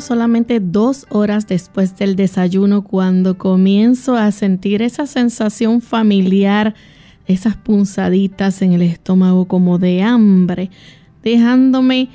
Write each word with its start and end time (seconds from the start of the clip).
Solamente 0.00 0.58
dos 0.58 1.06
horas 1.08 1.46
después 1.46 1.96
del 1.96 2.16
desayuno 2.16 2.82
cuando 2.82 3.38
comienzo 3.38 4.16
a 4.16 4.32
sentir 4.32 4.82
esa 4.82 5.06
sensación 5.06 5.80
familiar, 5.80 6.74
esas 7.26 7.56
punzaditas 7.56 8.60
en 8.62 8.72
el 8.72 8.82
estómago 8.82 9.46
como 9.46 9.78
de 9.78 10.02
hambre, 10.02 10.70
dejándome 11.22 12.08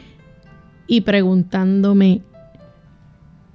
y 0.88 1.02
preguntándome 1.02 2.22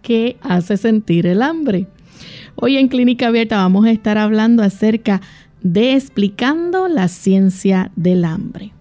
qué 0.00 0.38
hace 0.40 0.78
sentir 0.78 1.26
el 1.26 1.42
hambre. 1.42 1.86
Hoy 2.54 2.78
en 2.78 2.88
Clínica 2.88 3.26
Abierta 3.26 3.58
vamos 3.58 3.84
a 3.84 3.90
estar 3.90 4.16
hablando 4.16 4.62
acerca 4.62 5.20
de 5.60 5.94
explicando 5.94 6.88
la 6.88 7.08
ciencia 7.08 7.92
del 7.94 8.24
hambre. 8.24 8.72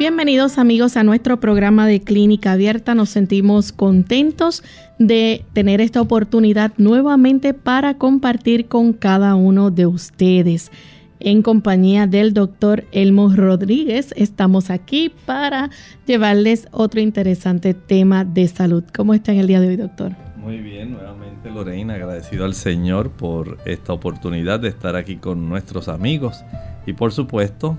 Bienvenidos 0.00 0.56
amigos 0.56 0.96
a 0.96 1.02
nuestro 1.02 1.40
programa 1.40 1.86
de 1.86 2.00
Clínica 2.00 2.52
Abierta. 2.52 2.94
Nos 2.94 3.10
sentimos 3.10 3.70
contentos 3.70 4.64
de 4.98 5.44
tener 5.52 5.82
esta 5.82 6.00
oportunidad 6.00 6.72
nuevamente 6.78 7.52
para 7.52 7.98
compartir 7.98 8.66
con 8.66 8.94
cada 8.94 9.34
uno 9.34 9.70
de 9.70 9.84
ustedes. 9.84 10.72
En 11.18 11.42
compañía 11.42 12.06
del 12.06 12.32
doctor 12.32 12.86
Elmo 12.92 13.28
Rodríguez, 13.36 14.14
estamos 14.16 14.70
aquí 14.70 15.12
para 15.26 15.68
llevarles 16.06 16.66
otro 16.70 17.02
interesante 17.02 17.74
tema 17.74 18.24
de 18.24 18.48
salud. 18.48 18.82
¿Cómo 18.96 19.12
está 19.12 19.32
en 19.32 19.40
el 19.40 19.48
día 19.48 19.60
de 19.60 19.68
hoy, 19.68 19.76
doctor? 19.76 20.12
Muy 20.38 20.60
bien, 20.60 20.92
nuevamente 20.92 21.50
Lorena, 21.50 21.96
agradecido 21.96 22.46
al 22.46 22.54
Señor 22.54 23.10
por 23.10 23.58
esta 23.66 23.92
oportunidad 23.92 24.60
de 24.60 24.68
estar 24.68 24.96
aquí 24.96 25.16
con 25.16 25.50
nuestros 25.50 25.88
amigos 25.88 26.42
y 26.86 26.94
por 26.94 27.12
supuesto 27.12 27.76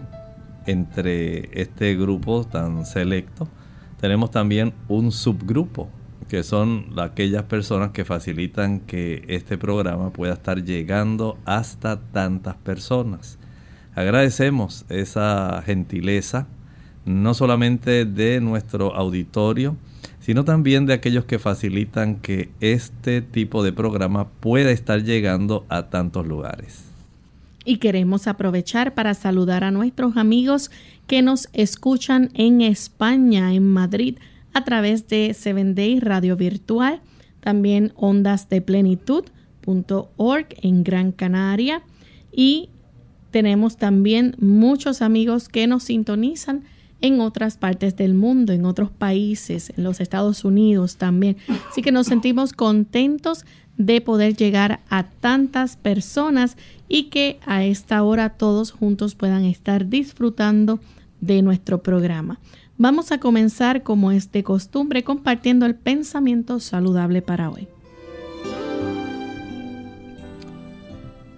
entre 0.66 1.62
este 1.62 1.96
grupo 1.96 2.44
tan 2.44 2.86
selecto, 2.86 3.48
tenemos 4.00 4.32
también 4.32 4.74
un 4.88 5.12
subgrupo, 5.12 5.90
que 6.28 6.44
son 6.44 6.88
aquellas 6.98 7.44
personas 7.44 7.92
que 7.92 8.06
facilitan 8.06 8.80
que 8.80 9.24
este 9.28 9.58
programa 9.58 10.12
pueda 10.12 10.34
estar 10.34 10.64
llegando 10.64 11.38
hasta 11.46 12.00
tantas 12.00 12.56
personas. 12.56 13.38
Agradecemos 13.94 14.86
esa 14.90 15.62
gentileza, 15.66 16.48
no 17.06 17.34
solamente 17.34 18.06
de 18.06 18.40
nuestro 18.40 18.96
auditorio, 18.96 19.76
sino 20.20 20.46
también 20.46 20.86
de 20.86 20.94
aquellos 20.94 21.26
que 21.26 21.40
facilitan 21.40 22.16
que 22.18 22.52
este 22.62 23.22
tipo 23.22 23.64
de 23.64 23.74
programa 23.74 24.30
pueda 24.30 24.72
estar 24.72 25.04
llegando 25.04 25.66
a 25.68 25.90
tantos 25.90 26.26
lugares. 26.26 26.91
Y 27.64 27.78
queremos 27.78 28.28
aprovechar 28.28 28.94
para 28.94 29.14
saludar 29.14 29.64
a 29.64 29.72
nuestros 29.72 30.18
amigos 30.18 30.72
que 31.08 31.22
nos 31.22 31.50
escuchan 31.54 32.30
en 32.34 32.62
España, 32.62 33.54
en 33.54 33.68
Madrid, 33.68 34.18
a 34.54 34.64
través 34.64 35.08
de 35.08 35.34
Seven 35.34 35.76
Day 35.76 36.00
Radio 36.00 36.36
Virtual, 36.36 37.02
también 37.40 37.94
ondas 37.96 38.50
de 38.50 38.62
plenitud.org 38.62 40.48
en 40.62 40.84
Gran 40.84 41.12
Canaria 41.12 41.84
y 42.32 42.70
tenemos 43.32 43.78
también 43.78 44.36
muchos 44.40 45.02
amigos 45.02 45.48
que 45.48 45.68
nos 45.68 45.84
sintonizan 45.84 46.64
en 47.00 47.20
otras 47.20 47.58
partes 47.58 47.96
del 47.96 48.14
mundo, 48.14 48.54
en 48.54 48.66
otros 48.66 48.92
países, 48.92 49.72
en 49.76 49.84
los 49.84 50.00
Estados 50.00 50.46
Unidos 50.46 50.98
también. 50.98 51.38
Así 51.70 51.82
que 51.82 51.92
nos 51.92 52.08
sentimos 52.08 52.54
contentos 52.54 53.46
de 53.78 54.02
poder 54.02 54.36
llegar 54.36 54.82
a 54.90 55.04
tantas 55.04 55.78
personas 55.78 56.58
y 56.94 57.04
que 57.04 57.40
a 57.46 57.64
esta 57.64 58.04
hora 58.04 58.32
todos 58.32 58.72
juntos 58.72 59.16
puedan 59.16 59.46
estar 59.46 59.88
disfrutando 59.88 60.82
de 61.22 61.42
nuestro 61.42 61.82
programa. 61.82 62.42
Vamos 62.78 63.14
a 63.14 63.20
comenzar 63.20 63.82
como 63.82 64.12
es 64.12 64.30
de 64.34 64.44
costumbre 64.44 65.06
compartiendo 65.06 65.66
el 65.66 65.76
pensamiento 65.76 66.60
saludable 66.60 67.22
para 67.22 67.50
hoy. 67.50 67.70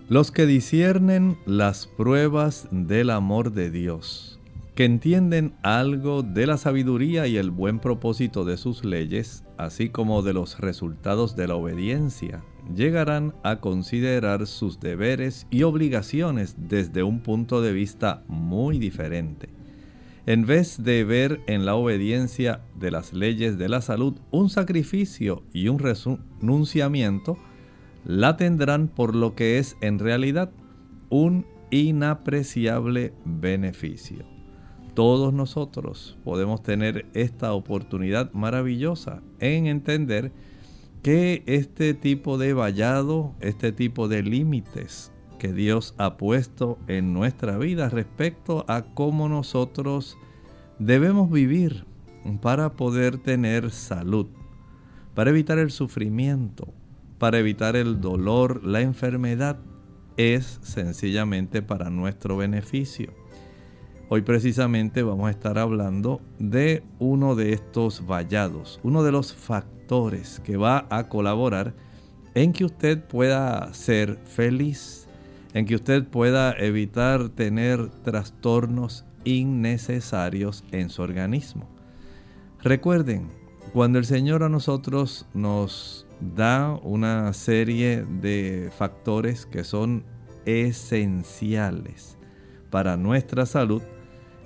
Los 0.10 0.32
que 0.32 0.48
disciernen 0.48 1.38
las 1.46 1.86
pruebas 1.86 2.68
del 2.72 3.12
amor 3.12 3.52
de 3.52 3.70
Dios, 3.70 4.40
que 4.74 4.86
entienden 4.86 5.54
algo 5.62 6.24
de 6.24 6.48
la 6.48 6.58
sabiduría 6.58 7.28
y 7.28 7.38
el 7.38 7.52
buen 7.52 7.78
propósito 7.78 8.44
de 8.44 8.58
sus 8.58 8.84
leyes, 8.84 9.44
así 9.58 9.90
como 9.90 10.24
de 10.24 10.34
los 10.34 10.60
resultados 10.60 11.36
de 11.36 11.48
la 11.48 11.56
obediencia, 11.56 12.44
llegarán 12.74 13.34
a 13.44 13.58
considerar 13.60 14.48
sus 14.48 14.80
deberes 14.80 15.48
y 15.50 15.64
obligaciones 15.64 16.56
desde 16.58 17.04
un 17.04 17.22
punto 17.22 17.62
de 17.62 17.74
vista 17.74 18.24
muy 18.28 18.80
diferente. 18.80 19.50
En 20.26 20.46
vez 20.46 20.82
de 20.82 21.04
ver 21.04 21.42
en 21.48 21.66
la 21.66 21.76
obediencia 21.76 22.62
de 22.80 22.92
las 22.92 23.12
leyes 23.12 23.58
de 23.58 23.68
la 23.68 23.82
salud 23.82 24.16
un 24.32 24.50
sacrificio 24.50 25.44
y 25.52 25.68
un 25.68 25.80
renunciamiento, 25.80 27.38
la 28.06 28.38
tendrán 28.38 28.88
por 28.88 29.16
lo 29.16 29.36
que 29.36 29.60
es 29.60 29.76
en 29.82 30.00
realidad 30.00 30.52
un 31.10 31.46
inapreciable 31.72 33.14
beneficio. 33.26 34.26
Todos 34.94 35.34
nosotros 35.34 36.18
podemos 36.24 36.62
tener 36.62 37.08
esta 37.14 37.54
oportunidad 37.54 38.32
maravillosa 38.32 39.22
en 39.40 39.66
entender 39.66 40.32
que 41.04 41.44
este 41.48 41.94
tipo 41.94 42.38
de 42.38 42.54
vallado, 42.54 43.36
este 43.42 43.74
tipo 43.74 44.08
de 44.08 44.24
límites 44.24 45.12
que 45.38 45.52
Dios 45.52 45.94
ha 45.98 46.16
puesto 46.16 46.80
en 46.88 47.14
nuestra 47.14 47.58
vida 47.58 47.90
respecto 47.90 48.64
a 48.70 48.84
cómo 48.84 49.28
nosotros 49.28 50.18
debemos 50.80 51.30
vivir 51.30 51.84
para 52.42 52.72
poder 52.78 53.18
tener 53.18 53.72
salud, 53.72 54.28
para 55.14 55.32
evitar 55.32 55.60
el 55.60 55.72
sufrimiento, 55.72 56.74
para 57.20 57.38
evitar 57.38 57.76
el 57.76 58.00
dolor, 58.00 58.64
la 58.64 58.80
enfermedad, 58.80 59.60
es 60.16 60.60
sencillamente 60.62 61.62
para 61.62 61.90
nuestro 61.90 62.38
beneficio. 62.38 63.14
Hoy 64.10 64.22
precisamente 64.22 65.02
vamos 65.02 65.28
a 65.28 65.32
estar 65.32 65.58
hablando 65.58 66.22
de 66.38 66.84
uno 67.00 67.36
de 67.36 67.54
estos 67.54 68.06
vallados, 68.06 68.80
uno 68.84 69.02
de 69.02 69.12
los 69.12 69.34
factores 69.34 70.42
que 70.44 70.58
va 70.58 70.86
a 70.90 71.08
colaborar 71.08 71.74
en 72.36 72.52
que 72.52 72.66
usted 72.66 73.02
pueda 73.02 73.74
ser 73.74 74.18
feliz, 74.26 75.08
en 75.54 75.66
que 75.66 75.76
usted 75.76 76.04
pueda 76.06 76.52
evitar 76.52 77.30
tener 77.30 77.90
trastornos 78.04 79.06
innecesarios 79.24 80.66
en 80.72 80.90
su 80.90 81.02
organismo. 81.02 81.70
Recuerden, 82.62 83.30
cuando 83.72 84.00
el 84.00 84.06
Señor 84.06 84.44
a 84.44 84.50
nosotros 84.50 85.26
nos 85.34 86.06
da 86.20 86.78
una 86.84 87.32
serie 87.34 88.04
de 88.04 88.70
factores 88.78 89.46
que 89.46 89.64
son 89.64 90.04
esenciales 90.46 92.18
para 92.70 92.98
nuestra 92.98 93.46
salud, 93.46 93.82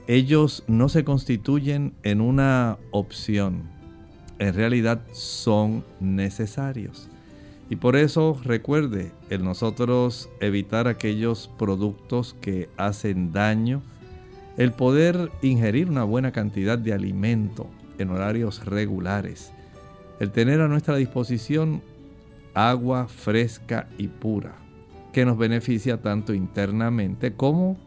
ellos 0.08 0.64
no 0.68 0.88
se 0.88 1.04
constituyen 1.04 1.94
en 2.04 2.22
una 2.22 2.78
opción, 2.92 3.64
en 4.40 4.54
realidad 4.54 5.02
son 5.12 5.84
necesarios. 6.00 7.10
Y 7.70 7.76
por 7.76 7.98
eso 7.98 8.40
recuerde 8.46 9.12
el 9.30 9.44
nosotros 9.44 10.30
evitar 10.40 10.88
aquellos 10.88 11.50
productos 11.60 12.38
que 12.40 12.70
hacen 12.78 13.34
daño, 13.34 13.82
el 14.56 14.72
poder 14.72 15.30
ingerir 15.42 15.90
una 15.90 16.06
buena 16.06 16.32
cantidad 16.32 16.80
de 16.80 16.94
alimento 16.94 17.68
en 17.98 18.10
horarios 18.10 18.66
regulares, 18.66 19.52
el 20.22 20.32
tener 20.32 20.62
a 20.62 20.70
nuestra 20.70 20.96
disposición 20.96 21.82
agua 22.54 23.08
fresca 23.10 23.90
y 23.98 24.08
pura, 24.08 24.56
que 25.12 25.26
nos 25.26 25.38
beneficia 25.38 26.02
tanto 26.02 26.34
internamente 26.34 27.34
como 27.34 27.78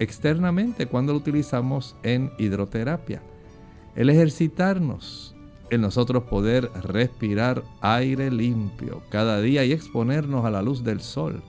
externamente 0.00 0.86
cuando 0.86 1.12
lo 1.12 1.18
utilizamos 1.18 1.94
en 2.02 2.32
hidroterapia. 2.38 3.22
el 3.94 4.08
ejercitarnos, 4.08 5.36
el 5.68 5.80
nosotros 5.80 6.24
poder 6.24 6.70
respirar 6.82 7.62
aire 7.80 8.30
limpio 8.30 9.02
cada 9.10 9.40
día 9.40 9.64
y 9.64 9.72
exponernos 9.72 10.44
a 10.44 10.50
la 10.50 10.62
luz 10.62 10.82
del 10.82 11.00
sol. 11.00 11.42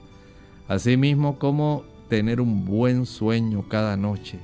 Asimismo 0.68 1.39
como 1.39 1.83
tener 2.09 2.42
un 2.42 2.65
buen 2.65 3.06
sueño 3.06 3.65
cada 3.68 3.95
noche. 3.98 4.38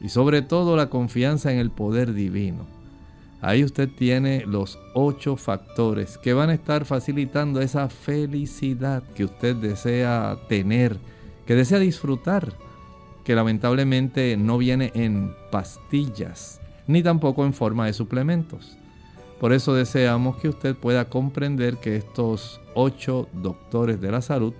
Y 0.00 0.08
sobre 0.08 0.42
todo 0.42 0.74
la 0.76 0.90
confianza 0.90 1.52
en 1.52 1.58
el 1.58 1.70
poder 1.70 2.14
divino. 2.14 2.66
Ahí 3.40 3.62
usted 3.62 3.90
tiene 3.90 4.44
los 4.46 4.78
ocho 4.94 5.36
factores 5.36 6.16
que 6.16 6.32
van 6.32 6.48
a 6.48 6.54
estar 6.54 6.86
facilitando 6.86 7.60
esa 7.60 7.90
felicidad 7.90 9.02
que 9.14 9.24
usted 9.24 9.54
desea 9.56 10.38
tener, 10.48 10.98
que 11.46 11.54
desea 11.54 11.78
disfrutar, 11.78 12.54
que 13.24 13.34
lamentablemente 13.34 14.36
no 14.36 14.58
viene 14.58 14.92
en 14.94 15.34
pastillas, 15.50 16.60
ni 16.86 17.02
tampoco 17.02 17.44
en 17.44 17.54
forma 17.54 17.86
de 17.86 17.92
suplementos. 17.92 18.76
Por 19.40 19.52
eso 19.52 19.74
deseamos 19.74 20.36
que 20.36 20.48
usted 20.48 20.76
pueda 20.76 21.08
comprender 21.08 21.78
que 21.78 21.96
estos 21.96 22.60
ocho 22.74 23.28
doctores 23.32 24.00
de 24.00 24.10
la 24.12 24.20
salud 24.20 24.54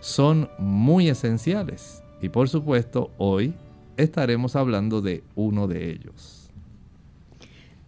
son 0.00 0.48
muy 0.58 1.08
esenciales. 1.08 2.02
Y 2.20 2.28
por 2.28 2.48
supuesto, 2.48 3.10
hoy 3.18 3.54
estaremos 3.96 4.56
hablando 4.56 5.00
de 5.00 5.24
uno 5.34 5.66
de 5.66 5.90
ellos. 5.90 6.50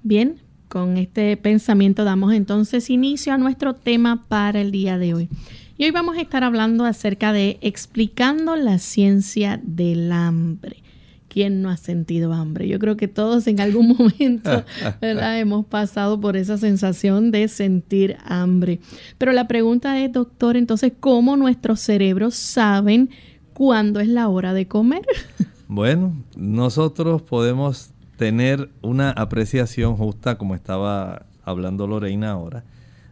Bien, 0.03 0.41
con 0.69 0.97
este 0.97 1.37
pensamiento 1.37 2.05
damos 2.05 2.33
entonces 2.35 2.91
inicio 2.91 3.33
a 3.33 3.39
nuestro 3.39 3.75
tema 3.75 4.25
para 4.29 4.61
el 4.61 4.71
día 4.71 4.99
de 4.99 5.15
hoy. 5.15 5.29
Y 5.77 5.85
hoy 5.85 5.91
vamos 5.91 6.17
a 6.17 6.21
estar 6.21 6.45
hablando 6.45 6.85
acerca 6.85 7.33
de 7.33 7.59
explicando 7.61 8.55
la 8.55 8.79
ciencia 8.79 9.61
del 9.65 10.13
hambre. 10.13 10.85
¿Quién 11.27 11.63
no 11.63 11.69
ha 11.69 11.77
sentido 11.77 12.33
hambre? 12.33 12.69
Yo 12.69 12.79
creo 12.79 12.97
que 12.97 13.09
todos 13.09 13.49
en 13.49 13.59
algún 13.59 13.89
momento 13.99 14.65
hemos 15.01 15.67
pasado 15.67 16.21
por 16.21 16.37
esa 16.37 16.59
sensación 16.59 17.33
de 17.33 17.49
sentir 17.49 18.19
hambre. 18.25 18.79
Pero 19.19 19.33
la 19.33 19.49
pregunta 19.49 19.99
es, 19.99 20.13
doctor, 20.13 20.57
entonces, 20.57 20.93
¿cómo 21.01 21.37
nuestros 21.37 21.81
cerebros 21.81 22.37
saben 22.37 23.11
cuándo 23.53 23.99
es 23.99 24.07
la 24.07 24.29
hora 24.29 24.55
de 24.55 24.69
comer? 24.69 25.03
Bueno, 25.67 26.15
nosotros 26.37 27.23
podemos 27.23 27.91
tener 28.19 28.69
una 28.83 29.11
apreciación 29.11 29.97
justa, 29.97 30.37
como 30.37 30.55
estaba 30.55 31.25
hablando 31.43 31.87
Lorena 31.87 32.33
ahora, 32.33 32.65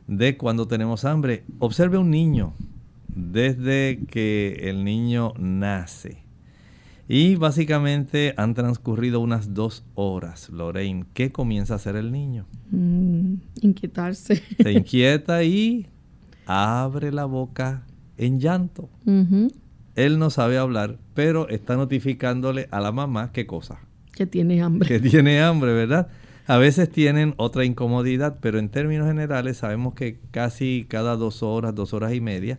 de 0.07 0.37
cuando 0.37 0.67
tenemos 0.67 1.05
hambre. 1.05 1.45
Observe 1.59 1.99
un 1.99 2.11
niño 2.11 2.55
desde 3.09 4.01
que 4.09 4.61
el 4.63 4.85
niño 4.85 5.33
nace. 5.39 6.23
Y 7.09 7.35
básicamente 7.35 8.33
han 8.37 8.55
transcurrido 8.55 9.21
unas 9.21 9.55
dos 9.55 9.85
horas, 9.95 10.49
Lorraine. 10.51 11.05
¿Qué 11.15 11.33
comienza 11.33 11.75
a 11.75 11.77
hacer 11.77 11.97
el 11.97 12.13
niño? 12.13 12.47
Mm, 12.71 13.35
inquietarse. 13.61 14.43
Se 14.63 14.73
inquieta 14.73 15.43
y 15.45 15.89
abre 16.47 17.13
la 17.13 17.25
boca 17.25 17.85
en 18.17 18.41
llanto. 18.41 18.89
Él 19.95 20.19
no 20.19 20.31
sabe 20.31 20.59
hablar, 20.59 20.99
pero 21.15 21.49
está 21.49 21.77
notificándole 21.77 22.69
a 22.71 22.81
la 22.81 22.93
mamá 22.93 23.33
qué 23.33 23.47
cosa 23.47 23.81
que 24.13 24.27
tiene 24.27 24.63
hambre. 24.63 24.89
Que 24.89 25.01
tiene 25.01 25.41
hambre, 25.41 25.73
¿verdad? 25.73 26.09
A 26.47 26.59
veces 26.59 26.91
tienen 26.91 27.35
otra 27.37 27.65
incomodidad, 27.65 28.39
pero 28.41 28.59
en 28.59 28.69
términos 28.69 29.07
generales 29.07 29.59
sabemos 29.59 29.95
que 29.95 30.19
casi 30.33 30.87
cada 30.89 31.17
dos 31.17 31.43
horas, 31.43 31.75
dos 31.75 31.95
horas 31.95 32.15
y 32.15 32.21
media, 32.21 32.59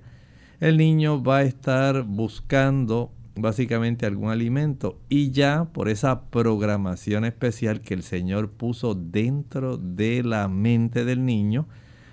el 0.62 0.78
niño 0.78 1.22
va 1.22 1.38
a 1.38 1.44
estar 1.44 2.04
buscando 2.04 3.12
básicamente 3.36 4.06
algún 4.06 4.30
alimento 4.30 5.00
y 5.10 5.32
ya 5.32 5.66
por 5.66 5.90
esa 5.90 6.30
programación 6.30 7.26
especial 7.26 7.82
que 7.82 7.94
el 7.94 8.04
Señor 8.04 8.52
puso 8.52 8.96
dentro 8.96 9.78
de 9.78 10.24
la 10.24 10.48
mente 10.48 11.04
del 11.04 11.26
niño, 11.26 11.68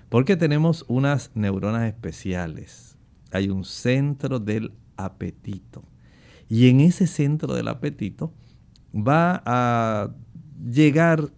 porque 0.09 0.35
tenemos 0.35 0.83
unas 0.89 1.31
neuronas 1.35 1.87
especiales. 1.87 2.97
Hay 3.31 3.49
un 3.49 3.63
centro 3.63 4.39
del 4.39 4.73
apetito. 4.97 5.83
Y 6.49 6.67
en 6.67 6.81
ese 6.81 7.07
centro 7.07 7.53
del 7.55 7.69
apetito 7.69 8.33
va 8.93 9.41
a 9.45 10.09
llegar 10.69 11.29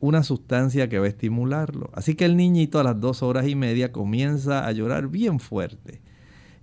una 0.00 0.22
sustancia 0.22 0.88
que 0.88 0.98
va 0.98 1.06
a 1.06 1.08
estimularlo. 1.08 1.90
Así 1.94 2.14
que 2.14 2.24
el 2.24 2.36
niñito 2.36 2.80
a 2.80 2.84
las 2.84 2.98
dos 2.98 3.22
horas 3.22 3.46
y 3.46 3.54
media 3.54 3.92
comienza 3.92 4.66
a 4.66 4.72
llorar 4.72 5.08
bien 5.08 5.38
fuerte. 5.38 6.00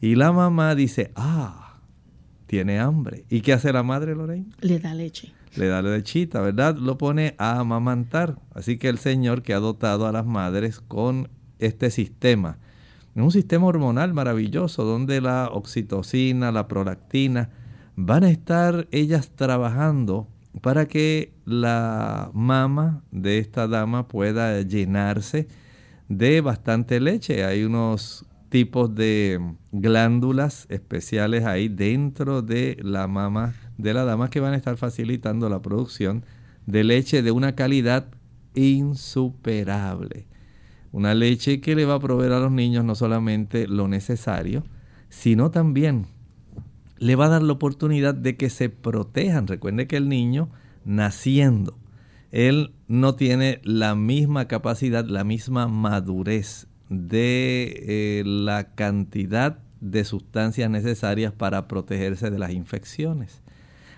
Y 0.01 0.15
la 0.15 0.31
mamá 0.31 0.75
dice, 0.75 1.11
ah, 1.15 1.79
tiene 2.47 2.79
hambre. 2.79 3.25
¿Y 3.29 3.41
qué 3.41 3.53
hace 3.53 3.71
la 3.71 3.83
madre, 3.83 4.15
Lorraine? 4.15 4.47
Le 4.59 4.79
da 4.79 4.93
leche. 4.93 5.33
Le 5.55 5.67
da 5.67 5.81
lechita, 5.81 6.41
¿verdad? 6.41 6.77
Lo 6.77 6.97
pone 6.97 7.35
a 7.37 7.59
amamantar. 7.59 8.37
Así 8.53 8.77
que 8.77 8.89
el 8.89 8.97
Señor 8.97 9.41
que 9.41 9.53
ha 9.53 9.59
dotado 9.59 10.07
a 10.07 10.11
las 10.11 10.25
madres 10.25 10.79
con 10.79 11.29
este 11.59 11.89
sistema, 11.89 12.59
un 13.15 13.31
sistema 13.31 13.65
hormonal 13.65 14.13
maravilloso 14.13 14.83
donde 14.83 15.21
la 15.21 15.49
oxitocina, 15.51 16.51
la 16.51 16.67
prolactina, 16.67 17.49
van 17.95 18.23
a 18.23 18.29
estar 18.29 18.87
ellas 18.91 19.31
trabajando 19.35 20.27
para 20.61 20.87
que 20.87 21.33
la 21.45 22.31
mama 22.33 23.03
de 23.11 23.39
esta 23.39 23.67
dama 23.67 24.07
pueda 24.07 24.61
llenarse 24.61 25.47
de 26.09 26.41
bastante 26.41 26.99
leche. 26.99 27.43
Hay 27.43 27.63
unos 27.63 28.25
tipos 28.49 28.93
de 28.95 29.39
glándulas 29.71 30.65
especiales 30.69 31.45
ahí 31.45 31.67
dentro 31.67 32.41
de 32.41 32.77
la 32.81 33.07
mama 33.07 33.55
de 33.77 33.93
la 33.93 34.05
dama 34.05 34.29
que 34.29 34.39
van 34.39 34.53
a 34.53 34.57
estar 34.57 34.77
facilitando 34.77 35.49
la 35.49 35.61
producción 35.61 36.25
de 36.65 36.83
leche 36.83 37.21
de 37.21 37.31
una 37.31 37.55
calidad 37.55 38.07
insuperable. 38.53 40.27
Una 40.91 41.13
leche 41.13 41.61
que 41.61 41.75
le 41.75 41.85
va 41.85 41.95
a 41.95 41.99
proveer 41.99 42.31
a 42.31 42.39
los 42.39 42.51
niños 42.51 42.83
no 42.83 42.95
solamente 42.95 43.67
lo 43.67 43.87
necesario, 43.87 44.63
sino 45.09 45.51
también 45.51 46.07
le 46.99 47.15
va 47.15 47.25
a 47.25 47.29
dar 47.29 47.43
la 47.43 47.53
oportunidad 47.53 48.15
de 48.15 48.37
que 48.37 48.49
se 48.49 48.69
protejan. 48.69 49.47
Recuerde 49.47 49.87
que 49.87 49.97
el 49.97 50.09
niño 50.09 50.49
naciendo, 50.85 51.77
él 52.31 52.73
no 52.87 53.15
tiene 53.15 53.61
la 53.63 53.95
misma 53.95 54.47
capacidad, 54.47 55.05
la 55.05 55.23
misma 55.23 55.67
madurez 55.67 56.67
de 56.89 58.19
eh, 58.19 58.23
la 58.25 58.75
cantidad 58.75 59.59
de 59.81 60.03
sustancias 60.03 60.69
necesarias 60.69 61.33
para 61.33 61.67
protegerse 61.67 62.29
de 62.29 62.39
las 62.39 62.51
infecciones. 62.51 63.41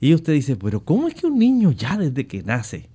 Y 0.00 0.12
usted 0.12 0.32
dice, 0.32 0.56
pero 0.56 0.84
¿cómo 0.84 1.06
es 1.06 1.14
que 1.14 1.28
un 1.28 1.38
niño 1.38 1.70
ya 1.70 1.96
desde 1.96 2.26
que 2.26 2.42
nace 2.42 2.90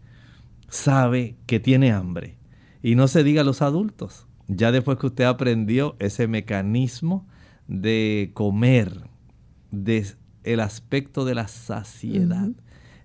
sabe 0.68 1.38
que 1.46 1.62
tiene 1.62 1.94
hambre? 1.94 2.36
Y 2.84 2.96
no 2.96 3.08
se 3.08 3.24
diga 3.24 3.42
a 3.42 3.46
los 3.46 3.62
adultos. 3.62 4.28
Ya 4.50 4.74
después 4.74 4.98
que 4.98 5.08
usted 5.08 5.24
aprendió 5.24 5.96
ese 6.00 6.28
mecanismo 6.28 7.26
de 7.70 8.32
comer, 8.34 9.04
de 9.72 10.06
el 10.54 10.60
aspecto 10.60 11.26
de 11.26 11.36
la 11.36 11.48
saciedad. 11.48 12.50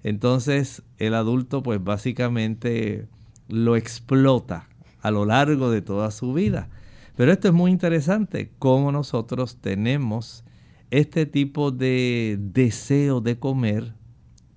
Entonces 0.03 0.83
el 0.99 1.15
adulto 1.15 1.63
pues 1.63 1.83
básicamente 1.83 3.07
lo 3.49 3.77
explota 3.77 4.69
a 5.01 5.11
lo 5.11 5.25
largo 5.27 5.71
de 5.71 5.83
toda 5.83 6.11
su 6.11 6.33
vida. 6.33 6.69
Pero 7.17 7.33
esto 7.33 7.49
es 7.49 7.55
muy 7.55 7.71
interesante, 7.71 8.51
cómo 8.59 8.91
nosotros 8.91 9.59
tenemos 9.61 10.45
este 10.91 11.27
tipo 11.27 11.71
de 11.71 12.39
deseo 12.41 13.21
de 13.21 13.39
comer 13.39 13.95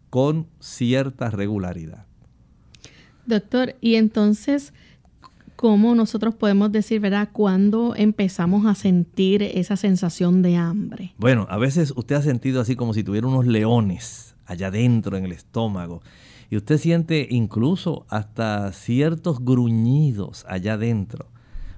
con 0.10 0.48
cierta 0.60 1.30
regularidad. 1.30 2.06
Doctor, 3.26 3.76
y 3.82 3.96
entonces, 3.96 4.74
¿cómo 5.58 5.96
nosotros 5.96 6.36
podemos 6.36 6.72
decir, 6.72 7.02
verdad, 7.02 7.30
cuándo 7.34 7.96
empezamos 7.98 8.66
a 8.66 8.76
sentir 8.76 9.44
esa 9.44 9.76
sensación 9.76 10.42
de 10.42 10.56
hambre? 10.56 11.14
Bueno, 11.18 11.46
a 11.50 11.58
veces 11.58 11.92
usted 11.98 12.16
ha 12.16 12.22
sentido 12.22 12.62
así 12.62 12.78
como 12.78 12.94
si 12.94 13.04
tuviera 13.04 13.28
unos 13.28 13.46
leones 13.46 14.36
allá 14.46 14.68
adentro 14.68 15.18
en 15.18 15.26
el 15.26 15.34
estómago. 15.34 16.02
Y 16.50 16.56
usted 16.56 16.78
siente 16.78 17.28
incluso 17.30 18.06
hasta 18.08 18.72
ciertos 18.72 19.44
gruñidos 19.44 20.46
allá 20.48 20.74
adentro. 20.74 21.28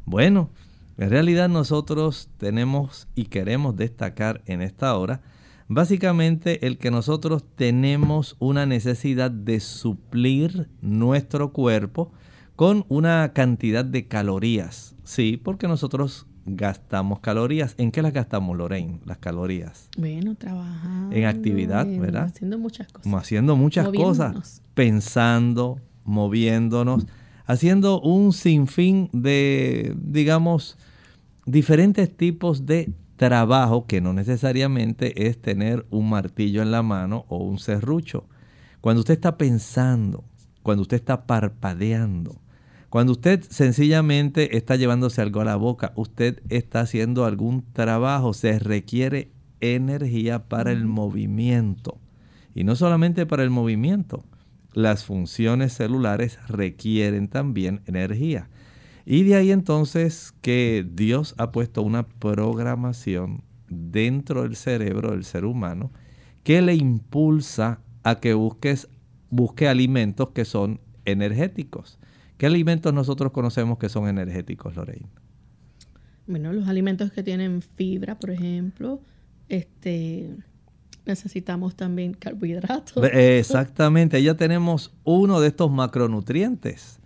Bueno, 0.05 0.49
en 0.97 1.09
realidad 1.09 1.49
nosotros 1.49 2.29
tenemos 2.37 3.07
y 3.15 3.25
queremos 3.25 3.75
destacar 3.77 4.43
en 4.45 4.61
esta 4.61 4.95
hora 4.95 5.21
básicamente 5.69 6.65
el 6.67 6.77
que 6.77 6.91
nosotros 6.91 7.45
tenemos 7.55 8.35
una 8.39 8.65
necesidad 8.65 9.31
de 9.31 9.61
suplir 9.61 10.67
nuestro 10.81 11.53
cuerpo 11.53 12.11
con 12.59 12.83
una 12.89 13.31
cantidad 13.31 13.85
de 13.85 14.09
calorías. 14.09 14.93
Sí, 15.05 15.39
porque 15.41 15.69
nosotros 15.69 16.27
gastamos 16.45 17.21
calorías. 17.21 17.73
¿En 17.77 17.89
qué 17.89 18.01
las 18.01 18.11
gastamos, 18.11 18.57
Lorraine? 18.57 18.99
Las 19.05 19.17
calorías. 19.17 19.87
Bueno, 19.97 20.35
trabajando. 20.35 21.15
En 21.15 21.23
actividad, 21.23 21.87
¿verdad? 21.87 22.25
Haciendo 22.25 22.57
muchas 22.57 22.91
cosas. 22.91 23.13
Haciendo 23.13 23.55
muchas 23.55 23.87
cosas. 23.87 24.61
Pensando, 24.73 25.79
moviéndonos, 26.03 27.07
haciendo 27.45 28.01
un 28.01 28.33
sinfín 28.33 29.09
de, 29.13 29.95
digamos, 29.97 30.77
diferentes 31.45 32.13
tipos 32.13 32.65
de 32.65 32.91
trabajo 33.15 33.85
que 33.85 34.01
no 34.01 34.11
necesariamente 34.11 35.29
es 35.29 35.41
tener 35.41 35.85
un 35.91 36.09
martillo 36.09 36.61
en 36.61 36.71
la 36.71 36.83
mano 36.83 37.23
o 37.29 37.37
un 37.37 37.57
serrucho. 37.57 38.27
Cuando 38.81 38.99
usted 38.99 39.13
está 39.13 39.37
pensando, 39.37 40.25
cuando 40.61 40.81
usted 40.81 40.97
está 40.97 41.25
parpadeando, 41.25 42.41
cuando 42.89 43.11
usted 43.11 43.43
sencillamente 43.47 44.57
está 44.57 44.75
llevándose 44.75 45.21
algo 45.21 45.41
a 45.41 45.45
la 45.45 45.55
boca, 45.55 45.93
usted 45.95 46.41
está 46.49 46.81
haciendo 46.81 47.25
algún 47.25 47.63
trabajo, 47.71 48.33
se 48.33 48.57
requiere 48.57 49.31
energía 49.61 50.47
para 50.47 50.71
el 50.71 50.85
movimiento. 50.85 51.99
Y 52.55 52.63
no 52.63 52.75
solamente 52.75 53.27
para 53.27 53.43
el 53.43 53.51
movimiento, 53.51 54.23
las 54.73 55.05
funciones 55.05 55.73
celulares 55.73 56.39
requieren 56.47 57.27
también 57.27 57.81
energía. 57.85 58.49
Y 59.05 59.23
de 59.23 59.35
ahí 59.35 59.51
entonces 59.51 60.33
que 60.41 60.85
Dios 60.91 61.35
ha 61.37 61.51
puesto 61.51 61.83
una 61.83 62.07
programación 62.07 63.43
dentro 63.67 64.43
del 64.43 64.55
cerebro 64.55 65.11
del 65.11 65.25
ser 65.25 65.45
humano 65.45 65.91
que 66.43 66.61
le 66.61 66.75
impulsa 66.75 67.81
a 68.03 68.19
que 68.19 68.33
busques, 68.33 68.87
busque 69.29 69.67
alimentos 69.67 70.29
que 70.29 70.45
son 70.45 70.79
energéticos. 71.05 71.99
¿Qué 72.39 72.45
alimentos 72.45 72.93
nosotros 72.93 73.33
conocemos 73.33 73.77
que 73.79 73.89
son 73.89 74.07
energéticos, 74.07 74.73
Lorraine? 74.73 75.09
Bueno, 76.25 76.53
los 76.53 76.69
alimentos 76.69 77.11
que 77.11 77.21
tienen 77.21 77.61
fibra, 77.61 78.17
por 78.17 78.29
ejemplo, 78.29 79.01
este, 79.49 80.37
necesitamos 81.05 81.75
también 81.75 82.13
carbohidratos. 82.13 83.03
Exactamente, 83.11 84.23
ya 84.23 84.37
tenemos 84.37 84.93
uno 85.03 85.41
de 85.41 85.49
estos 85.49 85.69
macronutrientes, 85.69 87.01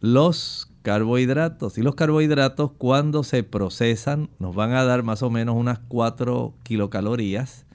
los 0.00 0.68
carbohidratos. 0.82 1.78
Y 1.78 1.82
los 1.82 1.94
carbohidratos 1.94 2.72
cuando 2.72 3.22
se 3.22 3.44
procesan 3.44 4.30
nos 4.40 4.56
van 4.56 4.72
a 4.72 4.82
dar 4.82 5.04
más 5.04 5.22
o 5.22 5.30
menos 5.30 5.54
unas 5.54 5.78
4 5.78 6.54
kilocalorías 6.64 7.66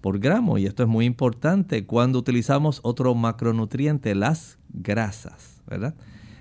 por 0.00 0.20
gramo. 0.20 0.58
Y 0.58 0.66
esto 0.66 0.84
es 0.84 0.88
muy 0.88 1.06
importante 1.06 1.86
cuando 1.86 2.20
utilizamos 2.20 2.78
otro 2.84 3.16
macronutriente, 3.16 4.14
las 4.14 4.58
grasas. 4.68 5.53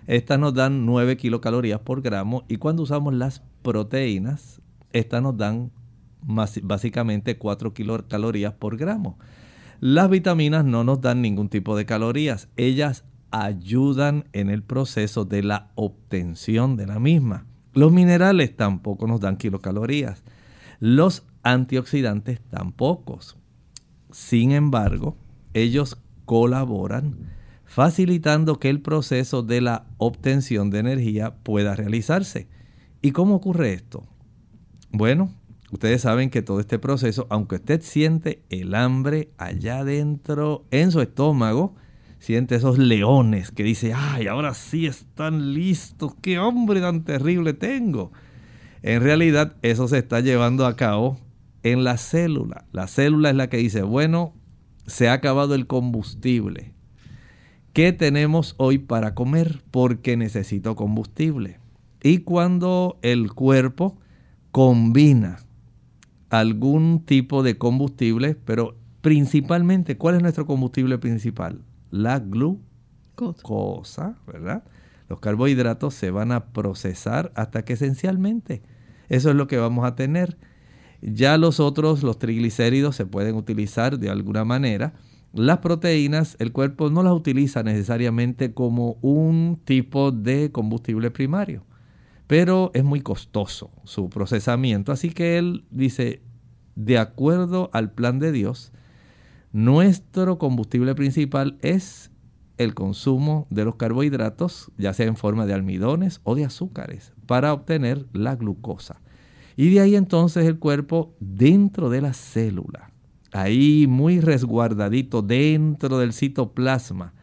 Estas 0.08 0.40
nos 0.40 0.54
dan 0.54 0.86
9 0.86 1.18
kilocalorías 1.18 1.80
por 1.80 2.02
gramo 2.02 2.44
y 2.48 2.58
cuando 2.58 2.84
usamos 2.84 3.14
las 3.14 3.42
proteínas, 3.62 4.62
estas 4.92 5.22
nos 5.22 5.38
dan 5.38 5.72
básicamente 6.22 7.38
4 7.38 7.74
kilocalorías 7.74 8.54
por 8.54 8.78
gramo. 8.78 9.18
Las 9.80 10.10
vitaminas 10.10 10.64
no 10.64 10.84
nos 10.84 11.02
dan 11.02 11.22
ningún 11.22 11.50
tipo 11.50 11.76
de 11.76 11.86
calorías, 11.86 12.50
ellas 12.58 13.06
ayudan 13.32 14.26
en 14.32 14.50
el 14.50 14.64
proceso 14.64 15.26
de 15.26 15.44
la 15.44 15.72
obtención 15.76 16.78
de 16.78 16.88
la 16.88 17.00
misma. 17.00 17.46
Los 17.74 17.92
minerales 17.92 18.56
tampoco 18.56 19.08
nos 19.08 19.20
dan 19.20 19.38
kilocalorías. 19.38 20.24
Los 20.80 21.26
antioxidantes 21.42 22.40
tampoco. 22.50 23.20
Sin 24.12 24.52
embargo, 24.52 25.18
ellos 25.54 25.98
colaboran 26.26 27.33
facilitando 27.74 28.60
que 28.60 28.70
el 28.70 28.82
proceso 28.82 29.42
de 29.42 29.60
la 29.60 29.88
obtención 29.98 30.70
de 30.70 30.78
energía 30.78 31.38
pueda 31.42 31.76
realizarse. 31.76 32.48
¿Y 33.02 33.14
cómo 33.14 33.34
ocurre 33.34 33.74
esto? 33.74 34.04
Bueno, 34.92 35.34
ustedes 35.72 36.04
saben 36.04 36.30
que 36.30 36.44
todo 36.44 36.60
este 36.60 36.78
proceso, 36.78 37.26
aunque 37.32 37.56
usted 37.56 37.82
siente 37.82 38.44
el 38.52 38.76
hambre 38.76 39.32
allá 39.40 39.80
adentro 39.80 40.68
en 40.70 40.92
su 40.92 41.02
estómago, 41.02 41.74
siente 42.20 42.54
esos 42.54 42.78
leones 42.78 43.50
que 43.50 43.64
dice, 43.64 43.92
ay, 43.92 44.28
ahora 44.28 44.54
sí 44.54 44.86
están 44.86 45.56
listos, 45.56 46.14
qué 46.22 46.38
hambre 46.38 46.80
tan 46.80 47.04
terrible 47.04 47.54
tengo. 47.54 48.12
En 48.84 49.02
realidad 49.02 49.56
eso 49.64 49.88
se 49.88 49.98
está 49.98 50.20
llevando 50.20 50.68
a 50.68 50.76
cabo 50.76 51.18
en 51.64 51.84
la 51.84 51.98
célula. 51.98 52.66
La 52.72 52.86
célula 52.86 53.32
es 53.32 53.36
la 53.36 53.50
que 53.50 53.58
dice, 53.58 53.82
bueno, 53.82 54.36
se 54.86 55.10
ha 55.10 55.14
acabado 55.14 55.56
el 55.56 55.66
combustible 55.66 56.73
¿Qué 57.74 57.92
tenemos 57.92 58.54
hoy 58.60 58.78
para 58.78 59.16
comer? 59.16 59.64
Porque 59.72 60.16
necesito 60.16 60.76
combustible. 60.76 61.58
Y 62.04 62.20
cuando 62.20 63.00
el 63.02 63.34
cuerpo 63.34 63.98
combina 64.52 65.40
algún 66.30 67.04
tipo 67.04 67.42
de 67.42 67.58
combustible, 67.58 68.36
pero 68.36 68.76
principalmente, 69.02 69.98
¿cuál 69.98 70.16
es 70.16 70.22
nuestro 70.22 70.46
combustible 70.46 71.00
principal? 71.00 71.62
La 71.90 72.20
glucosa, 72.20 72.60
¿verdad? 74.28 74.64
Los 75.10 75.20
carbohidratos 75.20 75.96
se 75.96 76.12
van 76.12 76.32
a 76.32 76.46
procesar 76.54 77.32
hasta 77.36 77.66
que 77.66 77.74
esencialmente 77.74 78.62
eso 79.10 79.32
es 79.32 79.36
lo 79.36 79.48
que 79.48 79.58
vamos 79.58 79.84
a 79.86 79.96
tener. 79.96 80.38
Ya 81.02 81.40
los 81.40 81.60
otros, 81.60 82.04
los 82.04 82.20
triglicéridos, 82.20 82.96
se 82.96 83.08
pueden 83.08 83.34
utilizar 83.34 83.98
de 83.98 84.12
alguna 84.12 84.46
manera 84.46 84.94
las 85.34 85.58
proteínas, 85.60 86.36
el 86.38 86.52
cuerpo 86.52 86.92
no 86.92 87.02
las 87.02 87.14
utiliza 87.14 87.64
necesariamente 87.64 88.54
como 88.54 88.98
un 89.02 89.60
tipo 89.66 90.12
de 90.12 90.52
combustible 90.52 91.10
primario, 91.10 91.66
pero 92.28 92.70
es 92.76 92.84
muy 92.84 93.02
costoso 93.02 93.72
su 93.84 94.10
procesamiento. 94.12 94.92
Así 94.92 95.10
que 95.10 95.40
él 95.40 95.66
dice, 95.72 96.22
de 96.76 97.00
acuerdo 97.00 97.72
al 97.74 97.92
plan 97.92 98.20
de 98.20 98.32
Dios, 98.32 98.72
nuestro 99.52 100.38
combustible 100.38 100.94
principal 100.94 101.58
es 101.62 102.12
el 102.60 102.76
consumo 102.76 103.48
de 103.50 103.66
los 103.66 103.76
carbohidratos, 103.76 104.72
ya 104.78 104.94
sea 104.94 105.08
en 105.08 105.16
forma 105.18 105.48
de 105.48 105.56
almidones 105.56 106.22
o 106.24 106.36
de 106.36 106.46
azúcares, 106.46 107.12
para 107.26 107.54
obtener 107.54 108.06
la 108.14 108.36
glucosa. 108.36 109.02
Y 109.56 109.74
de 109.74 109.80
ahí 109.80 109.96
entonces 109.96 110.46
el 110.46 110.60
cuerpo 110.60 111.16
dentro 111.20 111.90
de 111.90 112.02
la 112.02 112.14
célula 112.14 112.93
ahí 113.34 113.86
muy 113.88 114.20
resguardadito 114.20 115.22
dentro 115.22 116.00
del 116.00 116.14
citoplasma, 116.14 117.14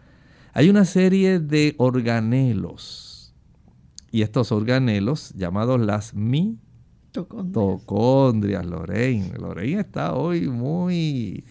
hay 0.53 0.69
una 0.69 0.85
serie 0.85 1.39
de 1.39 1.77
organelos. 1.79 3.33
Y 4.11 4.23
estos 4.23 4.51
organelos, 4.51 5.33
llamados 5.37 5.81
las 5.81 6.13
mitocondrias, 6.15 8.67
Lorraine. 8.67 9.35
Lorraine 9.39 9.81
está 9.81 10.15
hoy 10.15 10.49
muy, 10.49 11.45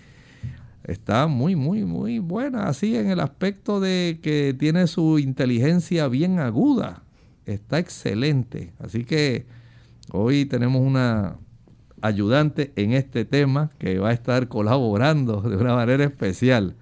está 0.84 1.28
muy, 1.28 1.56
muy, 1.56 1.86
muy 1.86 2.20
buena, 2.20 2.68
así 2.68 2.98
en 2.98 3.10
el 3.10 3.22
aspecto 3.22 3.80
de 3.80 4.20
que 4.22 4.54
tiene 4.60 4.88
su 4.88 5.20
inteligencia 5.20 6.10
bien 6.10 6.40
aguda. 6.40 7.04
Está 7.46 7.80
excelente. 7.80 8.74
Así 8.80 9.06
que 9.06 9.46
hoy 10.12 10.44
tenemos 10.46 10.82
una 10.82 11.38
ayudante 12.02 12.74
en 12.76 12.94
este 12.94 13.26
tema 13.26 13.72
que 13.80 14.00
va 14.00 14.10
a 14.10 14.14
estar 14.14 14.48
colaborando 14.48 15.42
de 15.42 15.56
una 15.58 15.76
manera 15.76 16.04
especial. 16.04 16.76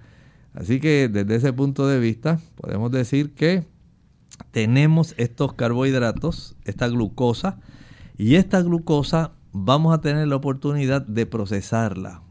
Así 0.54 0.80
que 0.80 1.08
desde 1.08 1.36
ese 1.36 1.52
punto 1.52 1.86
de 1.86 2.00
vista 2.00 2.40
podemos 2.56 2.90
decir 2.90 3.34
que 3.34 3.64
tenemos 4.50 5.14
estos 5.16 5.54
carbohidratos, 5.54 6.56
esta 6.64 6.88
glucosa, 6.88 7.58
y 8.16 8.34
esta 8.34 8.60
glucosa 8.62 9.32
vamos 9.52 9.94
a 9.94 10.00
tener 10.00 10.26
la 10.28 10.36
oportunidad 10.36 11.02
de 11.02 11.26
procesarla. 11.26 12.22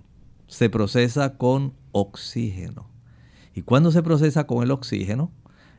Se 0.48 0.70
procesa 0.70 1.38
con 1.38 1.74
oxígeno. 1.92 2.90
Y 3.56 3.62
cuando 3.62 3.92
se 3.92 4.04
procesa 4.04 4.46
con 4.46 4.64
el 4.64 4.72
oxígeno, 4.72 5.32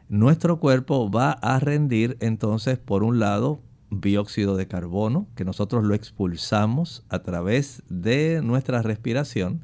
nuestro 0.09 0.59
cuerpo 0.59 1.11
va 1.11 1.33
a 1.33 1.59
rendir 1.61 2.17
entonces, 2.21 2.79
por 2.79 3.03
un 3.03 3.19
lado, 3.19 3.61
dióxido 3.91 4.57
de 4.57 4.69
carbono, 4.69 5.29
que 5.35 5.45
nosotros 5.45 5.85
lo 5.85 5.95
expulsamos 5.95 7.05
a 7.09 7.21
través 7.21 7.83
de 7.89 8.41
nuestra 8.43 8.83
respiración, 8.83 9.63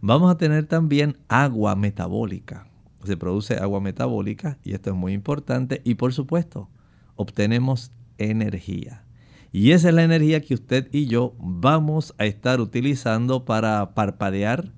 vamos 0.00 0.30
a 0.30 0.38
tener 0.38 0.66
también 0.66 1.16
agua 1.28 1.76
metabólica. 1.76 2.66
Se 3.04 3.16
produce 3.16 3.54
agua 3.54 3.80
metabólica 3.80 4.58
y 4.62 4.74
esto 4.74 4.90
es 4.90 4.96
muy 4.96 5.12
importante. 5.12 5.80
Y 5.84 5.94
por 5.94 6.12
supuesto, 6.12 6.68
obtenemos 7.16 7.92
energía. 8.18 9.04
Y 9.52 9.72
esa 9.72 9.88
es 9.88 9.94
la 9.94 10.04
energía 10.04 10.40
que 10.40 10.54
usted 10.54 10.88
y 10.92 11.06
yo 11.06 11.34
vamos 11.38 12.14
a 12.18 12.26
estar 12.26 12.60
utilizando 12.60 13.44
para 13.44 13.94
parpadear, 13.94 14.72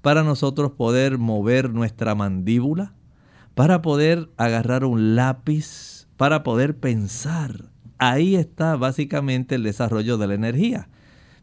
para 0.00 0.22
nosotros 0.22 0.72
poder 0.72 1.18
mover 1.18 1.70
nuestra 1.70 2.14
mandíbula, 2.14 2.94
para 3.54 3.82
poder 3.82 4.30
agarrar 4.36 4.84
un 4.84 5.14
lápiz, 5.14 6.06
para 6.16 6.42
poder 6.42 6.78
pensar 6.78 7.70
Ahí 7.98 8.36
está 8.36 8.76
básicamente 8.76 9.56
el 9.56 9.62
desarrollo 9.62 10.18
de 10.18 10.26
la 10.26 10.34
energía. 10.34 10.88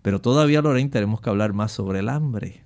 Pero 0.02 0.22
todavía, 0.22 0.62
Lorraine, 0.62 0.90
tenemos 0.90 1.22
que 1.22 1.30
hablar 1.30 1.54
más 1.54 1.72
sobre 1.72 2.00
el 2.00 2.10
hambre. 2.10 2.64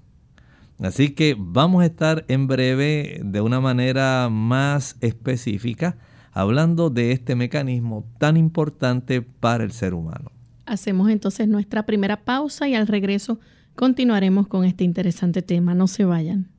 Así 0.80 1.10
que 1.10 1.36
vamos 1.38 1.84
a 1.84 1.86
estar 1.86 2.26
en 2.28 2.48
breve, 2.48 3.22
de 3.24 3.42
una 3.42 3.60
manera 3.60 4.30
más 4.30 4.96
específica, 5.02 5.98
hablando 6.32 6.90
de 6.90 7.12
este 7.12 7.36
mecanismo 7.36 8.06
tan 8.18 8.38
importante 8.38 9.22
para 9.22 9.64
el 9.64 9.72
ser 9.72 9.94
humano. 9.94 10.32
Hacemos 10.66 11.10
entonces 11.10 11.48
nuestra 11.48 11.86
primera 11.86 12.24
pausa 12.24 12.68
y 12.68 12.76
al 12.76 12.88
regreso 12.88 13.40
continuaremos 13.76 14.48
con 14.48 14.66
este 14.66 14.84
interesante 14.84 15.42
tema. 15.42 15.74
No 15.74 15.88
se 15.88 16.06
vayan. 16.06 16.50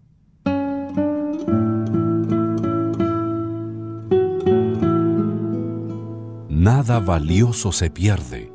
Nada 6.61 7.01
valioso 7.01 7.73
se 7.73 7.89
pierde 7.89 8.53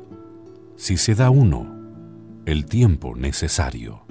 si 0.76 0.96
se 0.96 1.16
da 1.16 1.28
uno 1.28 1.66
el 2.44 2.66
tiempo 2.66 3.16
necesario. 3.16 4.06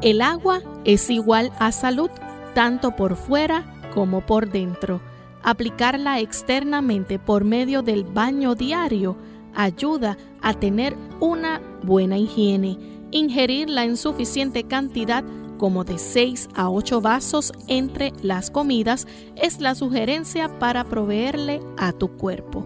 El 0.00 0.22
agua 0.22 0.62
es 0.86 1.10
igual 1.10 1.52
a 1.58 1.72
salud, 1.72 2.08
tanto 2.54 2.96
por 2.96 3.16
fuera 3.16 3.66
como 3.92 4.24
por 4.24 4.50
dentro. 4.50 5.02
Aplicarla 5.42 6.20
externamente 6.20 7.18
por 7.18 7.44
medio 7.44 7.82
del 7.82 8.04
baño 8.04 8.54
diario 8.54 9.18
ayuda 9.54 10.16
a 10.40 10.54
tener 10.54 10.96
una 11.20 11.60
buena 11.82 12.16
higiene. 12.16 12.78
Ingerirla 13.10 13.84
en 13.84 13.96
suficiente 13.96 14.64
cantidad 14.64 15.24
como 15.58 15.84
de 15.84 15.98
6 15.98 16.48
a 16.54 16.70
8 16.70 17.00
vasos 17.00 17.52
entre 17.66 18.12
las 18.22 18.50
comidas 18.50 19.06
es 19.36 19.60
la 19.60 19.74
sugerencia 19.74 20.58
para 20.58 20.84
proveerle 20.84 21.60
a 21.76 21.92
tu 21.92 22.16
cuerpo. 22.16 22.64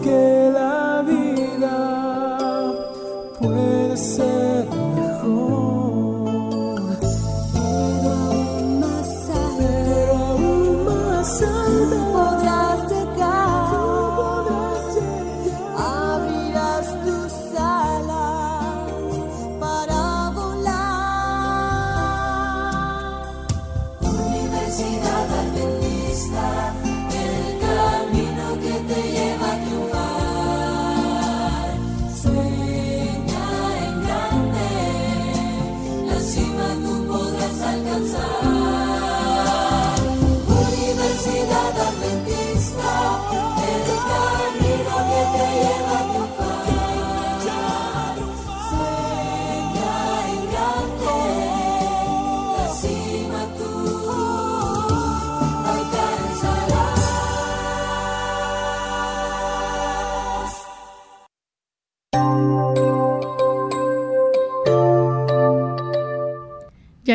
que 0.00 0.35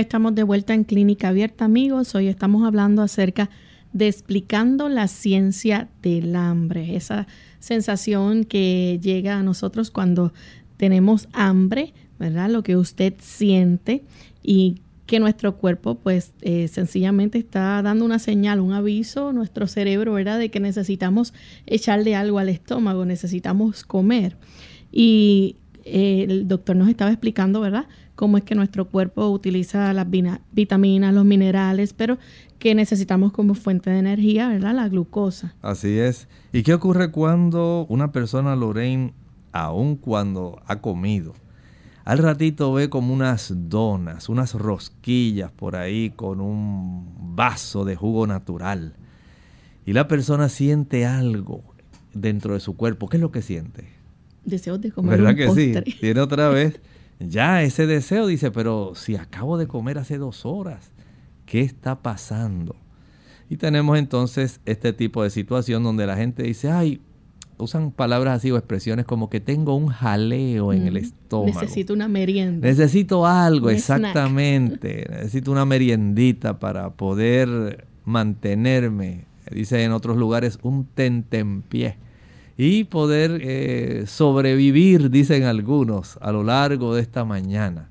estamos 0.02 0.34
de 0.34 0.44
vuelta 0.44 0.74
en 0.74 0.84
Clínica 0.84 1.30
Abierta, 1.30 1.66
amigos. 1.66 2.16
Hoy 2.16 2.28
estamos 2.28 2.66
hablando 2.66 3.04
acerca 3.04 3.52
de 3.94 4.08
explicando 4.08 4.90
la 4.90 5.08
ciencia 5.08 5.90
del 6.02 6.36
hambre, 6.36 6.96
esa 6.96 7.28
sensación 7.60 8.44
que 8.44 9.00
llega 9.02 9.38
a 9.38 9.44
nosotros 9.44 9.92
cuando 9.92 10.34
tenemos 10.78 11.28
hambre, 11.34 11.94
¿verdad? 12.18 12.50
Lo 12.50 12.64
que 12.64 12.78
usted 12.78 13.14
siente 13.20 14.04
y 14.42 14.82
que 15.06 15.20
nuestro 15.20 15.58
cuerpo 15.58 15.96
pues 15.96 16.34
eh, 16.42 16.68
sencillamente 16.68 17.38
está 17.38 17.82
dando 17.84 18.04
una 18.04 18.18
señal, 18.18 18.60
un 18.60 18.74
aviso, 18.74 19.34
nuestro 19.34 19.68
cerebro, 19.68 20.14
¿verdad? 20.14 20.40
De 20.40 20.50
que 20.50 20.60
necesitamos 20.60 21.34
echarle 21.68 22.16
algo 22.16 22.40
al 22.40 22.50
estómago, 22.50 23.06
necesitamos 23.06 23.84
comer. 23.84 24.36
Y 24.92 25.58
eh, 25.86 26.26
el 26.28 26.48
doctor 26.48 26.76
nos 26.76 26.90
estaba 26.90 27.12
explicando, 27.12 27.62
¿verdad? 27.62 27.86
Cómo 28.22 28.38
es 28.38 28.44
que 28.44 28.54
nuestro 28.54 28.86
cuerpo 28.86 29.32
utiliza 29.32 29.92
las 29.94 30.06
vitaminas, 30.52 31.12
los 31.12 31.26
minerales, 31.26 31.92
pero 31.92 32.20
que 32.60 32.76
necesitamos 32.76 33.32
como 33.32 33.56
fuente 33.56 33.90
de 33.90 33.98
energía, 33.98 34.48
¿verdad? 34.48 34.76
La 34.76 34.88
glucosa. 34.90 35.56
Así 35.64 35.98
es. 35.98 36.28
¿Y 36.54 36.62
qué 36.62 36.76
ocurre 36.76 37.10
cuando 37.10 37.88
una 37.90 38.12
persona, 38.12 38.56
Lorraine, 38.56 39.16
aun 39.54 39.96
cuando 39.96 40.62
ha 40.68 40.82
comido, 40.82 41.34
al 42.06 42.20
ratito 42.20 42.72
ve 42.72 42.92
como 42.92 43.12
unas 43.12 43.56
donas, 43.70 44.30
unas 44.30 44.54
rosquillas 44.54 45.52
por 45.52 45.76
ahí 45.76 46.12
con 46.12 46.42
un 46.42 47.36
vaso 47.36 47.86
de 47.86 47.96
jugo 47.96 48.28
natural? 48.28 48.94
Y 49.84 49.94
la 49.94 50.08
persona 50.08 50.48
siente 50.48 51.08
algo 51.08 51.64
dentro 52.14 52.54
de 52.54 52.60
su 52.60 52.78
cuerpo. 52.78 53.10
¿Qué 53.10 53.18
es 53.18 53.22
lo 53.22 53.32
que 53.32 53.42
siente? 53.42 53.88
Deseos 54.46 54.80
de 54.80 54.92
comer 54.92 55.20
¿Verdad 55.20 55.36
que 55.36 55.50
sí? 55.50 55.74
Tiene 56.00 56.20
otra 56.20 56.50
vez 56.50 56.80
ya 57.28 57.64
ese 57.64 57.88
deseo 57.88 58.28
dice, 58.28 58.52
pero 58.52 58.94
si 58.96 59.16
acabo 59.16 59.58
de 59.58 59.68
comer 59.68 59.98
hace 59.98 60.18
dos 60.18 60.46
horas, 60.46 60.92
¿qué 61.46 61.62
está 61.62 62.02
pasando? 62.02 62.76
Y 63.50 63.58
tenemos 63.58 63.98
entonces 63.98 64.62
este 64.66 64.94
tipo 64.94 65.24
de 65.24 65.30
situación 65.30 65.84
donde 65.84 66.08
la 66.08 66.16
gente 66.16 66.44
dice, 66.44 66.72
ay, 66.72 67.02
usan 67.58 67.92
palabras 67.92 68.38
así 68.38 68.52
o 68.52 68.58
expresiones 68.58 69.06
como 69.06 69.30
que 69.30 69.40
tengo 69.40 69.76
un 69.76 69.88
jaleo 69.88 70.74
en 70.74 70.88
el 70.88 70.98
estómago. 70.98 71.60
Necesito 71.60 71.94
una 71.94 72.08
merienda. 72.08 72.68
Necesito 72.68 73.28
algo, 73.28 73.70
exactamente. 73.70 75.06
Necesito 75.10 75.52
una 75.52 75.66
meriendita 75.66 76.60
para 76.60 76.92
poder 76.92 77.88
mantenerme. 78.06 79.26
Dice 79.52 79.84
en 79.84 79.92
otros 79.92 80.18
lugares 80.18 80.58
un 80.64 80.86
tentempié 80.86 81.98
y 82.64 82.84
poder 82.84 83.40
eh, 83.42 84.04
sobrevivir, 84.06 85.10
dicen 85.10 85.46
algunos, 85.46 86.20
a 86.22 86.32
lo 86.32 86.44
largo 86.44 86.94
de 86.94 87.02
esta 87.02 87.26
mañana. 87.26 87.90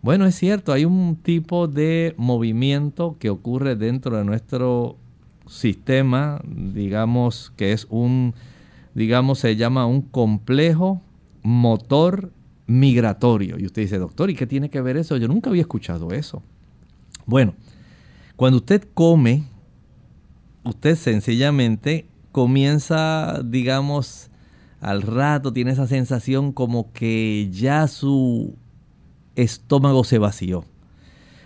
Bueno, 0.00 0.24
es 0.24 0.34
cierto, 0.36 0.72
hay 0.72 0.86
un 0.86 1.16
tipo 1.16 1.68
de 1.68 2.14
movimiento 2.16 3.16
que 3.18 3.28
ocurre 3.28 3.76
dentro 3.76 4.16
de 4.16 4.24
nuestro 4.24 4.96
sistema, 5.46 6.40
digamos 6.46 7.52
que 7.58 7.72
es 7.72 7.86
un, 7.90 8.32
digamos, 8.94 9.40
se 9.40 9.54
llama 9.54 9.84
un 9.84 10.00
complejo 10.00 11.02
motor 11.42 12.32
migratorio. 12.66 13.58
Y 13.58 13.66
usted 13.66 13.82
dice, 13.82 13.98
doctor, 13.98 14.30
¿y 14.30 14.34
qué 14.34 14.46
tiene 14.46 14.70
que 14.70 14.80
ver 14.80 14.96
eso? 14.96 15.18
Yo 15.18 15.28
nunca 15.28 15.50
había 15.50 15.60
escuchado 15.60 16.12
eso. 16.12 16.42
Bueno, 17.26 17.52
cuando 18.36 18.56
usted 18.56 18.88
come, 18.94 19.44
usted 20.64 20.96
sencillamente 20.96 22.06
comienza, 22.36 23.40
digamos, 23.42 24.28
al 24.82 25.00
rato 25.00 25.54
tiene 25.54 25.70
esa 25.70 25.86
sensación 25.86 26.52
como 26.52 26.92
que 26.92 27.48
ya 27.50 27.88
su 27.88 28.56
estómago 29.36 30.04
se 30.04 30.18
vació. 30.18 30.66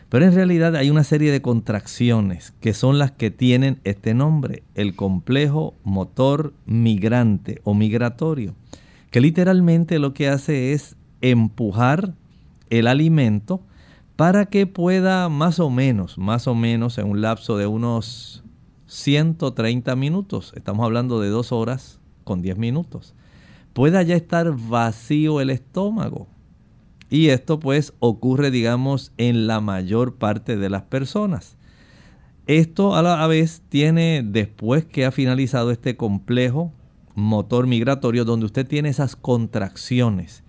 Pero 0.08 0.24
en 0.24 0.34
realidad 0.34 0.74
hay 0.74 0.90
una 0.90 1.04
serie 1.04 1.30
de 1.30 1.42
contracciones 1.42 2.54
que 2.60 2.74
son 2.74 2.98
las 2.98 3.12
que 3.12 3.30
tienen 3.30 3.78
este 3.84 4.14
nombre, 4.14 4.64
el 4.74 4.96
complejo 4.96 5.74
motor 5.84 6.54
migrante 6.66 7.60
o 7.62 7.72
migratorio, 7.72 8.56
que 9.12 9.20
literalmente 9.20 10.00
lo 10.00 10.12
que 10.12 10.28
hace 10.28 10.72
es 10.72 10.96
empujar 11.20 12.14
el 12.68 12.88
alimento 12.88 13.62
para 14.16 14.46
que 14.46 14.66
pueda 14.66 15.28
más 15.28 15.60
o 15.60 15.70
menos, 15.70 16.18
más 16.18 16.48
o 16.48 16.56
menos 16.56 16.98
en 16.98 17.06
un 17.06 17.20
lapso 17.20 17.56
de 17.56 17.68
unos 17.68 18.42
130 18.90 19.94
minutos. 19.94 20.52
Estamos 20.56 20.84
hablando 20.84 21.20
de 21.20 21.28
dos 21.28 21.52
horas 21.52 22.00
con 22.24 22.42
10 22.42 22.58
minutos. 22.58 23.14
Pueda 23.72 24.02
ya 24.02 24.16
estar 24.16 24.52
vacío 24.52 25.40
el 25.40 25.50
estómago. 25.50 26.26
Y 27.08 27.28
esto 27.28 27.60
pues 27.60 27.94
ocurre, 28.00 28.50
digamos, 28.50 29.12
en 29.16 29.46
la 29.46 29.60
mayor 29.60 30.16
parte 30.16 30.56
de 30.56 30.68
las 30.68 30.82
personas. 30.82 31.56
Esto 32.46 32.96
a 32.96 33.02
la 33.02 33.26
vez 33.28 33.62
tiene, 33.68 34.22
después 34.24 34.84
que 34.84 35.04
ha 35.04 35.12
finalizado 35.12 35.70
este 35.70 35.96
complejo 35.96 36.72
motor 37.14 37.68
migratorio, 37.68 38.24
donde 38.24 38.46
usted 38.46 38.66
tiene 38.66 38.88
esas 38.88 39.14
contracciones 39.14 40.42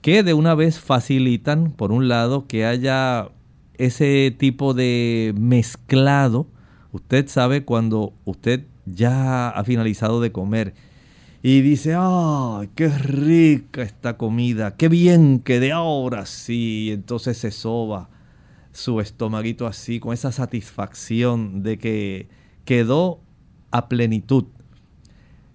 que 0.00 0.22
de 0.22 0.32
una 0.32 0.54
vez 0.54 0.78
facilitan, 0.78 1.72
por 1.72 1.92
un 1.92 2.08
lado, 2.08 2.46
que 2.46 2.64
haya 2.64 3.28
ese 3.74 4.34
tipo 4.38 4.74
de 4.74 5.34
mezclado. 5.36 6.46
Usted 6.92 7.28
sabe 7.28 7.64
cuando 7.64 8.12
usted 8.24 8.64
ya 8.86 9.48
ha 9.48 9.64
finalizado 9.64 10.20
de 10.20 10.32
comer 10.32 10.74
y 11.42 11.62
dice, 11.62 11.94
¡ay, 11.96 12.68
qué 12.74 12.88
rica 12.88 13.82
esta 13.82 14.16
comida! 14.16 14.76
¡Qué 14.76 14.88
bien 14.88 15.40
que 15.40 15.60
de 15.60 15.72
ahora 15.72 16.26
sí! 16.26 16.90
Entonces 16.92 17.38
se 17.38 17.50
soba 17.50 18.10
su 18.72 19.00
estomaguito 19.00 19.66
así, 19.66 20.00
con 20.00 20.12
esa 20.12 20.32
satisfacción 20.32 21.62
de 21.62 21.78
que 21.78 22.28
quedó 22.64 23.20
a 23.70 23.88
plenitud. 23.88 24.44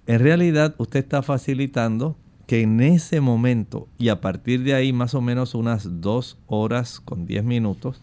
En 0.08 0.19
realidad 0.19 0.76
usted 0.78 1.00
está 1.00 1.21
facilitando 1.21 2.17
que 2.48 2.62
en 2.62 2.80
ese 2.82 3.21
momento 3.21 3.88
y 3.98 4.10
a 4.10 4.21
partir 4.21 4.63
de 4.63 4.74
ahí 4.74 4.93
más 4.93 5.15
o 5.15 5.21
menos 5.21 5.56
unas 5.56 6.02
dos 6.02 6.38
horas 6.48 7.00
con 7.00 7.26
diez 7.26 7.43
minutos 7.43 8.02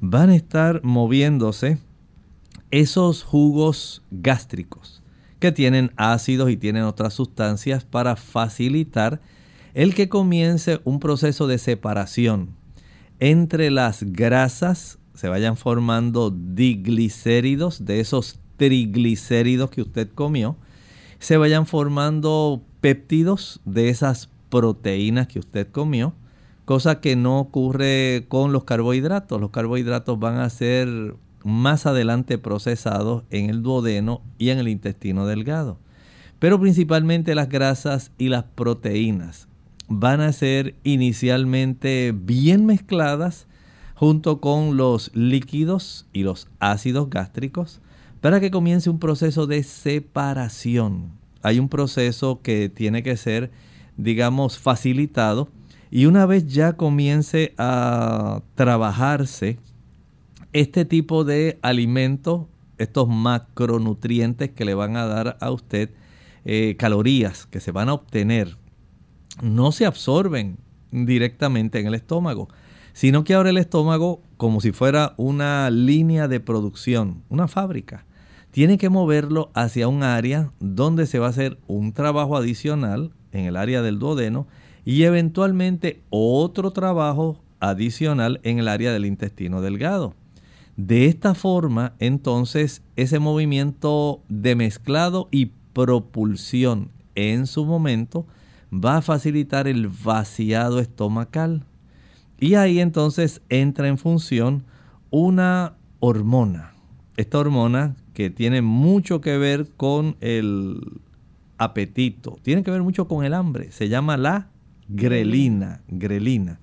van 0.00 0.30
a 0.30 0.36
estar 0.36 0.82
moviéndose 0.84 1.78
esos 2.70 3.22
jugos 3.22 4.02
gástricos 4.10 5.02
que 5.38 5.52
tienen 5.52 5.92
ácidos 5.96 6.50
y 6.50 6.56
tienen 6.56 6.84
otras 6.84 7.14
sustancias 7.14 7.84
para 7.84 8.16
facilitar 8.16 9.20
el 9.74 9.94
que 9.94 10.08
comience 10.08 10.80
un 10.84 11.00
proceso 11.00 11.46
de 11.46 11.58
separación 11.58 12.50
entre 13.20 13.70
las 13.70 14.02
grasas, 14.02 14.98
se 15.14 15.28
vayan 15.28 15.56
formando 15.56 16.30
diglicéridos 16.30 17.84
de 17.84 18.00
esos 18.00 18.40
triglicéridos 18.56 19.70
que 19.70 19.82
usted 19.82 20.08
comió, 20.14 20.56
se 21.18 21.36
vayan 21.36 21.66
formando 21.66 22.62
péptidos 22.80 23.60
de 23.64 23.90
esas 23.90 24.30
proteínas 24.48 25.28
que 25.28 25.38
usted 25.38 25.68
comió, 25.70 26.14
cosa 26.64 27.00
que 27.00 27.14
no 27.14 27.38
ocurre 27.40 28.24
con 28.28 28.52
los 28.52 28.64
carbohidratos. 28.64 29.40
Los 29.40 29.50
carbohidratos 29.50 30.18
van 30.18 30.38
a 30.38 30.48
ser 30.48 31.14
más 31.44 31.86
adelante 31.86 32.38
procesados 32.38 33.24
en 33.30 33.50
el 33.50 33.62
duodeno 33.62 34.22
y 34.38 34.50
en 34.50 34.58
el 34.58 34.68
intestino 34.68 35.26
delgado. 35.26 35.78
Pero 36.38 36.60
principalmente 36.60 37.34
las 37.34 37.48
grasas 37.48 38.12
y 38.18 38.28
las 38.28 38.44
proteínas 38.44 39.48
van 39.88 40.20
a 40.20 40.32
ser 40.32 40.74
inicialmente 40.84 42.14
bien 42.14 42.66
mezcladas 42.66 43.46
junto 43.94 44.40
con 44.40 44.76
los 44.76 45.10
líquidos 45.14 46.06
y 46.12 46.22
los 46.22 46.48
ácidos 46.58 47.10
gástricos 47.10 47.80
para 48.20 48.40
que 48.40 48.50
comience 48.50 48.88
un 48.88 48.98
proceso 48.98 49.46
de 49.46 49.62
separación 49.62 51.20
hay 51.42 51.58
un 51.58 51.68
proceso 51.68 52.40
que 52.42 52.68
tiene 52.68 53.02
que 53.02 53.16
ser, 53.16 53.50
digamos, 53.96 54.58
facilitado. 54.58 55.48
Y 55.90 56.06
una 56.06 56.26
vez 56.26 56.46
ya 56.46 56.74
comience 56.74 57.54
a 57.58 58.42
trabajarse 58.54 59.58
este 60.52 60.84
tipo 60.84 61.24
de 61.24 61.58
alimentos, 61.62 62.46
estos 62.78 63.08
macronutrientes 63.08 64.50
que 64.50 64.64
le 64.64 64.74
van 64.74 64.96
a 64.96 65.06
dar 65.06 65.36
a 65.40 65.50
usted, 65.50 65.90
eh, 66.44 66.76
calorías 66.78 67.46
que 67.46 67.60
se 67.60 67.72
van 67.72 67.88
a 67.88 67.94
obtener, 67.94 68.56
no 69.42 69.72
se 69.72 69.86
absorben 69.86 70.58
directamente 70.90 71.78
en 71.78 71.86
el 71.86 71.94
estómago, 71.94 72.48
sino 72.92 73.24
que 73.24 73.34
ahora 73.34 73.50
el 73.50 73.58
estómago, 73.58 74.22
como 74.36 74.60
si 74.60 74.72
fuera 74.72 75.14
una 75.16 75.70
línea 75.70 76.28
de 76.28 76.40
producción, 76.40 77.22
una 77.28 77.48
fábrica, 77.48 78.04
tiene 78.50 78.78
que 78.78 78.88
moverlo 78.88 79.50
hacia 79.54 79.86
un 79.86 80.02
área 80.02 80.52
donde 80.58 81.06
se 81.06 81.18
va 81.18 81.26
a 81.26 81.30
hacer 81.30 81.58
un 81.68 81.92
trabajo 81.92 82.36
adicional 82.36 83.12
en 83.32 83.44
el 83.44 83.56
área 83.56 83.80
del 83.82 83.98
duodeno 83.98 84.48
y 84.84 85.04
eventualmente 85.04 86.02
otro 86.10 86.72
trabajo 86.72 87.38
adicional 87.60 88.40
en 88.42 88.58
el 88.58 88.66
área 88.66 88.92
del 88.92 89.06
intestino 89.06 89.60
delgado. 89.60 90.14
De 90.86 91.04
esta 91.04 91.34
forma, 91.34 91.92
entonces, 91.98 92.80
ese 92.96 93.18
movimiento 93.18 94.22
de 94.30 94.54
mezclado 94.54 95.28
y 95.30 95.52
propulsión 95.74 96.90
en 97.14 97.46
su 97.46 97.66
momento 97.66 98.26
va 98.72 98.96
a 98.96 99.02
facilitar 99.02 99.68
el 99.68 99.88
vaciado 99.88 100.78
estomacal. 100.78 101.66
Y 102.38 102.54
ahí 102.54 102.80
entonces 102.80 103.42
entra 103.50 103.88
en 103.88 103.98
función 103.98 104.64
una 105.10 105.74
hormona. 105.98 106.72
Esta 107.18 107.38
hormona 107.38 107.94
que 108.14 108.30
tiene 108.30 108.62
mucho 108.62 109.20
que 109.20 109.36
ver 109.36 109.68
con 109.76 110.16
el 110.22 110.80
apetito, 111.58 112.38
tiene 112.40 112.62
que 112.62 112.70
ver 112.70 112.82
mucho 112.82 113.06
con 113.06 113.26
el 113.26 113.34
hambre. 113.34 113.70
Se 113.70 113.90
llama 113.90 114.16
la 114.16 114.48
grelina, 114.88 115.82
grelina. 115.88 116.58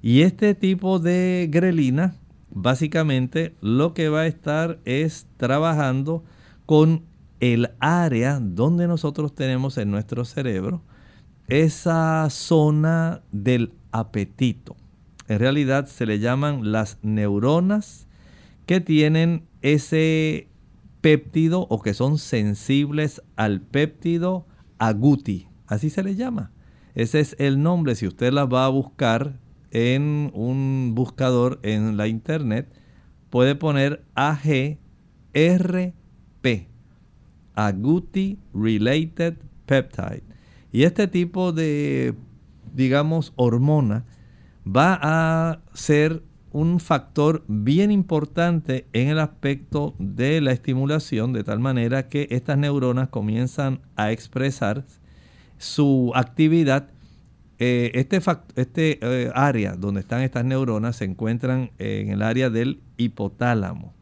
Y 0.00 0.22
este 0.22 0.54
tipo 0.54 1.00
de 1.00 1.48
grelina, 1.52 2.14
básicamente 2.62 3.54
lo 3.60 3.94
que 3.94 4.08
va 4.08 4.22
a 4.22 4.26
estar 4.26 4.80
es 4.84 5.26
trabajando 5.36 6.24
con 6.66 7.04
el 7.40 7.70
área 7.78 8.40
donde 8.40 8.88
nosotros 8.88 9.34
tenemos 9.34 9.78
en 9.78 9.90
nuestro 9.90 10.24
cerebro 10.24 10.82
esa 11.46 12.28
zona 12.30 13.22
del 13.30 13.72
apetito. 13.92 14.76
En 15.28 15.38
realidad 15.38 15.86
se 15.86 16.04
le 16.04 16.18
llaman 16.18 16.72
las 16.72 16.98
neuronas 17.02 18.08
que 18.66 18.80
tienen 18.80 19.46
ese 19.62 20.48
péptido 21.00 21.66
o 21.70 21.80
que 21.80 21.94
son 21.94 22.18
sensibles 22.18 23.22
al 23.36 23.60
péptido 23.60 24.46
agouti, 24.78 25.48
así 25.66 25.90
se 25.90 26.02
le 26.02 26.16
llama. 26.16 26.50
Ese 26.94 27.20
es 27.20 27.36
el 27.38 27.62
nombre, 27.62 27.94
si 27.94 28.06
usted 28.06 28.32
la 28.32 28.46
va 28.46 28.64
a 28.64 28.70
buscar 28.70 29.38
en 29.70 30.30
un 30.34 30.92
buscador 30.94 31.60
en 31.62 31.96
la 31.96 32.08
internet, 32.08 32.72
puede 33.30 33.54
poner 33.54 34.04
AGRP, 34.14 34.78
Agouti 37.54 38.38
Related 38.54 39.36
Peptide. 39.66 40.22
Y 40.72 40.82
este 40.84 41.08
tipo 41.08 41.52
de, 41.52 42.14
digamos, 42.74 43.32
hormona 43.36 44.04
va 44.66 44.98
a 45.00 45.60
ser 45.72 46.22
un 46.50 46.80
factor 46.80 47.44
bien 47.46 47.90
importante 47.90 48.86
en 48.92 49.08
el 49.08 49.18
aspecto 49.18 49.94
de 49.98 50.40
la 50.40 50.52
estimulación, 50.52 51.32
de 51.32 51.44
tal 51.44 51.58
manera 51.60 52.08
que 52.08 52.26
estas 52.30 52.58
neuronas 52.58 53.08
comienzan 53.08 53.80
a 53.96 54.12
expresar 54.12 54.84
su 55.58 56.12
actividad. 56.14 56.88
Eh, 57.58 57.90
este 57.94 58.20
este 58.54 58.98
eh, 59.02 59.32
área 59.34 59.74
donde 59.74 60.00
están 60.00 60.22
estas 60.22 60.44
neuronas 60.44 60.96
se 60.96 61.04
encuentran 61.04 61.72
en 61.78 62.10
el 62.10 62.22
área 62.22 62.50
del 62.50 62.80
hipotálamo, 62.96 63.94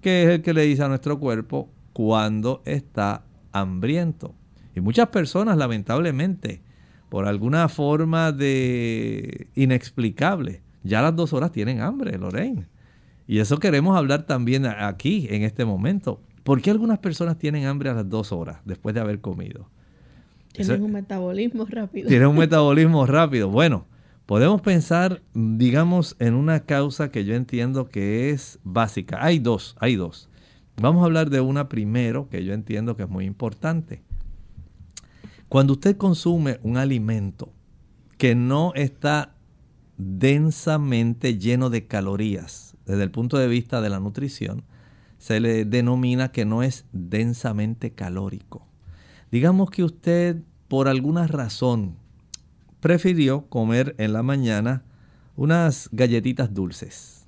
que 0.00 0.22
es 0.22 0.28
el 0.28 0.42
que 0.42 0.54
le 0.54 0.62
dice 0.62 0.84
a 0.84 0.88
nuestro 0.88 1.18
cuerpo 1.18 1.68
cuando 1.92 2.62
está 2.64 3.24
hambriento. 3.52 4.34
Y 4.74 4.80
muchas 4.80 5.08
personas, 5.08 5.56
lamentablemente, 5.56 6.62
por 7.08 7.26
alguna 7.26 7.68
forma 7.68 8.32
de 8.32 9.48
inexplicable, 9.54 10.62
ya 10.82 11.00
a 11.00 11.02
las 11.02 11.16
dos 11.16 11.32
horas 11.32 11.52
tienen 11.52 11.80
hambre, 11.80 12.16
Lorraine. 12.16 12.66
Y 13.26 13.38
eso 13.38 13.58
queremos 13.58 13.96
hablar 13.96 14.26
también 14.26 14.66
aquí, 14.66 15.26
en 15.30 15.42
este 15.42 15.64
momento. 15.64 16.20
¿Por 16.42 16.60
qué 16.60 16.70
algunas 16.70 16.98
personas 16.98 17.38
tienen 17.38 17.66
hambre 17.66 17.90
a 17.90 17.94
las 17.94 18.08
dos 18.08 18.32
horas 18.32 18.58
después 18.64 18.94
de 18.94 19.00
haber 19.00 19.20
comido? 19.20 19.68
Tienen 20.52 20.82
un 20.82 20.92
metabolismo 20.92 21.64
rápido. 21.66 22.08
Tienen 22.08 22.28
un 22.28 22.36
metabolismo 22.38 23.06
rápido. 23.06 23.48
Bueno, 23.48 23.86
podemos 24.26 24.60
pensar, 24.60 25.22
digamos, 25.34 26.16
en 26.18 26.34
una 26.34 26.60
causa 26.60 27.10
que 27.10 27.24
yo 27.24 27.34
entiendo 27.34 27.88
que 27.88 28.30
es 28.30 28.58
básica. 28.62 29.24
Hay 29.24 29.38
dos, 29.38 29.76
hay 29.80 29.96
dos. 29.96 30.28
Vamos 30.80 31.02
a 31.02 31.06
hablar 31.06 31.30
de 31.30 31.40
una 31.40 31.68
primero 31.68 32.28
que 32.28 32.44
yo 32.44 32.54
entiendo 32.54 32.96
que 32.96 33.04
es 33.04 33.08
muy 33.08 33.24
importante. 33.24 34.02
Cuando 35.48 35.74
usted 35.74 35.96
consume 35.96 36.58
un 36.62 36.76
alimento 36.76 37.52
que 38.16 38.34
no 38.34 38.72
está 38.74 39.34
densamente 39.98 41.38
lleno 41.38 41.70
de 41.70 41.86
calorías. 41.86 42.76
Desde 42.86 43.02
el 43.02 43.10
punto 43.10 43.38
de 43.38 43.48
vista 43.48 43.80
de 43.80 43.90
la 43.90 44.00
nutrición, 44.00 44.64
se 45.18 45.40
le 45.40 45.64
denomina 45.64 46.32
que 46.32 46.44
no 46.44 46.62
es 46.62 46.86
densamente 46.92 47.92
calórico. 47.92 48.66
Digamos 49.32 49.70
que 49.70 49.82
usted 49.82 50.42
por 50.68 50.88
alguna 50.88 51.26
razón 51.26 51.96
prefirió 52.80 53.48
comer 53.48 53.94
en 53.96 54.12
la 54.12 54.22
mañana 54.22 54.84
unas 55.36 55.88
galletitas 55.90 56.52
dulces. 56.52 57.26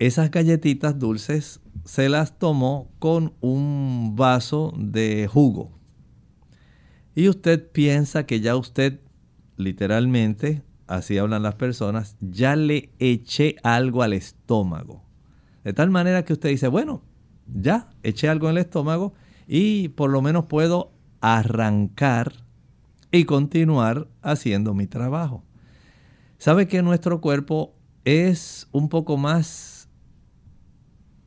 Esas 0.00 0.32
galletitas 0.32 0.98
dulces 0.98 1.60
se 1.84 2.08
las 2.08 2.40
tomó 2.40 2.90
con 2.98 3.34
un 3.40 4.16
vaso 4.16 4.74
de 4.76 5.28
jugo. 5.32 5.70
Y 7.14 7.28
usted 7.28 7.70
piensa 7.70 8.26
que 8.26 8.40
ya 8.40 8.56
usted 8.56 8.98
literalmente 9.56 10.64
así 10.88 11.18
hablan 11.18 11.44
las 11.44 11.54
personas, 11.54 12.16
ya 12.20 12.56
le 12.56 12.90
eché 12.98 13.56
algo 13.62 14.02
al 14.02 14.12
estómago. 14.12 15.04
De 15.62 15.72
tal 15.72 15.90
manera 15.90 16.24
que 16.24 16.32
usted 16.32 16.48
dice, 16.48 16.66
bueno, 16.66 17.02
ya 17.46 17.90
eché 18.02 18.28
algo 18.28 18.48
en 18.48 18.56
el 18.56 18.62
estómago 18.62 19.14
y 19.48 19.88
por 19.88 20.10
lo 20.10 20.20
menos 20.20 20.44
puedo 20.44 20.92
arrancar 21.20 22.34
y 23.10 23.24
continuar 23.24 24.06
haciendo 24.22 24.74
mi 24.74 24.86
trabajo. 24.86 25.42
¿Sabe 26.36 26.68
que 26.68 26.82
nuestro 26.82 27.20
cuerpo 27.20 27.74
es 28.04 28.68
un 28.70 28.90
poco 28.90 29.16
más 29.16 29.88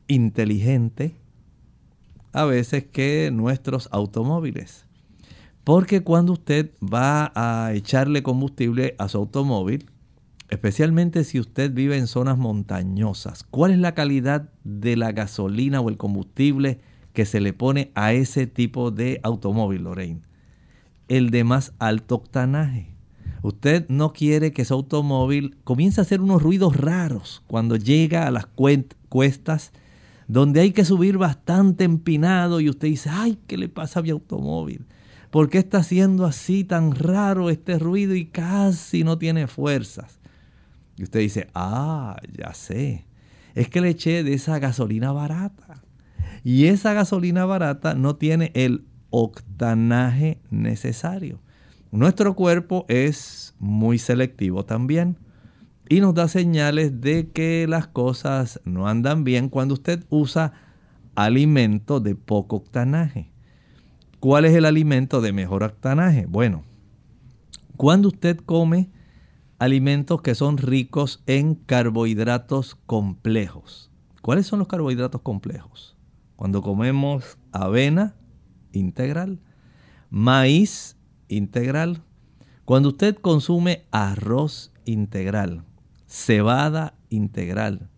inteligente 0.06 1.16
a 2.32 2.44
veces 2.44 2.84
que 2.84 3.30
nuestros 3.32 3.88
automóviles? 3.90 4.86
Porque 5.64 6.02
cuando 6.02 6.32
usted 6.32 6.70
va 6.82 7.32
a 7.34 7.72
echarle 7.74 8.22
combustible 8.22 8.94
a 8.98 9.08
su 9.08 9.18
automóvil, 9.18 9.90
especialmente 10.48 11.24
si 11.24 11.40
usted 11.40 11.72
vive 11.72 11.98
en 11.98 12.06
zonas 12.06 12.38
montañosas, 12.38 13.44
¿cuál 13.44 13.72
es 13.72 13.78
la 13.78 13.94
calidad 13.94 14.50
de 14.64 14.96
la 14.96 15.12
gasolina 15.12 15.80
o 15.80 15.88
el 15.88 15.96
combustible 15.96 16.80
que 17.12 17.26
se 17.26 17.40
le 17.40 17.52
pone 17.52 17.90
a 17.94 18.12
ese 18.12 18.46
tipo 18.46 18.90
de 18.90 19.20
automóvil, 19.22 19.84
Lorraine? 19.84 20.22
El 21.08 21.30
de 21.30 21.44
más 21.44 21.72
alto 21.78 22.16
octanaje. 22.16 22.92
Usted 23.42 23.86
no 23.88 24.12
quiere 24.12 24.52
que 24.52 24.64
su 24.64 24.74
automóvil 24.74 25.56
comience 25.64 26.00
a 26.00 26.02
hacer 26.02 26.20
unos 26.20 26.42
ruidos 26.42 26.76
raros 26.76 27.42
cuando 27.48 27.76
llega 27.76 28.26
a 28.26 28.30
las 28.30 28.46
cuestas 29.08 29.72
donde 30.28 30.60
hay 30.60 30.72
que 30.72 30.84
subir 30.84 31.18
bastante 31.18 31.84
empinado 31.84 32.60
y 32.60 32.70
usted 32.70 32.88
dice, 32.88 33.10
ay, 33.10 33.38
¿qué 33.46 33.58
le 33.58 33.68
pasa 33.68 34.00
a 34.00 34.02
mi 34.02 34.10
automóvil? 34.10 34.86
¿Por 35.30 35.50
qué 35.50 35.58
está 35.58 35.78
haciendo 35.78 36.24
así 36.24 36.62
tan 36.62 36.94
raro 36.94 37.50
este 37.50 37.78
ruido 37.78 38.14
y 38.14 38.26
casi 38.26 39.02
no 39.02 39.18
tiene 39.18 39.46
fuerzas? 39.46 40.20
Y 40.96 41.02
usted 41.02 41.20
dice, 41.20 41.48
ah, 41.54 42.16
ya 42.32 42.54
sé. 42.54 43.06
Es 43.54 43.68
que 43.68 43.80
le 43.80 43.90
eché 43.90 44.22
de 44.24 44.34
esa 44.34 44.58
gasolina 44.58 45.12
barata. 45.12 45.81
Y 46.44 46.66
esa 46.66 46.92
gasolina 46.92 47.44
barata 47.44 47.94
no 47.94 48.16
tiene 48.16 48.50
el 48.54 48.84
octanaje 49.10 50.40
necesario. 50.50 51.40
Nuestro 51.90 52.34
cuerpo 52.34 52.86
es 52.88 53.54
muy 53.58 53.98
selectivo 53.98 54.64
también 54.64 55.18
y 55.88 56.00
nos 56.00 56.14
da 56.14 56.26
señales 56.26 57.00
de 57.00 57.30
que 57.30 57.66
las 57.68 57.86
cosas 57.86 58.60
no 58.64 58.88
andan 58.88 59.24
bien 59.24 59.48
cuando 59.48 59.74
usted 59.74 60.04
usa 60.08 60.52
alimento 61.14 62.00
de 62.00 62.14
poco 62.14 62.56
octanaje. 62.56 63.30
¿Cuál 64.20 64.46
es 64.46 64.54
el 64.54 64.64
alimento 64.64 65.20
de 65.20 65.32
mejor 65.32 65.62
octanaje? 65.64 66.26
Bueno, 66.26 66.64
cuando 67.76 68.08
usted 68.08 68.38
come 68.38 68.90
alimentos 69.62 70.22
que 70.22 70.34
son 70.34 70.58
ricos 70.58 71.22
en 71.26 71.54
carbohidratos 71.54 72.74
complejos. 72.86 73.92
¿Cuáles 74.20 74.46
son 74.46 74.58
los 74.58 74.66
carbohidratos 74.66 75.20
complejos? 75.22 75.96
Cuando 76.42 76.60
comemos 76.60 77.38
avena 77.52 78.16
integral, 78.72 79.38
maíz 80.10 80.96
integral, 81.28 82.02
cuando 82.64 82.88
usted 82.88 83.14
consume 83.14 83.84
arroz 83.92 84.72
integral, 84.84 85.62
cebada 86.08 86.94
integral, 87.10 87.90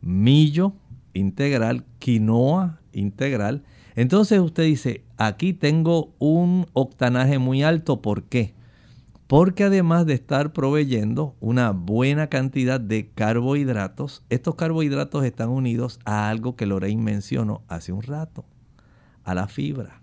millo 0.00 0.72
integral, 1.14 1.84
quinoa 2.00 2.80
integral, 2.92 3.62
entonces 3.94 4.40
usted 4.40 4.64
dice, 4.64 5.04
aquí 5.16 5.52
tengo 5.52 6.12
un 6.18 6.66
octanaje 6.72 7.38
muy 7.38 7.62
alto. 7.62 8.02
¿Por 8.02 8.24
qué? 8.24 8.56
Porque 9.32 9.64
además 9.64 10.04
de 10.04 10.12
estar 10.12 10.52
proveyendo 10.52 11.36
una 11.40 11.70
buena 11.70 12.26
cantidad 12.26 12.78
de 12.78 13.08
carbohidratos, 13.14 14.22
estos 14.28 14.56
carbohidratos 14.56 15.24
están 15.24 15.48
unidos 15.48 16.00
a 16.04 16.28
algo 16.28 16.54
que 16.54 16.66
Lorraine 16.66 17.02
mencionó 17.02 17.62
hace 17.66 17.94
un 17.94 18.02
rato, 18.02 18.44
a 19.24 19.32
la 19.32 19.48
fibra. 19.48 20.02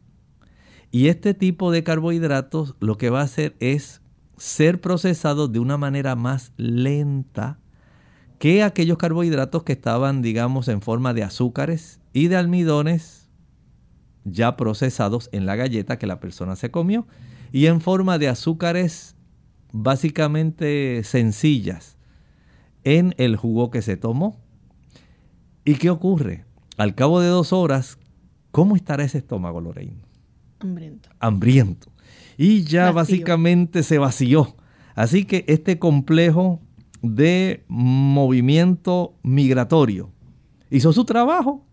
Y 0.90 1.10
este 1.10 1.36
tipo 1.36 1.70
de 1.70 1.84
carbohidratos 1.84 2.76
lo 2.80 2.98
que 2.98 3.12
va 3.12 3.22
a 3.22 3.26
hacer 3.26 3.56
es 3.60 4.02
ser 4.38 4.82
procesados 4.82 5.52
de 5.52 5.60
una 5.60 5.78
manera 5.78 6.16
más 6.16 6.52
lenta 6.58 7.60
que 8.40 8.64
aquellos 8.64 8.98
carbohidratos 8.98 9.62
que 9.62 9.74
estaban, 9.74 10.24
digamos, 10.24 10.68
en 10.70 10.82
forma 10.82 11.14
de 11.14 11.22
azúcares 11.22 12.02
y 12.14 12.30
de 12.30 12.36
almidones 12.36 13.30
ya 14.24 14.58
procesados 14.58 15.30
en 15.32 15.46
la 15.46 15.56
galleta 15.56 16.00
que 16.00 16.08
la 16.08 16.20
persona 16.20 16.56
se 16.56 16.72
comió 16.72 17.06
y 17.52 17.68
en 17.68 17.80
forma 17.80 18.18
de 18.18 18.28
azúcares 18.28 19.16
básicamente 19.72 21.04
sencillas 21.04 21.98
en 22.84 23.14
el 23.18 23.36
jugo 23.36 23.72
que 23.72 23.82
se 23.82 23.98
tomó. 23.98 24.40
¿Y 25.66 25.76
qué 25.76 25.90
ocurre? 25.90 26.46
Al 26.78 26.96
cabo 26.96 27.20
de 27.20 27.28
dos 27.28 27.54
horas, 27.54 28.00
¿cómo 28.52 28.76
estará 28.76 29.04
ese 29.04 29.20
estómago, 29.20 29.62
Lorraine? 29.62 30.02
Hambriento. 30.60 31.10
Hambriento. 31.20 31.92
Y 32.38 32.64
ya 32.64 32.92
básicamente 32.92 33.84
se 33.84 33.98
vació. 33.98 34.56
Así 34.96 35.26
que 35.26 35.46
este 35.48 35.78
complejo 35.80 36.62
de 37.02 37.64
movimiento 37.68 39.16
migratorio 39.24 40.12
hizo 40.70 40.92
su 40.94 41.06
trajo 41.06 41.66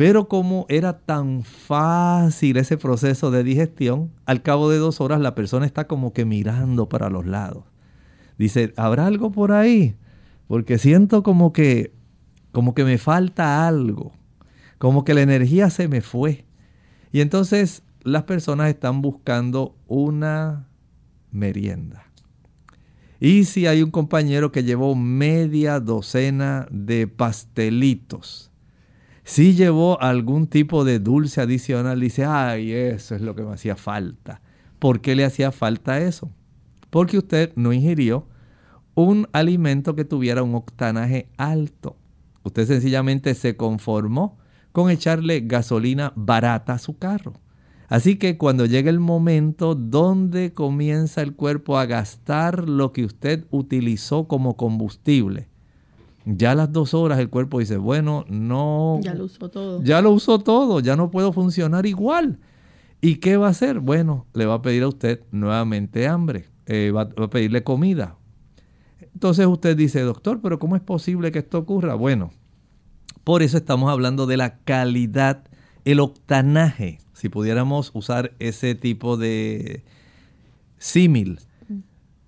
pero 0.00 0.28
como 0.28 0.64
era 0.70 1.00
tan 1.00 1.42
fácil 1.42 2.56
ese 2.56 2.78
proceso 2.78 3.30
de 3.30 3.44
digestión, 3.44 4.10
al 4.24 4.40
cabo 4.40 4.70
de 4.70 4.78
dos 4.78 4.98
horas 4.98 5.20
la 5.20 5.34
persona 5.34 5.66
está 5.66 5.86
como 5.86 6.14
que 6.14 6.24
mirando 6.24 6.88
para 6.88 7.10
los 7.10 7.26
lados. 7.26 7.64
Dice, 8.38 8.72
¿habrá 8.78 9.04
algo 9.04 9.30
por 9.30 9.52
ahí? 9.52 9.96
Porque 10.48 10.78
siento 10.78 11.22
como 11.22 11.52
que, 11.52 11.92
como 12.50 12.72
que 12.72 12.84
me 12.84 12.96
falta 12.96 13.68
algo, 13.68 14.12
como 14.78 15.04
que 15.04 15.12
la 15.12 15.20
energía 15.20 15.68
se 15.68 15.86
me 15.86 16.00
fue. 16.00 16.46
Y 17.12 17.20
entonces 17.20 17.82
las 18.02 18.22
personas 18.22 18.70
están 18.70 19.02
buscando 19.02 19.76
una 19.86 20.66
merienda. 21.30 22.06
Y 23.20 23.44
si 23.44 23.66
hay 23.66 23.82
un 23.82 23.90
compañero 23.90 24.50
que 24.50 24.64
llevó 24.64 24.94
media 24.94 25.78
docena 25.78 26.66
de 26.70 27.06
pastelitos, 27.06 28.49
si 29.30 29.54
llevó 29.54 30.02
algún 30.02 30.48
tipo 30.48 30.84
de 30.84 30.98
dulce 30.98 31.40
adicional, 31.40 32.00
dice, 32.00 32.24
ay, 32.24 32.72
eso 32.72 33.14
es 33.14 33.20
lo 33.20 33.36
que 33.36 33.44
me 33.44 33.52
hacía 33.52 33.76
falta. 33.76 34.40
¿Por 34.80 35.00
qué 35.00 35.14
le 35.14 35.24
hacía 35.24 35.52
falta 35.52 36.00
eso? 36.00 36.32
Porque 36.90 37.16
usted 37.16 37.52
no 37.54 37.72
ingirió 37.72 38.26
un 38.96 39.28
alimento 39.30 39.94
que 39.94 40.04
tuviera 40.04 40.42
un 40.42 40.56
octanaje 40.56 41.28
alto. 41.36 41.96
Usted 42.42 42.66
sencillamente 42.66 43.34
se 43.34 43.56
conformó 43.56 44.36
con 44.72 44.90
echarle 44.90 45.42
gasolina 45.42 46.12
barata 46.16 46.72
a 46.72 46.78
su 46.78 46.98
carro. 46.98 47.34
Así 47.86 48.16
que 48.16 48.36
cuando 48.36 48.66
llega 48.66 48.90
el 48.90 48.98
momento 48.98 49.76
donde 49.76 50.52
comienza 50.52 51.22
el 51.22 51.36
cuerpo 51.36 51.78
a 51.78 51.86
gastar 51.86 52.68
lo 52.68 52.92
que 52.92 53.04
usted 53.04 53.46
utilizó 53.52 54.26
como 54.26 54.56
combustible, 54.56 55.49
ya 56.24 56.52
a 56.52 56.54
las 56.54 56.72
dos 56.72 56.94
horas 56.94 57.18
el 57.18 57.30
cuerpo 57.30 57.60
dice, 57.60 57.76
bueno, 57.76 58.24
no... 58.28 59.00
Ya 59.02 59.14
lo 59.14 59.24
usó 59.24 59.48
todo. 59.48 59.82
Ya 59.82 60.02
lo 60.02 60.10
usó 60.10 60.38
todo, 60.38 60.80
ya 60.80 60.96
no 60.96 61.10
puedo 61.10 61.32
funcionar 61.32 61.86
igual. 61.86 62.38
¿Y 63.00 63.16
qué 63.16 63.36
va 63.36 63.46
a 63.46 63.50
hacer? 63.50 63.80
Bueno, 63.80 64.26
le 64.34 64.46
va 64.46 64.54
a 64.54 64.62
pedir 64.62 64.82
a 64.82 64.88
usted 64.88 65.22
nuevamente 65.30 66.06
hambre, 66.06 66.46
eh, 66.66 66.92
va, 66.94 67.04
va 67.04 67.24
a 67.24 67.30
pedirle 67.30 67.62
comida. 67.64 68.16
Entonces 69.14 69.46
usted 69.46 69.76
dice, 69.76 70.00
doctor, 70.00 70.40
pero 70.42 70.58
¿cómo 70.58 70.76
es 70.76 70.82
posible 70.82 71.32
que 71.32 71.40
esto 71.40 71.58
ocurra? 71.58 71.94
Bueno, 71.94 72.30
por 73.24 73.42
eso 73.42 73.56
estamos 73.56 73.90
hablando 73.90 74.26
de 74.26 74.36
la 74.36 74.58
calidad, 74.58 75.44
el 75.84 76.00
octanaje, 76.00 76.98
si 77.14 77.28
pudiéramos 77.28 77.90
usar 77.94 78.32
ese 78.38 78.74
tipo 78.74 79.16
de 79.16 79.84
símil, 80.78 81.40
mm. 81.68 81.78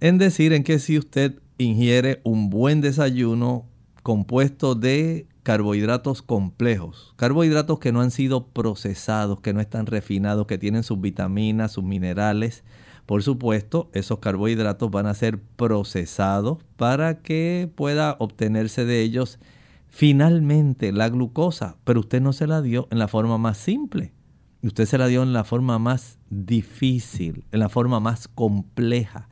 en 0.00 0.18
decir 0.18 0.52
en 0.52 0.64
que 0.64 0.78
si 0.78 0.98
usted 0.98 1.38
ingiere 1.58 2.20
un 2.24 2.50
buen 2.50 2.80
desayuno 2.80 3.66
compuesto 4.02 4.74
de 4.74 5.26
carbohidratos 5.42 6.22
complejos, 6.22 7.14
carbohidratos 7.16 7.78
que 7.78 7.92
no 7.92 8.00
han 8.00 8.10
sido 8.10 8.46
procesados, 8.46 9.40
que 9.40 9.52
no 9.52 9.60
están 9.60 9.86
refinados, 9.86 10.46
que 10.46 10.58
tienen 10.58 10.82
sus 10.82 11.00
vitaminas, 11.00 11.72
sus 11.72 11.84
minerales. 11.84 12.64
Por 13.06 13.22
supuesto, 13.22 13.90
esos 13.92 14.20
carbohidratos 14.20 14.90
van 14.90 15.06
a 15.06 15.14
ser 15.14 15.40
procesados 15.40 16.58
para 16.76 17.22
que 17.22 17.70
pueda 17.74 18.16
obtenerse 18.20 18.84
de 18.84 19.02
ellos 19.02 19.38
finalmente 19.88 20.92
la 20.92 21.08
glucosa, 21.08 21.76
pero 21.84 22.00
usted 22.00 22.20
no 22.20 22.32
se 22.32 22.46
la 22.46 22.62
dio 22.62 22.88
en 22.90 22.98
la 22.98 23.08
forma 23.08 23.36
más 23.38 23.58
simple. 23.58 24.12
Usted 24.62 24.86
se 24.86 24.96
la 24.96 25.08
dio 25.08 25.24
en 25.24 25.32
la 25.32 25.42
forma 25.42 25.78
más 25.80 26.18
difícil, 26.30 27.44
en 27.50 27.58
la 27.58 27.68
forma 27.68 27.98
más 27.98 28.28
compleja, 28.28 29.28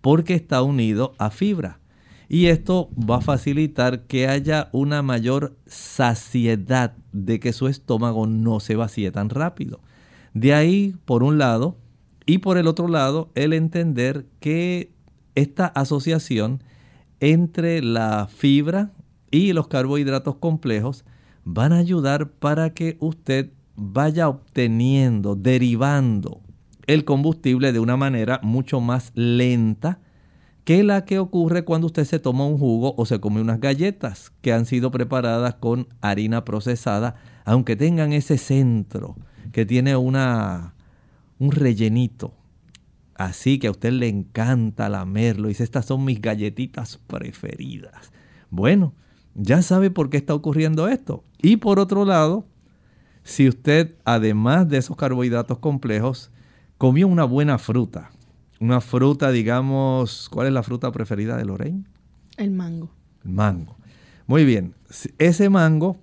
porque 0.00 0.34
está 0.34 0.62
unido 0.62 1.14
a 1.18 1.30
fibra. 1.30 1.80
Y 2.28 2.46
esto 2.46 2.90
va 2.98 3.16
a 3.16 3.20
facilitar 3.22 4.02
que 4.02 4.28
haya 4.28 4.68
una 4.72 5.02
mayor 5.02 5.56
saciedad 5.66 6.94
de 7.12 7.40
que 7.40 7.54
su 7.54 7.68
estómago 7.68 8.26
no 8.26 8.60
se 8.60 8.76
vacíe 8.76 9.10
tan 9.10 9.30
rápido. 9.30 9.80
De 10.34 10.52
ahí, 10.52 10.94
por 11.06 11.22
un 11.22 11.38
lado, 11.38 11.78
y 12.26 12.38
por 12.38 12.58
el 12.58 12.66
otro 12.66 12.88
lado, 12.88 13.30
el 13.34 13.54
entender 13.54 14.26
que 14.40 14.92
esta 15.34 15.66
asociación 15.66 16.62
entre 17.20 17.82
la 17.82 18.28
fibra 18.28 18.92
y 19.30 19.54
los 19.54 19.68
carbohidratos 19.68 20.36
complejos 20.36 21.04
van 21.44 21.72
a 21.72 21.78
ayudar 21.78 22.28
para 22.30 22.74
que 22.74 22.98
usted 23.00 23.50
vaya 23.74 24.28
obteniendo, 24.28 25.34
derivando 25.34 26.42
el 26.86 27.04
combustible 27.04 27.72
de 27.72 27.80
una 27.80 27.96
manera 27.96 28.40
mucho 28.42 28.80
más 28.80 29.12
lenta 29.14 30.00
que 30.68 30.82
la 30.82 31.06
que 31.06 31.18
ocurre 31.18 31.64
cuando 31.64 31.86
usted 31.86 32.04
se 32.04 32.18
toma 32.18 32.44
un 32.44 32.58
jugo 32.58 32.92
o 32.98 33.06
se 33.06 33.20
come 33.20 33.40
unas 33.40 33.58
galletas 33.58 34.34
que 34.42 34.52
han 34.52 34.66
sido 34.66 34.90
preparadas 34.90 35.54
con 35.54 35.88
harina 36.02 36.44
procesada, 36.44 37.16
aunque 37.46 37.74
tengan 37.74 38.12
ese 38.12 38.36
centro 38.36 39.16
que 39.50 39.64
tiene 39.64 39.96
una, 39.96 40.74
un 41.38 41.52
rellenito. 41.52 42.34
Así 43.14 43.58
que 43.58 43.68
a 43.68 43.70
usted 43.70 43.92
le 43.92 44.08
encanta 44.08 44.90
lamerlo. 44.90 45.48
Y 45.48 45.52
dice, 45.52 45.64
estas 45.64 45.86
son 45.86 46.04
mis 46.04 46.20
galletitas 46.20 46.98
preferidas. 47.06 48.12
Bueno, 48.50 48.92
ya 49.34 49.62
sabe 49.62 49.90
por 49.90 50.10
qué 50.10 50.18
está 50.18 50.34
ocurriendo 50.34 50.86
esto. 50.86 51.24
Y 51.40 51.56
por 51.56 51.78
otro 51.78 52.04
lado, 52.04 52.44
si 53.22 53.48
usted, 53.48 53.94
además 54.04 54.68
de 54.68 54.76
esos 54.76 54.98
carbohidratos 54.98 55.60
complejos, 55.60 56.30
comió 56.76 57.08
una 57.08 57.24
buena 57.24 57.56
fruta, 57.56 58.10
una 58.60 58.80
fruta, 58.80 59.30
digamos, 59.30 60.28
¿cuál 60.30 60.48
es 60.48 60.52
la 60.52 60.62
fruta 60.62 60.90
preferida 60.92 61.36
de 61.36 61.44
Lorraine? 61.44 61.84
El 62.36 62.50
mango. 62.50 62.90
El 63.24 63.32
mango. 63.32 63.76
Muy 64.26 64.44
bien, 64.44 64.74
ese 65.18 65.48
mango 65.48 65.96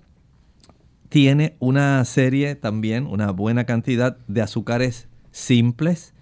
tiene 1.08 1.56
una 1.60 2.04
serie 2.04 2.54
también, 2.56 3.06
una 3.06 3.30
buena 3.30 3.64
cantidad 3.64 4.18
de 4.26 4.42
azúcares 4.42 5.08
simples, 5.30 6.12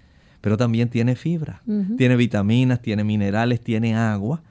pero 0.40 0.56
también 0.56 0.90
tiene 0.90 1.16
fibra, 1.16 1.62
tiene 1.96 2.16
vitaminas, 2.16 2.82
tiene 2.82 3.04
minerales, 3.04 3.60
tiene 3.60 3.96
agua. 3.96 4.42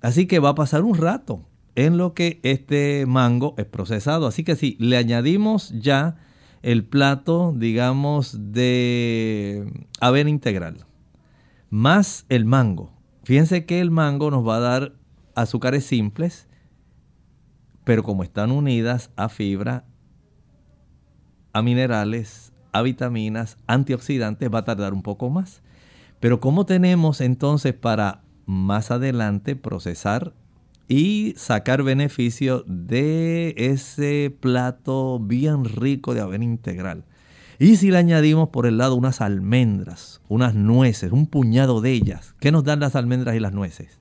Así 0.00 0.26
que 0.26 0.38
va 0.38 0.50
a 0.50 0.54
pasar 0.54 0.82
un 0.82 0.96
rato 0.96 1.44
en 1.74 1.96
lo 1.96 2.14
que 2.14 2.38
este 2.44 3.04
mango 3.06 3.54
es 3.58 3.66
procesado. 3.66 4.26
Así 4.26 4.44
que 4.44 4.54
si 4.54 4.76
le 4.78 4.96
añadimos 4.96 5.70
ya 5.70 6.16
el 6.62 6.84
plato, 6.84 7.52
digamos, 7.56 8.52
de 8.52 9.70
avena 10.00 10.30
integral, 10.30 10.84
más 11.70 12.26
el 12.28 12.44
mango. 12.44 12.92
Fíjense 13.22 13.64
que 13.64 13.80
el 13.80 13.90
mango 13.90 14.30
nos 14.30 14.46
va 14.46 14.56
a 14.56 14.60
dar 14.60 14.92
azúcares 15.34 15.86
simples, 15.86 16.48
pero 17.84 18.02
como 18.02 18.24
están 18.24 18.50
unidas 18.50 19.10
a 19.16 19.28
fibra, 19.28 19.84
a 21.52 21.62
minerales, 21.62 22.52
a 22.72 22.82
vitaminas, 22.82 23.56
antioxidantes, 23.66 24.50
va 24.52 24.60
a 24.60 24.64
tardar 24.64 24.92
un 24.92 25.02
poco 25.02 25.30
más. 25.30 25.62
Pero 26.18 26.40
¿cómo 26.40 26.66
tenemos 26.66 27.20
entonces 27.20 27.72
para 27.72 28.22
más 28.46 28.90
adelante 28.90 29.56
procesar 29.56 30.34
y 30.88 31.34
sacar 31.36 31.82
beneficio 31.82 32.64
de 32.66 33.54
ese 33.56 34.36
plato 34.40 35.20
bien 35.20 35.64
rico 35.64 36.14
de 36.14 36.20
avena 36.20 36.44
integral? 36.44 37.04
Y 37.60 37.76
si 37.76 37.90
le 37.90 37.98
añadimos 37.98 38.48
por 38.48 38.64
el 38.64 38.78
lado 38.78 38.96
unas 38.96 39.20
almendras, 39.20 40.22
unas 40.28 40.54
nueces, 40.54 41.12
un 41.12 41.26
puñado 41.26 41.82
de 41.82 41.92
ellas, 41.92 42.34
¿qué 42.40 42.50
nos 42.50 42.64
dan 42.64 42.80
las 42.80 42.96
almendras 42.96 43.36
y 43.36 43.38
las 43.38 43.52
nueces? 43.52 44.00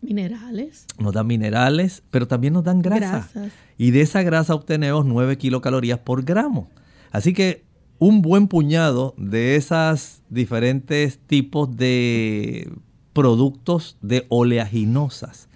Minerales. 0.00 0.86
Nos 1.00 1.12
dan 1.12 1.26
minerales, 1.26 2.04
pero 2.12 2.28
también 2.28 2.52
nos 2.52 2.62
dan 2.62 2.80
grasa. 2.80 3.28
Y 3.76 3.90
de 3.90 4.02
esa 4.02 4.22
grasa 4.22 4.54
obtenemos 4.54 5.04
9 5.04 5.36
kilocalorías 5.36 5.98
por 5.98 6.22
gramo. 6.22 6.70
Así 7.10 7.32
que 7.32 7.64
un 7.98 8.22
buen 8.22 8.46
puñado 8.46 9.14
de 9.18 9.56
esas 9.56 10.22
diferentes 10.28 11.18
tipos 11.18 11.76
de 11.76 12.70
productos 13.14 13.98
de 14.00 14.26
oleaginosas 14.28 15.48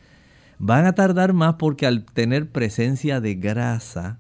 van 0.59 0.87
a 0.87 0.97
tardar 0.97 1.33
más 1.33 1.55
porque 1.61 1.87
al 1.87 2.05
tener 2.07 2.51
presencia 2.51 3.21
de 3.21 3.37
grasa, 3.37 4.19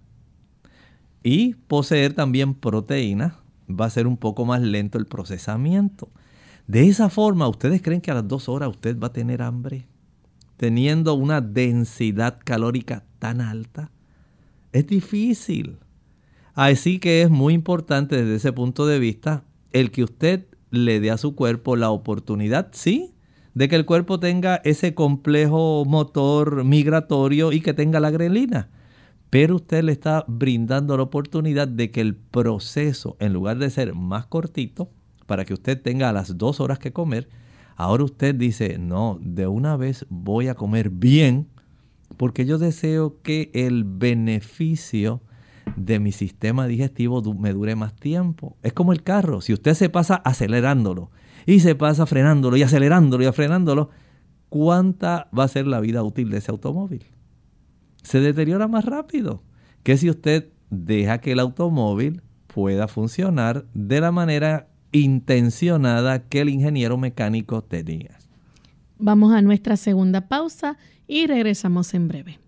y 1.22 1.54
poseer 1.54 2.14
también 2.14 2.54
proteína, 2.54 3.38
va 3.68 3.86
a 3.86 3.90
ser 3.90 4.06
un 4.06 4.16
poco 4.16 4.44
más 4.44 4.60
lento 4.60 4.98
el 4.98 5.06
procesamiento. 5.06 6.10
De 6.66 6.88
esa 6.88 7.08
forma, 7.08 7.48
¿ustedes 7.48 7.82
creen 7.82 8.00
que 8.00 8.10
a 8.10 8.14
las 8.14 8.28
dos 8.28 8.48
horas 8.48 8.70
usted 8.70 8.98
va 8.98 9.08
a 9.08 9.12
tener 9.12 9.42
hambre? 9.42 9.86
Teniendo 10.56 11.14
una 11.14 11.40
densidad 11.40 12.38
calórica 12.44 13.04
tan 13.18 13.40
alta. 13.40 13.90
Es 14.72 14.86
difícil. 14.86 15.78
Así 16.54 16.98
que 16.98 17.22
es 17.22 17.30
muy 17.30 17.54
importante 17.54 18.16
desde 18.16 18.36
ese 18.36 18.52
punto 18.52 18.86
de 18.86 18.98
vista 18.98 19.44
el 19.72 19.90
que 19.90 20.04
usted 20.04 20.46
le 20.70 21.00
dé 21.00 21.10
a 21.10 21.18
su 21.18 21.34
cuerpo 21.34 21.76
la 21.76 21.90
oportunidad, 21.90 22.68
sí, 22.72 23.14
de 23.54 23.68
que 23.68 23.76
el 23.76 23.84
cuerpo 23.84 24.20
tenga 24.20 24.56
ese 24.64 24.94
complejo 24.94 25.84
motor 25.86 26.64
migratorio 26.64 27.52
y 27.52 27.60
que 27.60 27.74
tenga 27.74 28.00
la 28.00 28.10
grelina 28.10 28.68
pero 29.32 29.56
usted 29.56 29.82
le 29.82 29.92
está 29.92 30.26
brindando 30.28 30.94
la 30.94 31.04
oportunidad 31.04 31.66
de 31.66 31.90
que 31.90 32.02
el 32.02 32.14
proceso, 32.14 33.16
en 33.18 33.32
lugar 33.32 33.56
de 33.56 33.70
ser 33.70 33.94
más 33.94 34.26
cortito, 34.26 34.90
para 35.24 35.46
que 35.46 35.54
usted 35.54 35.80
tenga 35.80 36.12
las 36.12 36.36
dos 36.36 36.60
horas 36.60 36.78
que 36.78 36.92
comer, 36.92 37.30
ahora 37.76 38.04
usted 38.04 38.34
dice, 38.34 38.76
no, 38.76 39.18
de 39.22 39.46
una 39.46 39.78
vez 39.78 40.04
voy 40.10 40.48
a 40.48 40.54
comer 40.54 40.90
bien, 40.90 41.48
porque 42.18 42.44
yo 42.44 42.58
deseo 42.58 43.22
que 43.22 43.50
el 43.54 43.84
beneficio 43.84 45.22
de 45.76 45.98
mi 45.98 46.12
sistema 46.12 46.66
digestivo 46.66 47.22
me 47.32 47.54
dure 47.54 47.74
más 47.74 47.96
tiempo. 47.96 48.58
Es 48.62 48.74
como 48.74 48.92
el 48.92 49.02
carro, 49.02 49.40
si 49.40 49.54
usted 49.54 49.72
se 49.72 49.88
pasa 49.88 50.16
acelerándolo 50.16 51.10
y 51.46 51.60
se 51.60 51.74
pasa 51.74 52.04
frenándolo 52.04 52.58
y 52.58 52.64
acelerándolo 52.64 53.26
y 53.26 53.32
frenándolo, 53.32 53.88
¿cuánta 54.50 55.30
va 55.36 55.44
a 55.44 55.48
ser 55.48 55.66
la 55.66 55.80
vida 55.80 56.02
útil 56.02 56.28
de 56.28 56.36
ese 56.36 56.50
automóvil? 56.50 57.06
Se 58.02 58.20
deteriora 58.20 58.68
más 58.68 58.84
rápido 58.84 59.42
que 59.82 59.96
si 59.96 60.10
usted 60.10 60.48
deja 60.70 61.18
que 61.18 61.32
el 61.32 61.40
automóvil 61.40 62.22
pueda 62.46 62.88
funcionar 62.88 63.66
de 63.74 64.00
la 64.00 64.12
manera 64.12 64.68
intencionada 64.92 66.28
que 66.28 66.40
el 66.40 66.48
ingeniero 66.48 66.98
mecánico 66.98 67.62
tenía. 67.62 68.18
Vamos 68.98 69.32
a 69.32 69.42
nuestra 69.42 69.76
segunda 69.76 70.28
pausa 70.28 70.76
y 71.06 71.26
regresamos 71.26 71.94
en 71.94 72.08
breve. 72.08 72.38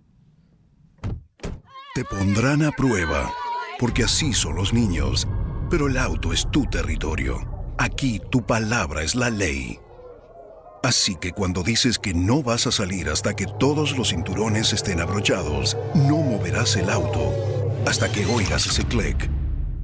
Te 1.94 2.04
pondrán 2.04 2.62
a 2.62 2.70
prueba, 2.72 3.30
porque 3.78 4.04
así 4.04 4.32
son 4.32 4.56
los 4.56 4.72
niños, 4.72 5.28
pero 5.70 5.88
el 5.88 5.96
auto 5.96 6.32
es 6.32 6.50
tu 6.50 6.64
territorio. 6.66 7.38
Aquí 7.78 8.20
tu 8.30 8.44
palabra 8.44 9.02
es 9.02 9.14
la 9.14 9.30
ley. 9.30 9.78
Así 10.84 11.16
que 11.16 11.32
cuando 11.32 11.62
dices 11.62 11.98
que 11.98 12.12
no 12.12 12.42
vas 12.42 12.66
a 12.66 12.70
salir 12.70 13.08
hasta 13.08 13.34
que 13.34 13.46
todos 13.46 13.96
los 13.96 14.10
cinturones 14.10 14.74
estén 14.74 15.00
abrochados, 15.00 15.78
no 15.94 16.18
moverás 16.18 16.76
el 16.76 16.90
auto 16.90 17.32
hasta 17.86 18.12
que 18.12 18.26
oigas 18.26 18.66
ese 18.66 18.84
clic. 18.84 19.30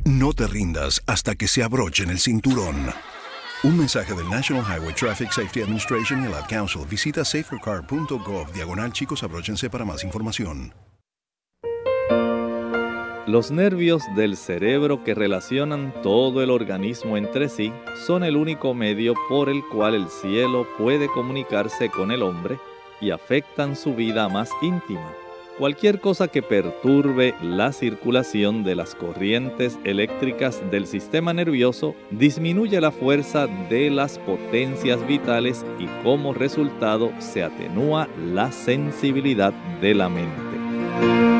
No 0.04 0.34
te 0.34 0.46
rindas 0.46 1.00
hasta 1.06 1.34
que 1.36 1.48
se 1.48 1.62
abrochen 1.62 2.10
el 2.10 2.18
cinturón. 2.18 2.92
Un 3.62 3.78
mensaje 3.78 4.12
del 4.12 4.28
National 4.28 4.62
Highway 4.62 4.94
Traffic 4.94 5.32
Safety 5.32 5.62
Administration 5.62 6.22
y 6.22 6.26
el 6.26 6.34
Council. 6.46 6.82
Visita 6.86 7.24
safercar.gov 7.24 8.52
diagonal 8.52 8.92
chicos 8.92 9.22
abróchense 9.22 9.70
para 9.70 9.86
más 9.86 10.04
información. 10.04 10.74
Los 13.30 13.52
nervios 13.52 14.02
del 14.16 14.36
cerebro 14.36 15.04
que 15.04 15.14
relacionan 15.14 15.94
todo 16.02 16.42
el 16.42 16.50
organismo 16.50 17.16
entre 17.16 17.48
sí 17.48 17.72
son 18.04 18.24
el 18.24 18.36
único 18.36 18.74
medio 18.74 19.14
por 19.28 19.48
el 19.48 19.62
cual 19.70 19.94
el 19.94 20.08
cielo 20.08 20.66
puede 20.76 21.06
comunicarse 21.06 21.90
con 21.90 22.10
el 22.10 22.24
hombre 22.24 22.58
y 23.00 23.12
afectan 23.12 23.76
su 23.76 23.94
vida 23.94 24.28
más 24.28 24.50
íntima. 24.62 25.12
Cualquier 25.58 26.00
cosa 26.00 26.26
que 26.26 26.42
perturbe 26.42 27.36
la 27.40 27.72
circulación 27.72 28.64
de 28.64 28.74
las 28.74 28.96
corrientes 28.96 29.78
eléctricas 29.84 30.60
del 30.72 30.88
sistema 30.88 31.32
nervioso 31.32 31.94
disminuye 32.10 32.80
la 32.80 32.90
fuerza 32.90 33.46
de 33.46 33.90
las 33.90 34.18
potencias 34.18 35.06
vitales 35.06 35.64
y 35.78 35.86
como 36.02 36.34
resultado 36.34 37.12
se 37.20 37.44
atenúa 37.44 38.08
la 38.34 38.50
sensibilidad 38.50 39.52
de 39.80 39.94
la 39.94 40.08
mente. 40.08 41.39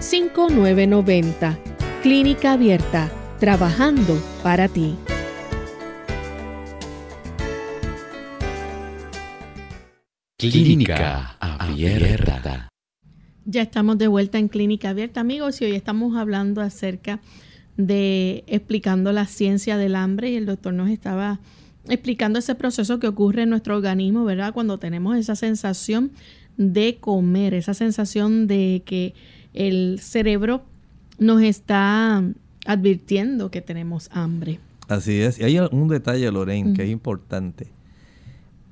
5990. 0.00 1.58
Clínica 2.02 2.54
Abierta, 2.54 3.12
trabajando 3.38 4.18
para 4.42 4.66
ti. 4.66 4.96
Clínica 10.38 11.36
Abierta. 11.38 12.68
Ya 13.44 13.60
estamos 13.60 13.98
de 13.98 14.08
vuelta 14.08 14.38
en 14.38 14.48
Clínica 14.48 14.88
Abierta, 14.88 15.20
amigos, 15.20 15.60
y 15.60 15.66
hoy 15.66 15.72
estamos 15.72 16.16
hablando 16.16 16.62
acerca 16.62 17.20
de 17.76 18.42
explicando 18.46 19.12
la 19.12 19.26
ciencia 19.26 19.76
del 19.76 19.96
hambre 19.96 20.30
y 20.30 20.36
el 20.36 20.46
doctor 20.46 20.72
nos 20.72 20.88
estaba 20.88 21.40
explicando 21.88 22.38
ese 22.38 22.54
proceso 22.54 23.00
que 23.00 23.06
ocurre 23.06 23.42
en 23.42 23.50
nuestro 23.50 23.76
organismo, 23.76 24.24
¿verdad? 24.24 24.54
Cuando 24.54 24.78
tenemos 24.78 25.18
esa 25.18 25.36
sensación 25.36 26.10
de 26.56 26.96
comer, 27.00 27.52
esa 27.52 27.74
sensación 27.74 28.46
de 28.46 28.82
que 28.86 29.14
el 29.54 29.98
cerebro 30.00 30.62
nos 31.18 31.42
está 31.42 32.22
advirtiendo 32.66 33.50
que 33.50 33.60
tenemos 33.60 34.08
hambre. 34.12 34.60
Así 34.88 35.20
es. 35.20 35.38
Y 35.38 35.44
hay 35.44 35.58
un 35.58 35.88
detalle, 35.88 36.30
Lorraine, 36.32 36.72
que 36.74 36.84
es 36.84 36.90
importante. 36.90 37.68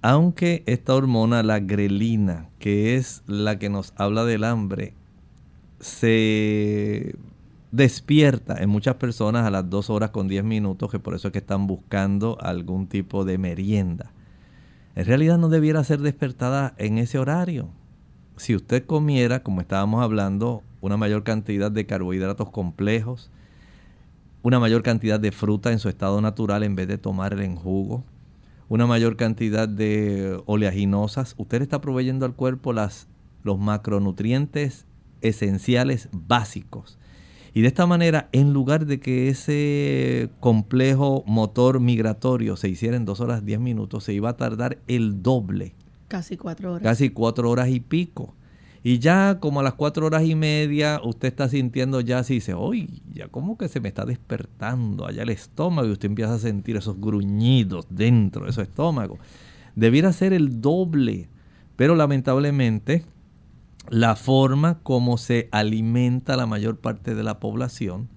Aunque 0.02 0.62
esta 0.66 0.94
hormona, 0.94 1.42
la 1.42 1.60
grelina, 1.60 2.48
que 2.58 2.96
es 2.96 3.22
la 3.26 3.58
que 3.58 3.68
nos 3.68 3.92
habla 3.96 4.24
del 4.24 4.44
hambre, 4.44 4.94
se 5.80 7.14
despierta 7.70 8.56
en 8.62 8.70
muchas 8.70 8.94
personas 8.96 9.44
a 9.44 9.50
las 9.50 9.68
2 9.68 9.90
horas 9.90 10.10
con 10.10 10.28
10 10.28 10.44
minutos, 10.44 10.90
que 10.90 10.98
por 10.98 11.14
eso 11.14 11.28
es 11.28 11.32
que 11.32 11.38
están 11.38 11.66
buscando 11.66 12.38
algún 12.40 12.86
tipo 12.86 13.24
de 13.24 13.38
merienda. 13.38 14.12
En 14.96 15.04
realidad 15.04 15.38
no 15.38 15.48
debiera 15.48 15.84
ser 15.84 16.00
despertada 16.00 16.74
en 16.78 16.98
ese 16.98 17.18
horario. 17.18 17.68
Si 18.36 18.54
usted 18.54 18.84
comiera, 18.86 19.42
como 19.42 19.60
estábamos 19.60 20.02
hablando, 20.02 20.62
una 20.80 20.96
mayor 20.96 21.24
cantidad 21.24 21.70
de 21.70 21.86
carbohidratos 21.86 22.50
complejos, 22.50 23.30
una 24.42 24.60
mayor 24.60 24.82
cantidad 24.82 25.18
de 25.18 25.32
fruta 25.32 25.72
en 25.72 25.78
su 25.78 25.88
estado 25.88 26.20
natural 26.20 26.62
en 26.62 26.76
vez 26.76 26.88
de 26.88 26.98
tomarla 26.98 27.44
en 27.44 27.56
jugo, 27.56 28.04
una 28.68 28.86
mayor 28.86 29.16
cantidad 29.16 29.68
de 29.68 30.40
oleaginosas, 30.46 31.34
usted 31.38 31.62
está 31.62 31.80
proveyendo 31.80 32.26
al 32.26 32.34
cuerpo 32.34 32.72
las, 32.72 33.08
los 33.42 33.58
macronutrientes 33.58 34.86
esenciales 35.20 36.08
básicos 36.12 36.98
y 37.58 37.62
de 37.62 37.66
esta 37.66 37.86
manera, 37.86 38.28
en 38.30 38.52
lugar 38.52 38.86
de 38.86 39.00
que 39.00 39.28
ese 39.28 40.30
complejo 40.40 41.24
motor 41.26 41.80
migratorio 41.80 42.56
se 42.56 42.68
hiciera 42.68 42.96
en 42.96 43.04
dos 43.04 43.20
horas 43.20 43.44
diez 43.44 43.58
minutos, 43.58 44.04
se 44.04 44.12
iba 44.12 44.30
a 44.30 44.36
tardar 44.36 44.78
el 44.86 45.24
doble. 45.24 45.74
Casi 46.08 46.36
cuatro 46.36 46.74
horas. 46.74 46.84
Casi 46.84 47.10
cuatro 47.10 47.50
horas 47.50 47.68
y 47.68 47.80
pico. 47.80 48.34
Y 48.82 48.98
ya 49.00 49.38
como 49.40 49.60
a 49.60 49.62
las 49.62 49.74
cuatro 49.74 50.06
horas 50.06 50.24
y 50.24 50.34
media 50.34 51.00
usted 51.02 51.28
está 51.28 51.48
sintiendo 51.48 52.00
ya 52.00 52.20
así, 52.20 52.34
dice, 52.34 52.54
uy, 52.54 53.02
ya 53.12 53.28
como 53.28 53.58
que 53.58 53.68
se 53.68 53.80
me 53.80 53.88
está 53.88 54.04
despertando 54.04 55.06
allá 55.06 55.22
el 55.22 55.30
estómago 55.30 55.88
y 55.88 55.92
usted 55.92 56.08
empieza 56.08 56.34
a 56.34 56.38
sentir 56.38 56.76
esos 56.76 57.00
gruñidos 57.00 57.86
dentro 57.90 58.46
de 58.46 58.52
su 58.52 58.60
estómago. 58.60 59.18
Debiera 59.74 60.12
ser 60.12 60.32
el 60.32 60.60
doble, 60.60 61.28
pero 61.76 61.96
lamentablemente 61.96 63.04
la 63.90 64.16
forma 64.16 64.78
como 64.82 65.18
se 65.18 65.48
alimenta 65.50 66.36
la 66.36 66.46
mayor 66.46 66.78
parte 66.78 67.14
de 67.14 67.22
la 67.22 67.40
población 67.40 68.08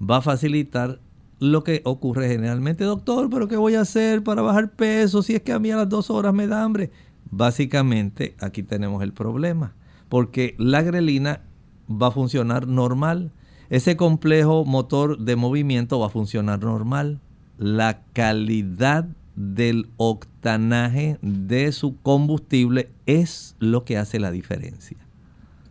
va 0.00 0.18
a 0.18 0.22
facilitar 0.22 1.00
lo 1.40 1.64
que 1.64 1.82
ocurre 1.84 2.28
generalmente. 2.28 2.84
Doctor, 2.84 3.28
pero 3.30 3.48
¿qué 3.48 3.56
voy 3.56 3.74
a 3.74 3.82
hacer 3.82 4.22
para 4.22 4.42
bajar 4.42 4.72
peso 4.72 5.22
si 5.22 5.34
es 5.34 5.42
que 5.42 5.52
a 5.52 5.58
mí 5.58 5.70
a 5.70 5.76
las 5.76 5.88
dos 5.88 6.10
horas 6.10 6.34
me 6.34 6.46
da 6.46 6.62
hambre? 6.62 6.90
Básicamente 7.30 8.34
aquí 8.40 8.62
tenemos 8.62 9.02
el 9.02 9.12
problema, 9.12 9.74
porque 10.08 10.54
la 10.58 10.82
grelina 10.82 11.42
va 11.90 12.08
a 12.08 12.12
funcionar 12.12 12.66
normal. 12.66 13.32
Ese 13.70 13.96
complejo 13.96 14.64
motor 14.64 15.18
de 15.18 15.36
movimiento 15.36 15.98
va 16.00 16.06
a 16.06 16.10
funcionar 16.10 16.60
normal. 16.60 17.20
La 17.58 18.02
calidad 18.12 19.06
del 19.36 19.88
octanaje 19.96 21.18
de 21.22 21.70
su 21.72 22.00
combustible 22.00 22.88
es 23.06 23.56
lo 23.58 23.84
que 23.84 23.98
hace 23.98 24.18
la 24.18 24.30
diferencia 24.30 24.96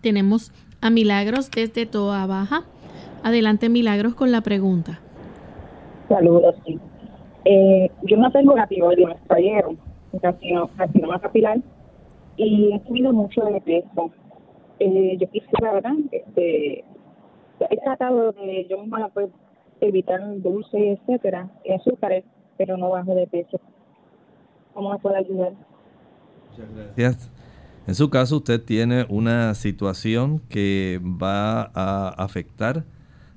tenemos 0.08 0.54
a 0.80 0.90
Milagros 0.90 1.52
desde 1.52 1.86
Toa 1.86 2.26
Baja. 2.28 2.64
Adelante, 3.24 3.68
Milagros, 3.68 4.16
con 4.16 4.32
la 4.32 4.40
pregunta. 4.40 5.00
Saludos, 6.08 6.56
sí. 6.66 6.80
Eh, 7.44 7.92
yo 8.04 8.16
no 8.16 8.32
tengo 8.32 8.56
la 8.56 8.68
tiroides, 8.68 9.06
me 9.06 9.12
extrayeron, 9.12 9.78
carcinoma 10.78 11.20
capilar, 11.20 11.58
y 12.38 12.72
he 12.74 12.88
subido 12.88 13.12
mucho 13.12 13.42
de 13.42 13.60
peso. 13.60 14.12
Eh, 14.80 15.18
yo 15.20 15.30
quisiera, 15.30 15.74
¿verdad? 15.74 15.96
Este, 16.12 16.84
he 17.60 17.78
tratado 17.84 18.32
de 18.32 18.68
yo 18.70 18.80
misma 18.80 19.10
pues, 19.10 19.30
evitar 19.82 20.22
dulce, 20.42 20.92
etcétera, 20.94 21.50
y 21.66 21.74
azúcares, 21.74 22.24
pero 22.58 22.78
no 22.78 22.90
bajo 22.90 23.16
de 23.16 23.28
peso. 23.28 23.60
¿Cómo 24.74 24.92
me 24.92 25.00
puede 25.00 25.18
ayudar? 25.18 25.54
Muchas 26.52 26.76
gracias. 26.76 27.32
En 27.88 27.96
su 27.96 28.10
caso, 28.10 28.38
usted 28.38 28.62
tiene 28.62 29.06
una 29.10 29.56
situación 29.56 30.40
que 30.50 31.00
va 31.02 31.72
a 31.74 32.10
afectar. 32.18 32.84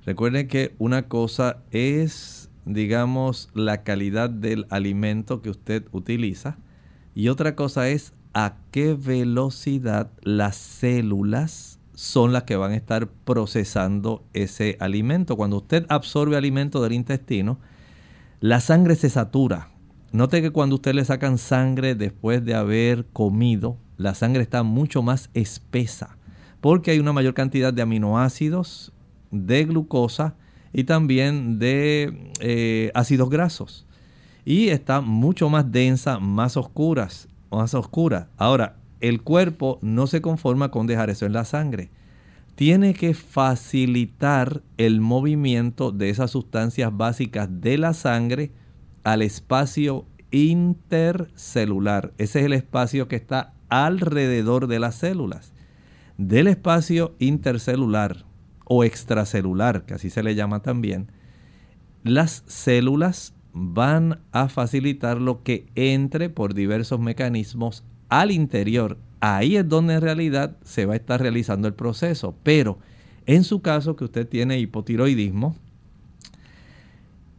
Recuerden 0.04 0.48
que 0.48 0.74
una 0.78 1.08
cosa 1.08 1.62
es, 1.70 2.50
digamos, 2.64 3.48
la 3.54 3.84
calidad 3.84 4.28
del 4.28 4.66
alimento 4.70 5.40
que 5.40 5.50
usted 5.50 5.84
utiliza 5.92 6.58
y 7.14 7.28
otra 7.28 7.54
cosa 7.54 7.88
es 7.88 8.12
a 8.34 8.54
qué 8.70 8.94
velocidad 8.94 10.10
las 10.22 10.56
células 10.56 11.78
son 11.94 12.32
las 12.32 12.44
que 12.44 12.56
van 12.56 12.72
a 12.72 12.76
estar 12.76 13.08
procesando 13.08 14.24
ese 14.32 14.76
alimento. 14.80 15.36
Cuando 15.36 15.58
usted 15.58 15.86
absorbe 15.88 16.36
alimento 16.36 16.82
del 16.82 16.92
intestino, 16.92 17.58
la 18.40 18.60
sangre 18.60 18.96
se 18.96 19.10
satura. 19.10 19.68
Note 20.12 20.42
que 20.42 20.50
cuando 20.50 20.76
usted 20.76 20.94
le 20.94 21.04
sacan 21.04 21.38
sangre 21.38 21.94
después 21.94 22.44
de 22.44 22.54
haber 22.54 23.06
comido, 23.06 23.76
la 23.96 24.14
sangre 24.14 24.42
está 24.42 24.62
mucho 24.62 25.02
más 25.02 25.30
espesa 25.34 26.16
porque 26.60 26.90
hay 26.90 26.98
una 26.98 27.12
mayor 27.12 27.34
cantidad 27.34 27.72
de 27.72 27.82
aminoácidos, 27.82 28.92
de 29.30 29.64
glucosa 29.64 30.34
y 30.72 30.84
también 30.84 31.58
de 31.58 32.32
eh, 32.40 32.90
ácidos 32.94 33.30
grasos. 33.30 33.86
Y 34.44 34.68
está 34.68 35.00
mucho 35.00 35.48
más 35.48 35.70
densa, 35.70 36.18
más 36.18 36.56
oscuras, 36.56 37.28
más 37.58 37.74
oscura. 37.74 38.28
Ahora, 38.36 38.76
el 39.00 39.22
cuerpo 39.22 39.78
no 39.82 40.06
se 40.06 40.20
conforma 40.20 40.70
con 40.70 40.86
dejar 40.86 41.10
eso 41.10 41.26
en 41.26 41.32
la 41.32 41.44
sangre. 41.44 41.90
Tiene 42.54 42.94
que 42.94 43.14
facilitar 43.14 44.62
el 44.76 45.00
movimiento 45.00 45.92
de 45.92 46.10
esas 46.10 46.30
sustancias 46.30 46.94
básicas 46.94 47.48
de 47.60 47.78
la 47.78 47.94
sangre 47.94 48.52
al 49.02 49.22
espacio 49.22 50.06
intercelular. 50.30 52.12
Ese 52.18 52.40
es 52.40 52.46
el 52.46 52.52
espacio 52.52 53.08
que 53.08 53.16
está 53.16 53.54
alrededor 53.68 54.66
de 54.66 54.78
las 54.78 54.96
células. 54.96 55.52
Del 56.18 56.48
espacio 56.48 57.14
intercelular 57.18 58.26
o 58.66 58.84
extracelular, 58.84 59.84
que 59.86 59.94
así 59.94 60.10
se 60.10 60.22
le 60.22 60.34
llama 60.34 60.60
también, 60.60 61.10
las 62.02 62.44
células 62.46 63.34
van 63.52 64.20
a 64.32 64.48
facilitar 64.48 65.20
lo 65.20 65.42
que 65.42 65.66
entre 65.74 66.30
por 66.30 66.54
diversos 66.54 67.00
mecanismos 67.00 67.84
al 68.08 68.30
interior. 68.30 68.98
Ahí 69.20 69.56
es 69.56 69.68
donde 69.68 69.94
en 69.94 70.00
realidad 70.00 70.56
se 70.64 70.86
va 70.86 70.94
a 70.94 70.96
estar 70.96 71.20
realizando 71.20 71.68
el 71.68 71.74
proceso. 71.74 72.34
Pero 72.42 72.78
en 73.26 73.44
su 73.44 73.60
caso 73.60 73.96
que 73.96 74.04
usted 74.04 74.26
tiene 74.26 74.58
hipotiroidismo, 74.58 75.56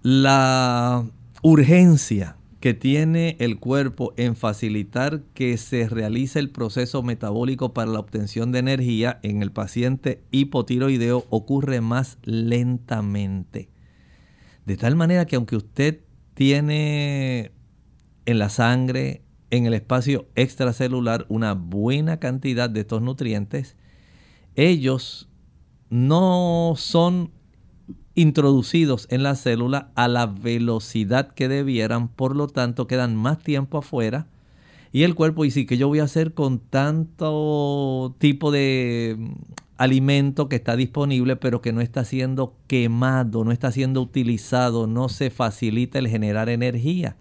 la 0.03 1.05
urgencia 1.41 2.37
que 2.59 2.73
tiene 2.75 3.35
el 3.39 3.57
cuerpo 3.57 4.13
en 4.17 4.35
facilitar 4.35 5.23
que 5.33 5.57
se 5.57 5.89
realice 5.89 6.37
el 6.37 6.51
proceso 6.51 7.01
metabólico 7.01 7.73
para 7.73 7.91
la 7.91 7.99
obtención 7.99 8.51
de 8.51 8.59
energía 8.59 9.19
en 9.23 9.41
el 9.41 9.51
paciente 9.51 10.21
hipotiroideo 10.29 11.25
ocurre 11.31 11.81
más 11.81 12.19
lentamente. 12.23 13.70
De 14.65 14.77
tal 14.77 14.95
manera 14.95 15.25
que 15.25 15.35
aunque 15.35 15.55
usted 15.55 16.01
tiene 16.33 17.51
en 18.25 18.39
la 18.39 18.49
sangre, 18.49 19.21
en 19.49 19.65
el 19.65 19.73
espacio 19.73 20.27
extracelular, 20.35 21.25
una 21.29 21.53
buena 21.53 22.17
cantidad 22.17 22.69
de 22.69 22.81
estos 22.81 23.01
nutrientes, 23.01 23.75
ellos 24.55 25.29
no 25.89 26.73
son 26.77 27.31
introducidos 28.15 29.07
en 29.09 29.23
la 29.23 29.35
célula 29.35 29.91
a 29.95 30.07
la 30.07 30.25
velocidad 30.25 31.33
que 31.33 31.47
debieran, 31.47 32.07
por 32.09 32.35
lo 32.35 32.47
tanto 32.47 32.87
quedan 32.87 33.15
más 33.15 33.39
tiempo 33.39 33.77
afuera. 33.77 34.27
Y 34.93 35.03
el 35.03 35.15
cuerpo 35.15 35.43
dice 35.43 35.65
que 35.65 35.77
yo 35.77 35.87
voy 35.87 35.99
a 35.99 36.03
hacer 36.03 36.33
con 36.33 36.59
tanto 36.59 38.15
tipo 38.19 38.51
de 38.51 39.17
alimento 39.81 40.49
que 40.49 40.57
está 40.57 40.75
disponible 40.75 41.35
pero 41.35 41.61
que 41.61 41.73
no 41.73 41.81
está 41.81 42.05
siendo 42.05 42.57
quemado, 42.67 43.43
no 43.43 43.51
está 43.51 43.71
siendo 43.71 44.01
utilizado, 44.01 44.87
no 44.87 45.09
se 45.09 45.29
facilita 45.29 45.99
el 45.99 46.07
generar 46.07 46.49
energía. 46.49 47.17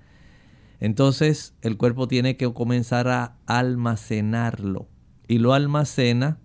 Entonces 0.78 1.54
el 1.62 1.76
cuerpo 1.76 2.08
tiene 2.08 2.36
que 2.36 2.52
comenzar 2.52 3.08
a 3.08 3.36
almacenarlo 3.46 4.88
y 5.28 5.38
lo 5.38 5.54
almacena 5.54 6.38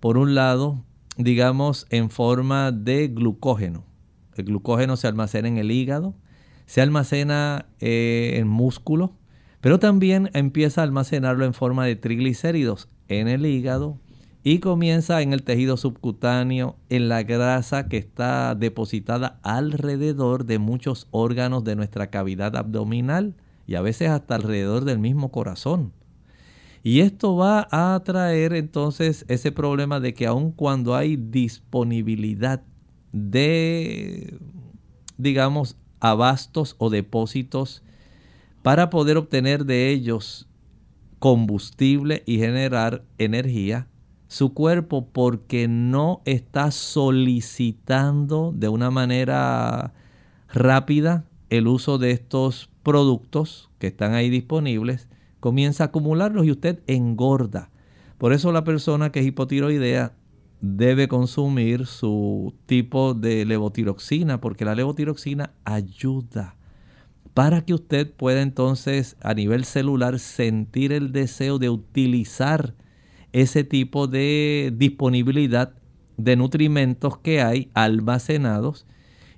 por 0.00 0.18
un 0.18 0.34
lado 0.34 0.84
digamos, 1.16 1.86
en 1.90 2.10
forma 2.10 2.72
de 2.72 3.08
glucógeno. 3.08 3.84
El 4.36 4.46
glucógeno 4.46 4.96
se 4.96 5.06
almacena 5.06 5.48
en 5.48 5.58
el 5.58 5.70
hígado, 5.70 6.14
se 6.66 6.80
almacena 6.80 7.66
eh, 7.80 8.34
en 8.36 8.48
músculo, 8.48 9.16
pero 9.60 9.78
también 9.78 10.30
empieza 10.32 10.80
a 10.80 10.84
almacenarlo 10.84 11.44
en 11.44 11.54
forma 11.54 11.84
de 11.84 11.96
triglicéridos 11.96 12.88
en 13.08 13.28
el 13.28 13.44
hígado 13.46 14.00
y 14.44 14.58
comienza 14.58 15.22
en 15.22 15.32
el 15.32 15.44
tejido 15.44 15.76
subcutáneo, 15.76 16.76
en 16.88 17.08
la 17.08 17.22
grasa 17.22 17.88
que 17.88 17.96
está 17.96 18.54
depositada 18.54 19.38
alrededor 19.42 20.44
de 20.44 20.58
muchos 20.58 21.06
órganos 21.12 21.62
de 21.62 21.76
nuestra 21.76 22.08
cavidad 22.08 22.56
abdominal 22.56 23.34
y 23.66 23.76
a 23.76 23.82
veces 23.82 24.08
hasta 24.10 24.34
alrededor 24.34 24.84
del 24.84 24.98
mismo 24.98 25.30
corazón. 25.30 25.92
Y 26.82 27.00
esto 27.00 27.36
va 27.36 27.68
a 27.70 28.00
traer 28.04 28.54
entonces 28.54 29.24
ese 29.28 29.52
problema 29.52 30.00
de 30.00 30.14
que 30.14 30.26
aun 30.26 30.50
cuando 30.50 30.96
hay 30.96 31.14
disponibilidad 31.14 32.62
de, 33.12 34.38
digamos, 35.16 35.76
abastos 36.00 36.74
o 36.78 36.90
depósitos 36.90 37.84
para 38.62 38.90
poder 38.90 39.16
obtener 39.16 39.64
de 39.64 39.90
ellos 39.90 40.48
combustible 41.20 42.24
y 42.26 42.38
generar 42.38 43.04
energía, 43.18 43.86
su 44.32 44.54
cuerpo 44.54 45.08
porque 45.12 45.68
no 45.68 46.22
está 46.24 46.70
solicitando 46.70 48.50
de 48.56 48.70
una 48.70 48.90
manera 48.90 49.92
rápida 50.50 51.26
el 51.50 51.66
uso 51.66 51.98
de 51.98 52.12
estos 52.12 52.70
productos 52.82 53.68
que 53.78 53.88
están 53.88 54.14
ahí 54.14 54.30
disponibles, 54.30 55.06
comienza 55.38 55.84
a 55.84 55.86
acumularlos 55.88 56.46
y 56.46 56.50
usted 56.50 56.80
engorda. 56.86 57.68
Por 58.16 58.32
eso 58.32 58.52
la 58.52 58.64
persona 58.64 59.12
que 59.12 59.20
es 59.20 59.26
hipotiroidea 59.26 60.14
debe 60.62 61.08
consumir 61.08 61.84
su 61.84 62.54
tipo 62.64 63.12
de 63.12 63.44
levotiroxina, 63.44 64.40
porque 64.40 64.64
la 64.64 64.74
levotiroxina 64.74 65.52
ayuda 65.64 66.56
para 67.34 67.66
que 67.66 67.74
usted 67.74 68.10
pueda 68.10 68.40
entonces 68.40 69.14
a 69.20 69.34
nivel 69.34 69.66
celular 69.66 70.18
sentir 70.18 70.90
el 70.90 71.12
deseo 71.12 71.58
de 71.58 71.68
utilizar 71.68 72.74
ese 73.32 73.64
tipo 73.64 74.06
de 74.06 74.72
disponibilidad 74.76 75.74
de 76.16 76.36
nutrimentos 76.36 77.18
que 77.18 77.42
hay 77.42 77.70
almacenados 77.74 78.86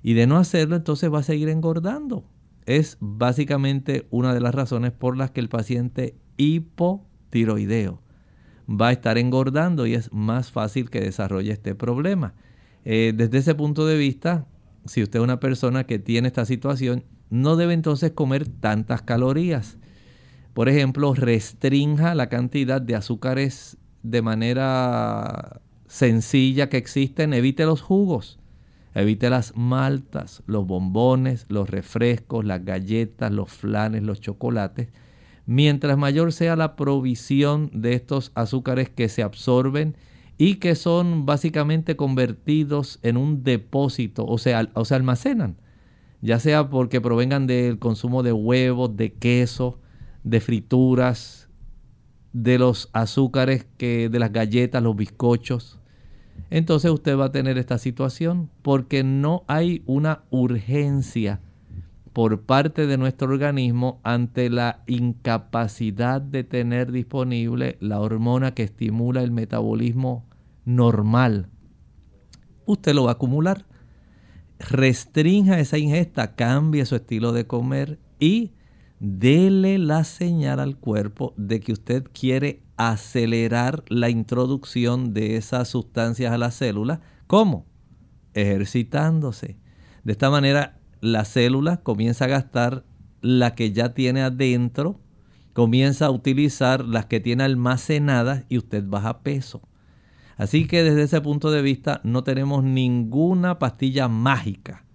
y 0.03 0.13
de 0.13 0.27
no 0.27 0.37
hacerlo 0.37 0.75
entonces 0.75 1.11
va 1.11 1.19
a 1.19 1.23
seguir 1.23 1.49
engordando. 1.49 2.25
Es 2.65 2.97
básicamente 2.99 4.07
una 4.09 4.33
de 4.33 4.41
las 4.41 4.53
razones 4.53 4.91
por 4.91 5.17
las 5.17 5.31
que 5.31 5.39
el 5.39 5.49
paciente 5.49 6.15
hipotiroideo 6.37 8.01
va 8.69 8.89
a 8.89 8.91
estar 8.91 9.17
engordando 9.17 9.85
y 9.85 9.93
es 9.93 10.11
más 10.11 10.51
fácil 10.51 10.89
que 10.89 11.01
desarrolle 11.01 11.51
este 11.51 11.75
problema. 11.75 12.33
Eh, 12.83 13.13
desde 13.15 13.39
ese 13.39 13.55
punto 13.55 13.85
de 13.85 13.97
vista, 13.97 14.47
si 14.85 15.01
usted 15.01 15.19
es 15.19 15.23
una 15.23 15.39
persona 15.39 15.85
que 15.85 15.99
tiene 15.99 16.27
esta 16.27 16.45
situación, 16.45 17.03
no 17.29 17.55
debe 17.55 17.73
entonces 17.73 18.11
comer 18.11 18.47
tantas 18.47 19.01
calorías. 19.01 19.77
Por 20.53 20.69
ejemplo, 20.69 21.13
restrinja 21.13 22.15
la 22.15 22.29
cantidad 22.29 22.81
de 22.81 22.95
azúcares 22.95 23.77
de 24.11 24.21
manera 24.21 25.61
sencilla 25.87 26.69
que 26.69 26.77
existen, 26.77 27.33
evite 27.33 27.65
los 27.65 27.81
jugos, 27.81 28.39
evite 28.93 29.29
las 29.29 29.55
maltas, 29.55 30.43
los 30.45 30.67
bombones, 30.67 31.45
los 31.49 31.69
refrescos, 31.69 32.45
las 32.45 32.63
galletas, 32.63 33.31
los 33.31 33.49
flanes, 33.51 34.03
los 34.03 34.21
chocolates. 34.21 34.89
Mientras 35.47 35.97
mayor 35.97 36.33
sea 36.33 36.55
la 36.55 36.75
provisión 36.75 37.69
de 37.73 37.93
estos 37.93 38.31
azúcares 38.35 38.89
que 38.89 39.09
se 39.09 39.23
absorben 39.23 39.95
y 40.37 40.55
que 40.55 40.75
son 40.75 41.25
básicamente 41.25 41.95
convertidos 41.95 42.99
en 43.03 43.17
un 43.17 43.43
depósito 43.43 44.25
o, 44.25 44.37
sea, 44.37 44.69
o 44.73 44.85
se 44.85 44.95
almacenan, 44.95 45.55
ya 46.21 46.39
sea 46.39 46.69
porque 46.69 47.01
provengan 47.01 47.47
del 47.47 47.79
consumo 47.79 48.21
de 48.21 48.33
huevos, 48.33 48.95
de 48.97 49.13
queso, 49.13 49.79
de 50.23 50.41
frituras, 50.41 51.44
de 52.35 52.59
los 52.59 52.89
azúcares 52.91 53.65
que 53.77 54.09
de 54.09 54.19
las 54.19 54.33
galletas, 54.33 54.83
los 54.83 54.97
bizcochos. 54.97 55.79
Entonces 56.49 56.91
usted 56.91 57.17
va 57.17 57.25
a 57.25 57.31
tener 57.31 57.57
esta 57.57 57.77
situación 57.77 58.49
porque 58.61 59.05
no 59.05 59.45
hay 59.47 59.83
una 59.85 60.23
urgencia 60.31 61.39
por 62.11 62.41
parte 62.41 62.87
de 62.87 62.97
nuestro 62.97 63.29
organismo 63.29 64.01
ante 64.03 64.49
la 64.49 64.83
incapacidad 64.85 66.19
de 66.19 66.43
tener 66.43 66.91
disponible 66.91 67.77
la 67.79 68.01
hormona 68.01 68.53
que 68.53 68.63
estimula 68.63 69.23
el 69.23 69.31
metabolismo 69.31 70.25
normal. 70.65 71.47
Usted 72.65 72.93
lo 72.93 73.05
va 73.05 73.11
a 73.11 73.13
acumular. 73.13 73.65
Restrinja 74.59 75.57
esa 75.59 75.77
ingesta, 75.77 76.35
cambie 76.35 76.85
su 76.85 76.97
estilo 76.97 77.31
de 77.31 77.47
comer 77.47 77.97
y 78.19 78.51
dele 78.99 79.77
la 79.77 80.03
señal 80.03 80.59
al 80.59 80.77
cuerpo 80.77 81.33
de 81.37 81.59
que 81.59 81.73
usted 81.73 82.05
quiere 82.13 82.63
acelerar 82.77 83.83
la 83.87 84.09
introducción 84.09 85.13
de 85.13 85.37
esas 85.37 85.69
sustancias 85.69 86.31
a 86.31 86.37
la 86.37 86.51
célula. 86.51 87.01
¿Cómo? 87.27 87.65
Ejercitándose. 88.33 89.57
De 90.03 90.11
esta 90.11 90.29
manera, 90.29 90.79
la 91.01 91.25
célula 91.25 91.77
comienza 91.77 92.25
a 92.25 92.29
gastar 92.29 92.85
la 93.21 93.55
que 93.55 93.71
ya 93.71 93.93
tiene 93.93 94.21
adentro, 94.21 94.99
comienza 95.53 96.07
a 96.07 96.11
utilizar 96.11 96.85
las 96.85 97.05
que 97.05 97.19
tiene 97.19 97.43
almacenadas 97.43 98.43
y 98.49 98.57
usted 98.57 98.83
baja 98.85 99.23
peso. 99.23 99.61
Así 100.37 100.67
que 100.67 100.83
desde 100.83 101.03
ese 101.03 101.21
punto 101.21 101.49
de 101.49 101.61
vista 101.61 102.01
no 102.03 102.23
tenemos 102.23 102.63
ninguna 102.63 103.57
pastilla 103.57 104.07
mágica. 104.07 104.85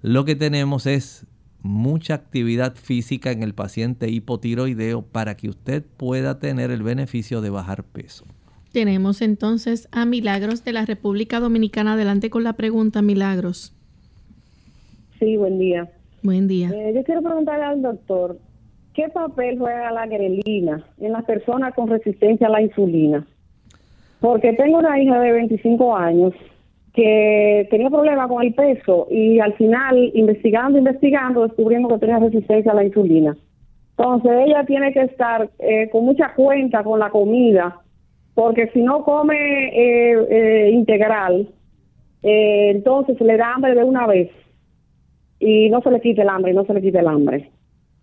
Lo 0.00 0.24
que 0.24 0.36
tenemos 0.36 0.86
es 0.86 1.26
mucha 1.66 2.14
actividad 2.14 2.74
física 2.74 3.30
en 3.30 3.42
el 3.42 3.54
paciente 3.54 4.08
hipotiroideo 4.08 5.02
para 5.02 5.36
que 5.36 5.48
usted 5.48 5.84
pueda 5.96 6.38
tener 6.38 6.70
el 6.70 6.82
beneficio 6.82 7.40
de 7.40 7.50
bajar 7.50 7.84
peso. 7.84 8.24
Tenemos 8.72 9.22
entonces 9.22 9.88
a 9.92 10.04
Milagros 10.04 10.64
de 10.64 10.72
la 10.72 10.84
República 10.84 11.40
Dominicana. 11.40 11.94
Adelante 11.94 12.30
con 12.30 12.44
la 12.44 12.54
pregunta, 12.54 13.02
Milagros. 13.02 13.74
Sí, 15.18 15.36
buen 15.36 15.58
día. 15.58 15.90
Buen 16.22 16.46
día. 16.46 16.70
Eh, 16.74 16.92
yo 16.94 17.02
quiero 17.04 17.22
preguntarle 17.22 17.64
al 17.64 17.82
doctor, 17.82 18.38
¿qué 18.92 19.08
papel 19.08 19.58
juega 19.58 19.90
la 19.92 20.06
grelina 20.06 20.84
en 20.98 21.12
las 21.12 21.24
personas 21.24 21.74
con 21.74 21.88
resistencia 21.88 22.48
a 22.48 22.50
la 22.50 22.62
insulina? 22.62 23.26
Porque 24.20 24.52
tengo 24.54 24.78
una 24.78 25.00
hija 25.00 25.20
de 25.20 25.32
25 25.32 25.96
años 25.96 26.34
que 26.96 27.68
tenía 27.70 27.90
problemas 27.90 28.26
con 28.26 28.42
el 28.42 28.54
peso 28.54 29.06
y 29.10 29.38
al 29.38 29.52
final, 29.54 30.10
investigando, 30.14 30.78
investigando, 30.78 31.46
descubrimos 31.46 31.92
que 31.92 31.98
tenía 31.98 32.18
resistencia 32.18 32.72
a 32.72 32.74
la 32.74 32.84
insulina. 32.84 33.36
Entonces 33.98 34.32
ella 34.46 34.64
tiene 34.64 34.92
que 34.94 35.02
estar 35.02 35.50
eh, 35.58 35.90
con 35.90 36.06
mucha 36.06 36.32
cuenta 36.34 36.82
con 36.82 36.98
la 36.98 37.10
comida, 37.10 37.80
porque 38.34 38.68
si 38.72 38.80
no 38.80 39.04
come 39.04 39.36
eh, 39.36 40.26
eh, 40.30 40.70
integral, 40.72 41.48
entonces 42.22 43.20
le 43.20 43.36
da 43.36 43.52
hambre 43.54 43.74
de 43.74 43.84
una 43.84 44.06
vez 44.06 44.30
y 45.38 45.68
no 45.68 45.82
se 45.82 45.90
le 45.90 46.00
quita 46.00 46.22
el 46.22 46.30
hambre, 46.30 46.54
no 46.54 46.64
se 46.64 46.74
le 46.74 46.80
quita 46.80 47.00
el 47.00 47.08
hambre 47.08 47.50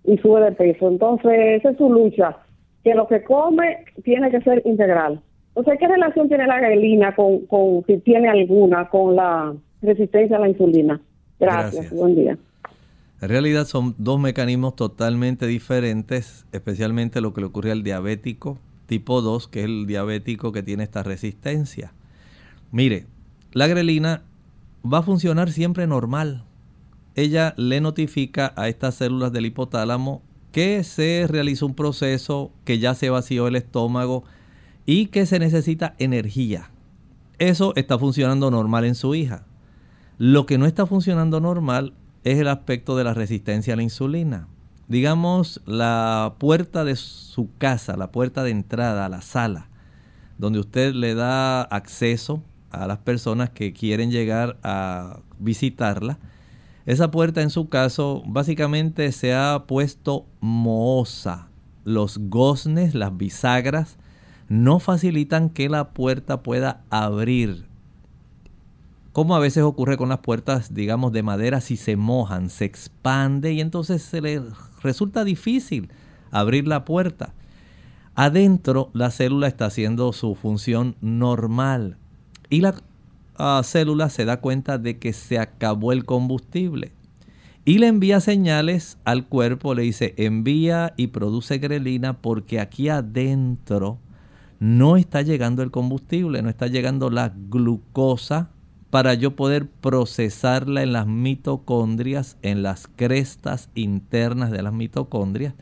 y 0.06 0.18
sube 0.20 0.40
de 0.40 0.52
peso. 0.52 0.88
Entonces 0.88 1.32
esa 1.58 1.72
es 1.72 1.78
su 1.78 1.92
lucha, 1.92 2.38
que 2.84 2.94
lo 2.94 3.08
que 3.08 3.24
come 3.24 3.86
tiene 4.04 4.30
que 4.30 4.42
ser 4.42 4.62
integral. 4.66 5.20
O 5.54 5.64
sea, 5.64 5.78
¿qué 5.78 5.88
relación 5.88 6.28
tiene 6.28 6.48
la 6.48 6.60
grelina 6.60 7.16
con, 7.16 7.46
con, 7.46 7.84
si 7.86 7.98
tiene 8.00 8.30
alguna, 8.30 8.90
con 8.90 9.16
la 9.16 9.54
resistencia 9.82 10.38
a 10.38 10.40
la 10.40 10.50
insulina? 10.50 11.00
Gracias, 11.40 11.92
buen 11.92 12.16
día. 12.16 12.38
En 13.22 13.30
realidad 13.30 13.66
son 13.66 13.96
dos 13.98 14.20
mecanismos 14.20 14.76
totalmente 14.76 15.48
diferentes, 15.48 16.46
especialmente 16.52 17.22
lo 17.22 17.34
que 17.34 17.42
le 17.42 17.48
ocurre 17.48 17.72
al 17.72 17.84
diabético 17.84 18.58
tipo 18.86 19.22
2, 19.22 19.48
que 19.48 19.60
es 19.62 19.66
el 19.66 19.88
diabético 19.88 20.52
que 20.52 20.64
tiene 20.64 20.84
esta 20.84 21.04
resistencia. 21.04 21.94
Mire, 22.72 23.06
la 23.52 23.68
grelina 23.68 24.22
va 24.86 25.00
a 25.00 25.04
funcionar 25.04 25.52
siempre 25.52 25.88
normal. 25.88 26.44
Ella 27.16 27.54
le 27.58 27.82
notifica 27.82 28.54
a 28.56 28.68
estas 28.68 28.96
células 28.96 29.32
del 29.32 29.46
hipotálamo 29.46 30.22
que 30.52 30.84
se 30.84 31.26
realizó 31.28 31.66
un 31.66 31.76
proceso, 31.76 32.52
que 32.66 32.80
ya 32.80 32.94
se 32.94 33.10
vació 33.10 33.48
el 33.48 33.56
estómago, 33.56 34.24
y 34.86 35.08
que 35.08 35.26
se 35.26 35.40
necesita 35.40 35.96
energía. 35.98 36.70
Eso 37.40 37.74
está 37.76 37.98
funcionando 37.98 38.52
normal 38.52 38.86
en 38.86 38.96
su 38.96 39.16
hija. 39.16 39.46
Lo 40.18 40.46
que 40.46 40.58
no 40.58 40.66
está 40.66 40.86
funcionando 40.86 41.40
normal 41.40 41.94
es 42.24 42.40
el 42.40 42.48
aspecto 42.48 42.96
de 42.96 43.04
la 43.04 43.14
resistencia 43.14 43.74
a 43.74 43.78
la 43.78 43.84
insulina. 43.84 44.48
Digamos, 44.88 45.62
la 45.66 46.36
puerta 46.38 46.84
de 46.84 46.96
su 46.96 47.50
casa, 47.58 47.98
la 47.98 48.12
puerta 48.12 48.44
de 48.44 48.52
entrada 48.52 49.06
a 49.06 49.10
la 49.10 49.22
sala, 49.22 49.70
donde 50.38 50.60
usted 50.60 50.94
le 50.94 51.16
da 51.16 51.62
acceso 51.62 52.44
a 52.70 52.88
las 52.88 52.98
personas 53.00 53.50
que 53.50 53.74
quieren 53.74 54.12
llegar 54.12 54.58
a 54.64 55.20
visitarla. 55.40 56.18
Esa 56.86 57.12
puerta 57.12 57.42
en 57.42 57.50
su 57.50 57.70
caso 57.70 58.24
básicamente 58.26 59.12
se 59.12 59.34
ha 59.34 59.64
puesto 59.68 60.26
mohosa. 60.42 61.48
Los 61.86 62.18
goznes, 62.18 62.94
las 62.94 63.16
bisagras, 63.16 63.98
no 64.50 64.80
facilitan 64.80 65.50
que 65.50 65.70
la 65.70 65.90
puerta 65.90 66.44
pueda 66.44 66.82
abrir. 66.90 67.66
Como 69.12 69.36
a 69.36 69.40
veces 69.40 69.64
ocurre 69.64 69.98
con 69.98 70.10
las 70.10 70.20
puertas, 70.20 70.74
digamos, 70.74 71.12
de 71.14 71.24
madera, 71.24 71.62
si 71.62 71.78
se 71.78 71.96
mojan, 71.96 72.50
se 72.50 72.66
expande 72.66 73.54
y 73.54 73.62
entonces 73.62 74.02
se 74.02 74.22
le 74.22 74.42
resulta 74.82 75.24
difícil 75.24 75.90
abrir 76.32 76.68
la 76.68 76.84
puerta. 76.84 77.34
Adentro 78.16 78.90
la 78.94 79.12
célula 79.12 79.48
está 79.48 79.66
haciendo 79.66 80.14
su 80.14 80.36
función 80.36 80.96
normal 81.02 81.98
y 82.50 82.62
la 82.62 82.76
ah, 83.38 83.62
célula 83.64 84.10
se 84.10 84.26
da 84.26 84.40
cuenta 84.40 84.78
de 84.78 85.00
que 85.00 85.14
se 85.14 85.40
acabó 85.40 85.92
el 85.92 86.06
combustible 86.06 86.92
y 87.66 87.78
le 87.78 87.88
envía 87.88 88.20
señales 88.20 88.98
al 89.06 89.26
cuerpo, 89.26 89.74
le 89.74 89.84
dice 89.84 90.14
envía 90.18 90.94
y 90.98 91.08
produce 91.08 91.60
grelina 91.60 92.14
porque 92.14 92.60
aquí 92.60 92.90
adentro 92.90 94.00
no 94.64 94.96
está 94.96 95.22
llegando 95.24 95.62
el 95.62 95.72
combustible, 95.72 96.42
no 96.42 96.48
está 96.48 96.68
llegando 96.68 97.10
la 97.10 97.34
glucosa 97.50 98.50
para 98.92 99.14
yo 99.14 99.36
poder 99.36 99.68
procesarla 99.68 100.84
en 100.84 100.94
las 100.94 101.06
mitocondrias, 101.06 102.38
en 102.44 102.64
las 102.64 102.88
crestas 102.88 103.68
internas 103.76 104.52
de 104.52 104.62
las 104.62 104.72
mitocondrias, 104.72 105.54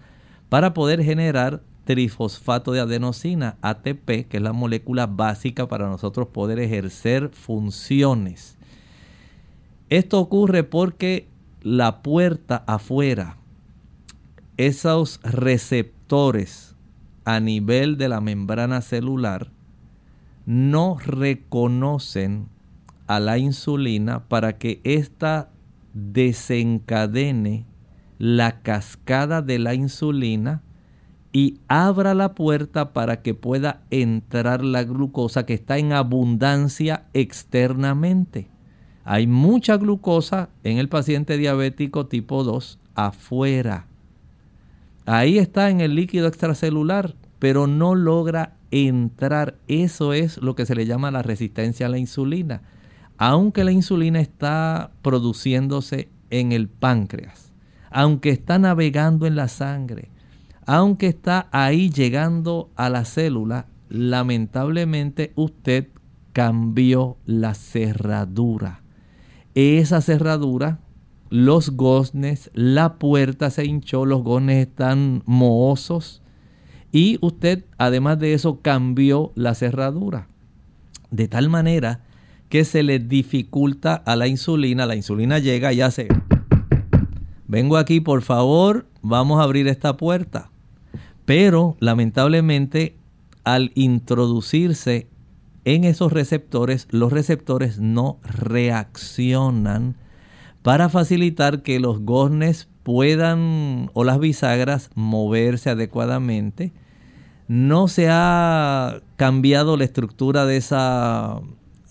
para 0.49 0.75
poder 0.75 1.03
generar 1.03 1.63
trifosfato 1.85 2.73
de 2.73 2.81
adenosina, 2.81 3.57
ATP, 3.63 4.27
que 4.29 4.37
es 4.37 4.43
la 4.43 4.53
molécula 4.53 5.07
básica 5.07 5.67
para 5.67 5.89
nosotros 5.89 6.27
poder 6.27 6.59
ejercer 6.59 7.29
funciones. 7.29 8.59
Esto 9.89 10.19
ocurre 10.19 10.63
porque 10.63 11.27
la 11.63 12.03
puerta 12.03 12.63
afuera, 12.67 13.37
esos 14.57 15.19
receptores 15.23 16.70
a 17.25 17.39
nivel 17.39 17.97
de 17.97 18.09
la 18.09 18.21
membrana 18.21 18.81
celular, 18.81 19.51
no 20.45 20.97
reconocen 20.97 22.47
a 23.07 23.19
la 23.19 23.37
insulina 23.37 24.27
para 24.27 24.57
que 24.57 24.81
ésta 24.83 25.49
desencadene 25.93 27.65
la 28.17 28.61
cascada 28.61 29.41
de 29.41 29.59
la 29.59 29.73
insulina 29.73 30.61
y 31.33 31.59
abra 31.67 32.13
la 32.13 32.35
puerta 32.35 32.93
para 32.93 33.21
que 33.21 33.33
pueda 33.33 33.81
entrar 33.89 34.63
la 34.63 34.83
glucosa 34.83 35.45
que 35.45 35.53
está 35.53 35.77
en 35.77 35.93
abundancia 35.93 37.05
externamente. 37.13 38.47
Hay 39.03 39.27
mucha 39.27 39.77
glucosa 39.77 40.49
en 40.63 40.77
el 40.77 40.89
paciente 40.89 41.37
diabético 41.37 42.07
tipo 42.07 42.43
2 42.43 42.79
afuera. 42.95 43.87
Ahí 45.11 45.37
está 45.37 45.69
en 45.69 45.81
el 45.81 45.95
líquido 45.95 46.27
extracelular, 46.27 47.15
pero 47.39 47.67
no 47.67 47.95
logra 47.95 48.57
entrar. 48.71 49.57
Eso 49.67 50.13
es 50.13 50.37
lo 50.37 50.55
que 50.55 50.65
se 50.65 50.75
le 50.75 50.85
llama 50.85 51.11
la 51.11 51.21
resistencia 51.21 51.87
a 51.87 51.89
la 51.89 51.97
insulina 51.97 52.61
aunque 53.23 53.63
la 53.63 53.71
insulina 53.71 54.19
está 54.19 54.93
produciéndose 55.03 56.09
en 56.31 56.51
el 56.51 56.69
páncreas, 56.69 57.53
aunque 57.91 58.31
está 58.31 58.57
navegando 58.57 59.27
en 59.27 59.35
la 59.35 59.47
sangre, 59.47 60.09
aunque 60.65 61.05
está 61.05 61.47
ahí 61.51 61.91
llegando 61.91 62.71
a 62.75 62.89
la 62.89 63.05
célula, 63.05 63.67
lamentablemente 63.89 65.33
usted 65.35 65.89
cambió 66.33 67.17
la 67.27 67.53
cerradura. 67.53 68.81
Esa 69.53 70.01
cerradura, 70.01 70.79
los 71.31 71.71
goznes, 71.71 72.51
la 72.53 72.95
puerta 72.95 73.49
se 73.49 73.65
hinchó, 73.65 74.05
los 74.05 74.21
goznes 74.21 74.67
están 74.67 75.23
mohosos 75.25 76.21
y 76.91 77.17
usted 77.21 77.65
además 77.77 78.19
de 78.19 78.33
eso 78.33 78.59
cambió 78.61 79.31
la 79.35 79.55
cerradura. 79.55 80.27
De 81.09 81.27
tal 81.27 81.49
manera 81.49 82.01
que 82.49 82.65
se 82.65 82.83
le 82.83 82.99
dificulta 82.99 83.95
a 83.95 84.17
la 84.17 84.27
insulina. 84.27 84.85
La 84.85 84.97
insulina 84.97 85.39
llega 85.39 85.71
y 85.71 85.79
hace, 85.79 86.09
vengo 87.47 87.77
aquí 87.77 88.01
por 88.01 88.21
favor, 88.23 88.85
vamos 89.01 89.39
a 89.39 89.43
abrir 89.43 89.69
esta 89.69 89.95
puerta. 89.95 90.51
Pero 91.23 91.77
lamentablemente 91.79 92.97
al 93.45 93.71
introducirse 93.73 95.07
en 95.63 95.85
esos 95.85 96.11
receptores, 96.11 96.89
los 96.91 97.13
receptores 97.13 97.79
no 97.79 98.19
reaccionan 98.23 99.95
para 100.61 100.89
facilitar 100.89 101.63
que 101.63 101.79
los 101.79 102.01
goznes 102.01 102.67
puedan 102.83 103.89
o 103.93 104.03
las 104.03 104.19
bisagras 104.19 104.89
moverse 104.95 105.69
adecuadamente. 105.69 106.71
No 107.47 107.87
se 107.87 108.07
ha 108.09 109.01
cambiado 109.17 109.77
la 109.77 109.83
estructura 109.83 110.45
de 110.45 110.57
esa 110.57 111.41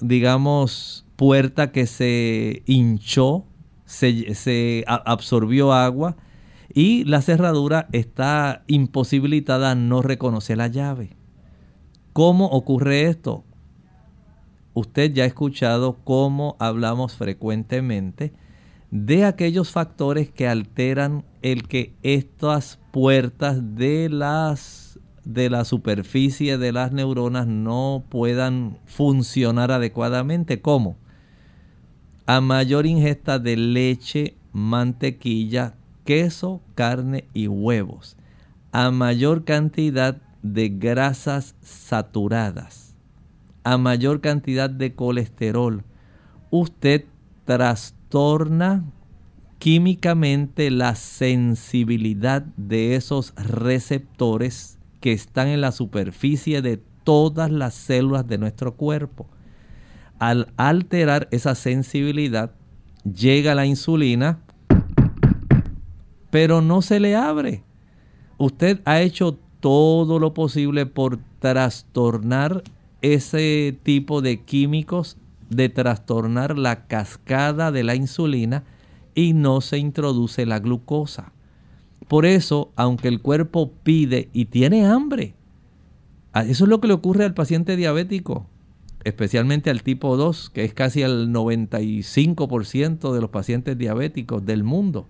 digamos, 0.01 1.05
puerta 1.17 1.73
que 1.73 1.87
se 1.87 2.63
hinchó, 2.67 3.45
se, 3.85 4.85
absorbió 4.87 5.73
agua 5.73 6.17
y 6.73 7.05
la 7.05 7.23
cerradura 7.23 7.89
está 7.93 8.63
imposibilitada, 8.67 9.75
no 9.75 10.03
reconoce 10.03 10.57
la 10.57 10.69
llave. 10.69 11.17
¿Cómo 12.13 12.47
ocurre 12.47 13.07
esto? 13.07 13.45
Usted 14.73 15.13
ya 15.13 15.25
ha 15.25 15.27
escuchado 15.27 15.99
cómo 16.05 16.57
hablamos 16.59 17.17
frecuentemente 17.17 18.33
de 18.91 19.25
aquellos 19.25 19.71
factores 19.71 20.31
que 20.31 20.49
alteran 20.49 21.25
el 21.43 21.69
que 21.69 21.95
estas 22.03 22.79
puertas 22.91 23.77
de 23.77 24.09
las 24.09 24.99
de 25.25 25.51
la 25.51 25.65
superficie 25.65 26.59
de 26.59 26.73
las 26.73 26.93
neuronas 26.93 27.47
no 27.47 28.05
puedan 28.09 28.79
funcionar 28.87 29.71
adecuadamente. 29.71 30.61
¿Cómo? 30.61 30.97
A 32.27 32.41
mayor 32.41 32.87
ingesta 32.87 33.39
de 33.39 33.57
leche, 33.57 34.35
mantequilla, 34.53 35.75
queso, 36.05 36.63
carne 36.75 37.29
y 37.35 37.47
huevos. 37.47 38.17
A 38.73 38.91
mayor 38.91 39.45
cantidad 39.45 40.21
de 40.43 40.71
grasas 40.71 41.55
saturadas. 41.61 42.97
A 43.63 43.77
mayor 43.77 44.21
cantidad 44.21 44.71
de 44.71 44.95
colesterol. 44.95 45.85
Usted 46.51 47.05
trastorna 47.45 48.00
químicamente 49.59 50.71
la 50.71 50.95
sensibilidad 50.95 52.43
de 52.57 52.97
esos 52.97 53.35
receptores 53.37 54.79
que 55.01 55.13
están 55.13 55.49
en 55.49 55.61
la 55.61 55.73
superficie 55.73 56.63
de 56.63 56.83
todas 57.05 57.51
las 57.51 57.75
células 57.75 58.27
de 58.27 58.39
nuestro 58.39 58.75
cuerpo. 58.75 59.27
Al 60.19 60.53
alterar 60.57 61.29
esa 61.31 61.55
sensibilidad, 61.55 62.53
llega 63.05 63.55
la 63.55 63.67
insulina, 63.67 64.41
pero 66.31 66.61
no 66.61 66.83
se 66.83 67.01
le 67.01 67.17
abre. 67.17 67.63
Usted 68.39 68.81
ha 68.85 69.01
hecho 69.01 69.39
todo 69.61 70.19
lo 70.19 70.33
posible 70.35 70.87
por 70.87 71.19
trastornar 71.39 72.63
ese 73.03 73.79
tipo 73.83 74.21
de 74.23 74.43
químicos, 74.43 75.17
de 75.51 75.69
trastornar 75.69 76.57
la 76.57 76.87
cascada 76.87 77.71
de 77.73 77.85
la 77.85 77.95
insulina 77.95 78.65
y 79.15 79.35
no 79.35 79.61
se 79.61 79.79
introduce 79.79 80.47
la 80.47 80.61
glucosa. 80.61 81.33
Por 82.09 82.25
eso, 82.25 82.73
aunque 82.77 83.09
el 83.09 83.21
cuerpo 83.21 83.73
pide 83.83 84.31
y 84.33 84.47
tiene 84.47 84.87
hambre, 84.87 85.35
eso 86.35 86.65
es 86.65 86.69
lo 86.71 86.81
que 86.81 86.89
le 86.89 86.95
ocurre 86.95 87.25
al 87.25 87.35
paciente 87.35 87.77
diabético, 87.77 88.47
especialmente 89.05 89.71
al 89.71 89.83
tipo 89.83 90.17
2, 90.17 90.51
que 90.51 90.65
es 90.65 90.75
casi 90.75 91.03
el 91.03 91.31
95% 91.31 93.13
de 93.13 93.21
los 93.21 93.31
pacientes 93.31 93.77
diabéticos 93.77 94.45
del 94.45 94.65
mundo. 94.65 95.07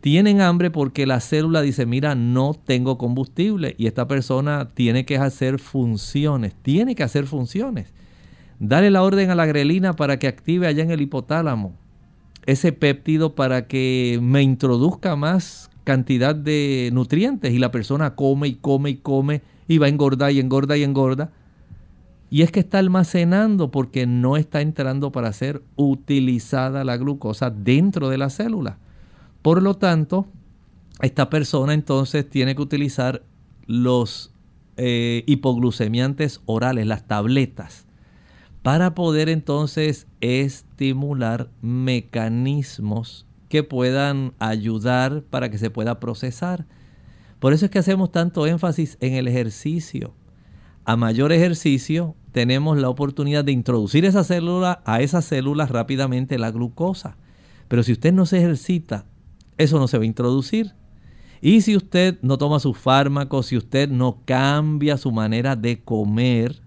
Tienen 0.00 0.40
hambre 0.40 0.70
porque 0.70 1.06
la 1.06 1.20
célula 1.20 1.62
dice, 1.62 1.86
mira, 1.86 2.14
no 2.14 2.54
tengo 2.54 2.98
combustible 2.98 3.74
y 3.78 3.86
esta 3.86 4.08
persona 4.08 4.70
tiene 4.74 5.04
que 5.06 5.16
hacer 5.16 5.58
funciones, 5.60 6.54
tiene 6.60 6.94
que 6.94 7.04
hacer 7.04 7.26
funciones. 7.26 7.92
Dale 8.64 8.90
la 8.90 9.02
orden 9.02 9.28
a 9.30 9.34
la 9.34 9.44
grelina 9.44 9.94
para 9.94 10.18
que 10.18 10.28
active 10.28 10.68
allá 10.68 10.84
en 10.84 10.92
el 10.92 11.00
hipotálamo 11.00 11.74
ese 12.46 12.72
péptido 12.72 13.34
para 13.34 13.66
que 13.66 14.18
me 14.22 14.42
introduzca 14.42 15.16
más 15.16 15.68
cantidad 15.84 16.34
de 16.34 16.90
nutrientes 16.92 17.52
y 17.52 17.58
la 17.58 17.70
persona 17.72 18.14
come 18.14 18.48
y 18.48 18.54
come 18.54 18.90
y 18.90 18.96
come 18.96 19.42
y 19.68 19.78
va 19.78 19.86
a 19.86 19.88
engordar 19.88 20.32
y 20.32 20.40
engorda 20.40 20.76
y 20.76 20.84
engorda. 20.84 21.32
Y 22.30 22.42
es 22.42 22.50
que 22.50 22.60
está 22.60 22.78
almacenando 22.78 23.70
porque 23.70 24.06
no 24.06 24.36
está 24.36 24.60
entrando 24.60 25.12
para 25.12 25.32
ser 25.32 25.62
utilizada 25.76 26.84
la 26.84 26.96
glucosa 26.96 27.50
dentro 27.50 28.08
de 28.08 28.18
la 28.18 28.30
célula. 28.30 28.78
Por 29.42 29.62
lo 29.62 29.74
tanto, 29.74 30.26
esta 31.00 31.28
persona 31.30 31.74
entonces 31.74 32.28
tiene 32.28 32.54
que 32.54 32.62
utilizar 32.62 33.22
los 33.66 34.32
eh, 34.76 35.24
hipoglucemiantes 35.26 36.40
orales, 36.46 36.86
las 36.86 37.06
tabletas, 37.06 37.86
para 38.62 38.94
poder 38.94 39.28
entonces 39.28 40.06
estimular 40.20 41.50
mecanismos 41.60 43.26
que 43.48 43.62
puedan 43.62 44.32
ayudar 44.38 45.24
para 45.24 45.50
que 45.50 45.58
se 45.58 45.68
pueda 45.68 46.00
procesar. 46.00 46.66
Por 47.38 47.52
eso 47.52 47.64
es 47.64 47.70
que 47.70 47.80
hacemos 47.80 48.12
tanto 48.12 48.46
énfasis 48.46 48.96
en 49.00 49.14
el 49.14 49.26
ejercicio. 49.26 50.14
A 50.84 50.96
mayor 50.96 51.32
ejercicio 51.32 52.14
tenemos 52.30 52.78
la 52.78 52.88
oportunidad 52.88 53.44
de 53.44 53.52
introducir 53.52 54.04
esa 54.04 54.24
célula, 54.24 54.80
a 54.84 55.00
esas 55.02 55.24
células 55.24 55.70
rápidamente 55.70 56.38
la 56.38 56.50
glucosa. 56.50 57.16
Pero 57.68 57.82
si 57.82 57.92
usted 57.92 58.12
no 58.12 58.26
se 58.26 58.38
ejercita, 58.38 59.06
eso 59.58 59.78
no 59.78 59.88
se 59.88 59.98
va 59.98 60.04
a 60.04 60.06
introducir. 60.06 60.74
Y 61.40 61.62
si 61.62 61.76
usted 61.76 62.18
no 62.22 62.38
toma 62.38 62.60
sus 62.60 62.78
fármacos, 62.78 63.46
si 63.46 63.56
usted 63.56 63.88
no 63.88 64.22
cambia 64.24 64.96
su 64.96 65.10
manera 65.10 65.56
de 65.56 65.82
comer, 65.82 66.61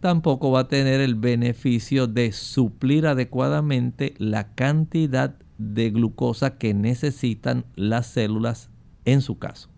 tampoco 0.00 0.50
va 0.50 0.60
a 0.60 0.68
tener 0.68 1.00
el 1.00 1.14
beneficio 1.14 2.06
de 2.06 2.32
suplir 2.32 3.06
adecuadamente 3.06 4.14
la 4.18 4.54
cantidad 4.54 5.34
de 5.58 5.90
glucosa 5.90 6.58
que 6.58 6.74
necesitan 6.74 7.64
las 7.74 8.06
células 8.06 8.70
en 9.04 9.20
su 9.20 9.38
caso. 9.38 9.68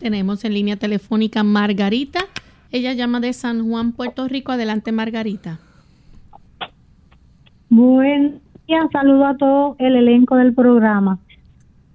Tenemos 0.00 0.44
en 0.44 0.54
línea 0.54 0.76
telefónica 0.76 1.42
Margarita. 1.42 2.20
Ella 2.70 2.92
llama 2.92 3.20
de 3.20 3.32
San 3.32 3.68
Juan, 3.68 3.92
Puerto 3.92 4.26
Rico. 4.28 4.52
Adelante, 4.52 4.92
Margarita. 4.92 5.58
Buen 7.68 8.40
día, 8.66 8.88
saludo 8.92 9.26
a 9.26 9.36
todo 9.36 9.76
el 9.78 9.96
elenco 9.96 10.36
del 10.36 10.54
programa. 10.54 11.18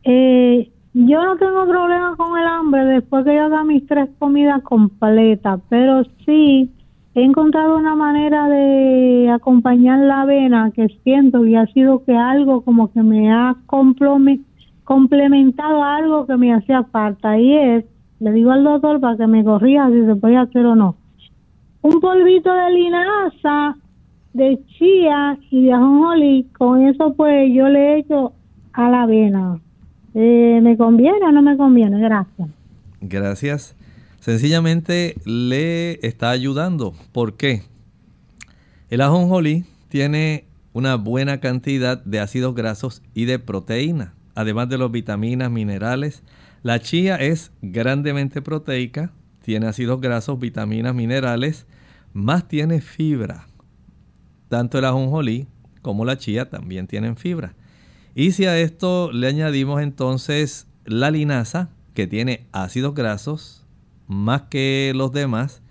Eh, 0.03 0.71
yo 0.93 1.23
no 1.23 1.37
tengo 1.37 1.67
problema 1.67 2.15
con 2.15 2.37
el 2.37 2.47
hambre 2.47 2.85
después 2.85 3.25
que 3.25 3.35
yo 3.35 3.43
haga 3.43 3.63
mis 3.63 3.85
tres 3.85 4.09
comidas 4.17 4.61
completas, 4.63 5.59
pero 5.69 6.03
sí 6.25 6.71
he 7.19 7.23
encontrado 7.23 7.77
una 7.77 7.95
manera 7.95 8.47
de 8.47 9.29
acompañar 9.29 9.99
la 9.99 10.21
avena 10.21 10.71
que 10.71 10.87
siento 11.03 11.45
y 11.45 11.55
ha 11.55 11.65
sido 11.67 12.03
que 12.03 12.15
algo 12.15 12.61
como 12.61 12.91
que 12.91 13.01
me 13.03 13.31
ha 13.31 13.55
complementado 14.83 15.83
algo 15.83 16.25
que 16.25 16.37
me 16.37 16.53
hacía 16.53 16.83
falta 16.83 17.37
y 17.37 17.53
es, 17.55 17.85
le 18.19 18.31
digo 18.31 18.51
al 18.51 18.63
doctor 18.63 18.99
para 18.99 19.17
que 19.17 19.27
me 19.27 19.43
corrija 19.43 19.89
si 19.89 20.05
se 20.05 20.15
puede 20.15 20.37
hacer 20.37 20.65
o 20.65 20.75
no, 20.75 20.95
un 21.81 21.99
polvito 21.99 22.53
de 22.53 22.71
linaza, 22.71 23.75
de 24.33 24.59
chía 24.67 25.37
y 25.49 25.65
de 25.65 25.73
ajonjolí, 25.73 26.47
con 26.57 26.87
eso 26.87 27.13
pues 27.15 27.51
yo 27.53 27.67
le 27.69 27.99
echo 27.99 28.33
a 28.73 28.89
la 28.89 29.03
avena. 29.03 29.59
Eh, 30.15 30.59
¿Me 30.61 30.75
conviene 30.75 31.23
o 31.25 31.31
no 31.31 31.41
me 31.41 31.55
conviene? 31.55 31.99
Gracias. 31.99 32.49
Gracias 33.01 33.78
sencillamente 34.29 35.15
le 35.25 36.05
está 36.05 36.29
ayudando. 36.29 36.93
¿Por 37.11 37.35
qué? 37.35 37.63
El 38.91 39.01
ajonjolí 39.01 39.65
tiene 39.87 40.45
una 40.71 40.95
buena 40.95 41.39
cantidad 41.39 42.03
de 42.03 42.19
ácidos 42.19 42.53
grasos 42.53 43.01
y 43.15 43.25
de 43.25 43.39
proteína, 43.39 44.13
además 44.35 44.69
de 44.69 44.77
las 44.77 44.91
vitaminas, 44.91 45.49
minerales. 45.49 46.21
La 46.61 46.79
chía 46.79 47.15
es 47.15 47.51
grandemente 47.63 48.43
proteica, 48.43 49.11
tiene 49.41 49.65
ácidos 49.65 49.99
grasos, 49.99 50.37
vitaminas, 50.37 50.93
minerales, 50.93 51.65
más 52.13 52.47
tiene 52.47 52.81
fibra. 52.81 53.47
Tanto 54.47 54.77
el 54.77 54.85
ajonjolí 54.85 55.47
como 55.81 56.05
la 56.05 56.17
chía 56.17 56.49
también 56.49 56.85
tienen 56.85 57.17
fibra. 57.17 57.55
Y 58.13 58.33
si 58.33 58.45
a 58.45 58.59
esto 58.59 59.11
le 59.11 59.27
añadimos 59.27 59.81
entonces 59.81 60.67
la 60.85 61.09
linaza, 61.09 61.69
que 61.95 62.05
tiene 62.05 62.45
ácidos 62.51 62.93
grasos, 62.93 63.58
más 64.09 64.43
que 64.49 64.91
los 64.93 65.13
demás. 65.13 65.61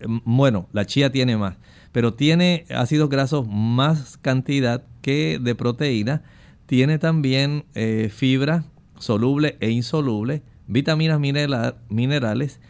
Em, 0.00 0.20
bueno, 0.24 0.66
la 0.72 0.84
chía 0.86 1.12
tiene 1.12 1.36
más, 1.36 1.56
pero 1.92 2.14
tiene 2.14 2.64
ácidos 2.74 3.08
grasos 3.08 3.46
más 3.46 4.16
cantidad 4.16 4.82
que 5.02 5.38
de 5.40 5.54
proteína. 5.54 6.22
Tiene 6.66 6.98
también 6.98 7.64
eh, 7.74 8.10
fibra 8.12 8.64
soluble 8.98 9.56
e 9.60 9.70
insoluble, 9.70 10.42
vitaminas 10.66 11.20
minerales. 11.20 12.60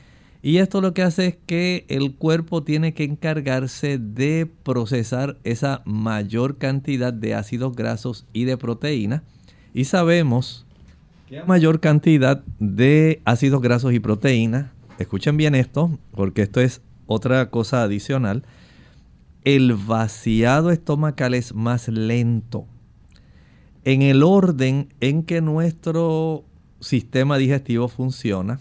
Y 0.43 0.57
esto 0.57 0.81
lo 0.81 0.93
que 0.93 1.03
hace 1.03 1.27
es 1.29 1.37
que 1.47 1.87
el 1.89 2.17
cuerpo 2.17 2.65
tiene 2.65 2.95
que 2.95 3.05
encargarse 3.05 3.99
de 3.99 4.51
procesar 4.65 5.39
esa 5.45 5.83
mayor 5.85 6.59
cantidad 6.59 7.13
de 7.13 7.35
ácidos 7.35 7.77
grasos 7.77 8.27
y 8.33 8.45
de 8.45 8.57
proteína. 8.57 9.23
Y 9.73 9.85
sabemos 9.85 10.67
que 11.29 11.39
a 11.39 11.45
mayor 11.45 11.79
cantidad 11.79 12.43
de 12.59 13.23
ácidos 13.25 13.63
grasos 13.63 13.93
y 13.93 14.01
proteína 14.01 14.73
escuchen 14.99 15.37
bien 15.37 15.55
esto, 15.55 15.99
porque 16.13 16.43
esto 16.43 16.61
es 16.61 16.81
otra 17.07 17.51
cosa 17.51 17.83
adicional. 17.83 18.45
El 19.45 19.75
vaciado 19.75 20.71
estomacal 20.71 21.35
es 21.35 21.55
más 21.55 21.89
lento. 21.89 22.67
En 23.85 24.03
el 24.03 24.23
orden 24.23 24.95
en 25.01 25.25
que 25.25 25.41
nuestro 25.41 26.45
sistema 26.81 27.37
digestivo 27.37 27.89
funciona, 27.89 28.61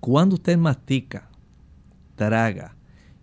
cuando 0.00 0.36
usted 0.36 0.56
mastica, 0.56 1.28
traga, 2.16 2.76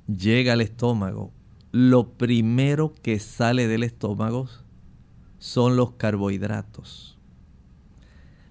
llega 0.08 0.54
al 0.54 0.62
estómago, 0.62 1.32
lo 1.72 2.10
primero 2.10 2.94
que 3.02 3.20
sale 3.20 3.68
del 3.68 3.84
estómago 3.84 4.50
son 5.38 5.76
los 5.78 5.92
carbohidratos. 5.92 7.18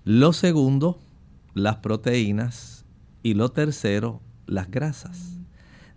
Lo 0.05 0.33
segundo, 0.33 0.99
las 1.55 1.77
proteínas 1.77 2.78
y 3.23 3.35
lo 3.35 3.51
tercero, 3.51 4.21
las 4.47 4.71
grasas. 4.71 5.39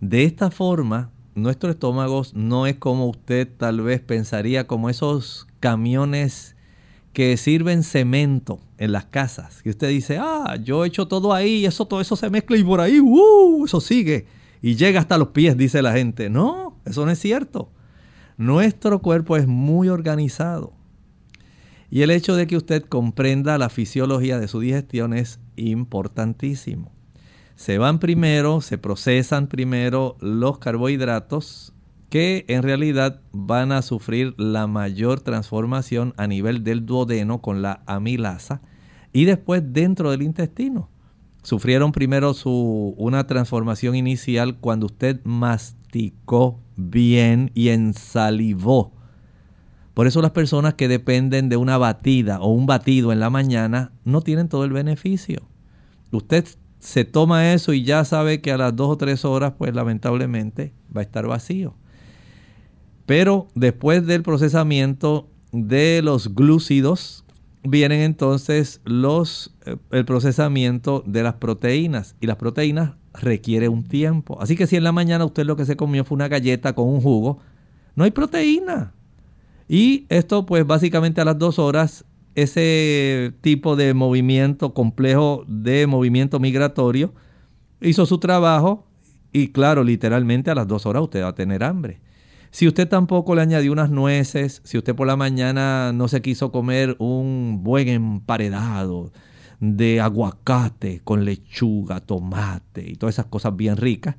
De 0.00 0.24
esta 0.24 0.50
forma, 0.50 1.10
nuestro 1.34 1.70
estómago 1.70 2.22
no 2.34 2.66
es 2.66 2.76
como 2.76 3.08
usted 3.08 3.48
tal 3.56 3.80
vez 3.80 4.00
pensaría, 4.00 4.66
como 4.66 4.90
esos 4.90 5.46
camiones 5.60 6.56
que 7.12 7.36
sirven 7.36 7.82
cemento 7.82 8.60
en 8.78 8.92
las 8.92 9.06
casas. 9.06 9.60
Y 9.64 9.70
usted 9.70 9.88
dice, 9.88 10.18
ah, 10.20 10.56
yo 10.62 10.84
he 10.84 10.88
hecho 10.88 11.08
todo 11.08 11.32
ahí, 11.32 11.66
eso, 11.66 11.86
todo 11.86 12.00
eso 12.00 12.16
se 12.16 12.30
mezcla 12.30 12.56
y 12.56 12.64
por 12.64 12.80
ahí, 12.80 13.00
uh, 13.00 13.64
eso 13.64 13.80
sigue. 13.80 14.26
Y 14.60 14.76
llega 14.76 15.00
hasta 15.00 15.18
los 15.18 15.28
pies, 15.28 15.56
dice 15.56 15.82
la 15.82 15.92
gente. 15.92 16.30
No, 16.30 16.78
eso 16.84 17.04
no 17.04 17.10
es 17.10 17.18
cierto. 17.18 17.70
Nuestro 18.36 19.00
cuerpo 19.00 19.36
es 19.36 19.46
muy 19.46 19.88
organizado. 19.88 20.72
Y 21.90 22.02
el 22.02 22.10
hecho 22.10 22.36
de 22.36 22.46
que 22.46 22.56
usted 22.56 22.82
comprenda 22.84 23.58
la 23.58 23.68
fisiología 23.68 24.38
de 24.38 24.48
su 24.48 24.60
digestión 24.60 25.12
es 25.12 25.40
importantísimo 25.56 26.91
se 27.54 27.78
van 27.78 27.98
primero, 27.98 28.60
se 28.60 28.78
procesan 28.78 29.46
primero 29.46 30.16
los 30.20 30.58
carbohidratos 30.58 31.72
que 32.08 32.44
en 32.48 32.62
realidad 32.62 33.22
van 33.32 33.72
a 33.72 33.80
sufrir 33.80 34.34
la 34.36 34.66
mayor 34.66 35.20
transformación 35.20 36.12
a 36.18 36.26
nivel 36.26 36.62
del 36.62 36.84
duodeno 36.84 37.40
con 37.40 37.62
la 37.62 37.82
amilasa 37.86 38.60
y 39.12 39.24
después 39.24 39.62
dentro 39.72 40.10
del 40.10 40.22
intestino. 40.22 40.90
Sufrieron 41.42 41.90
primero 41.90 42.34
su, 42.34 42.94
una 42.98 43.26
transformación 43.26 43.96
inicial 43.96 44.58
cuando 44.58 44.86
usted 44.86 45.20
masticó 45.24 46.60
bien 46.76 47.50
y 47.54 47.70
ensalivó. 47.70 48.92
Por 49.94 50.06
eso 50.06 50.22
las 50.22 50.30
personas 50.30 50.74
que 50.74 50.88
dependen 50.88 51.48
de 51.48 51.56
una 51.56 51.78
batida 51.78 52.40
o 52.40 52.52
un 52.52 52.66
batido 52.66 53.12
en 53.12 53.20
la 53.20 53.30
mañana 53.30 53.92
no 54.04 54.20
tienen 54.20 54.48
todo 54.48 54.64
el 54.64 54.72
beneficio. 54.72 55.48
Usted 56.10 56.46
se 56.82 57.04
toma 57.04 57.52
eso 57.52 57.72
y 57.72 57.84
ya 57.84 58.04
sabe 58.04 58.40
que 58.40 58.50
a 58.50 58.58
las 58.58 58.74
dos 58.74 58.90
o 58.90 58.96
tres 58.96 59.24
horas, 59.24 59.52
pues 59.56 59.72
lamentablemente 59.72 60.72
va 60.94 61.00
a 61.00 61.04
estar 61.04 61.24
vacío. 61.28 61.76
Pero 63.06 63.46
después 63.54 64.04
del 64.04 64.24
procesamiento 64.24 65.28
de 65.52 66.00
los 66.02 66.34
glúcidos, 66.34 67.24
vienen 67.62 68.00
entonces 68.00 68.80
los, 68.84 69.54
eh, 69.64 69.76
el 69.92 70.04
procesamiento 70.04 71.04
de 71.06 71.22
las 71.22 71.34
proteínas. 71.34 72.16
Y 72.20 72.26
las 72.26 72.36
proteínas 72.36 72.94
requiere 73.14 73.68
un 73.68 73.84
tiempo. 73.84 74.40
Así 74.40 74.56
que 74.56 74.66
si 74.66 74.74
en 74.74 74.82
la 74.82 74.90
mañana 74.90 75.24
usted 75.24 75.46
lo 75.46 75.54
que 75.54 75.66
se 75.66 75.76
comió 75.76 76.04
fue 76.04 76.16
una 76.16 76.26
galleta 76.26 76.74
con 76.74 76.88
un 76.88 77.00
jugo, 77.00 77.38
no 77.94 78.02
hay 78.02 78.10
proteína. 78.10 78.92
Y 79.68 80.06
esto 80.08 80.46
pues 80.46 80.66
básicamente 80.66 81.20
a 81.20 81.24
las 81.24 81.38
dos 81.38 81.60
horas 81.60 82.04
ese 82.34 83.32
tipo 83.40 83.76
de 83.76 83.94
movimiento 83.94 84.74
complejo 84.74 85.44
de 85.46 85.86
movimiento 85.86 86.40
migratorio, 86.40 87.14
hizo 87.80 88.06
su 88.06 88.18
trabajo 88.18 88.86
y 89.32 89.48
claro, 89.48 89.84
literalmente 89.84 90.50
a 90.50 90.54
las 90.54 90.68
dos 90.68 90.86
horas 90.86 91.02
usted 91.02 91.22
va 91.22 91.28
a 91.28 91.34
tener 91.34 91.64
hambre. 91.64 92.00
Si 92.50 92.68
usted 92.68 92.86
tampoco 92.86 93.34
le 93.34 93.40
añadió 93.40 93.72
unas 93.72 93.90
nueces, 93.90 94.60
si 94.64 94.76
usted 94.76 94.94
por 94.94 95.06
la 95.06 95.16
mañana 95.16 95.92
no 95.94 96.06
se 96.08 96.20
quiso 96.20 96.52
comer 96.52 96.96
un 96.98 97.60
buen 97.62 97.88
emparedado 97.88 99.10
de 99.58 100.00
aguacate 100.00 101.00
con 101.02 101.24
lechuga, 101.24 102.00
tomate 102.00 102.86
y 102.86 102.96
todas 102.96 103.14
esas 103.14 103.26
cosas 103.26 103.56
bien 103.56 103.76
ricas, 103.78 104.16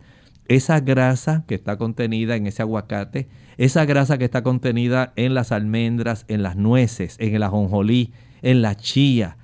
esa 0.47 0.79
grasa 0.79 1.45
que 1.47 1.55
está 1.55 1.77
contenida 1.77 2.35
en 2.35 2.47
ese 2.47 2.61
aguacate, 2.61 3.29
esa 3.57 3.85
grasa 3.85 4.17
que 4.17 4.25
está 4.25 4.43
contenida 4.43 5.13
en 5.15 5.33
las 5.33 5.51
almendras, 5.51 6.25
en 6.27 6.43
las 6.43 6.55
nueces, 6.55 7.15
en 7.19 7.35
el 7.35 7.43
ajonjolí, 7.43 8.13
en 8.41 8.61
la 8.61 8.75
chía, 8.75 9.37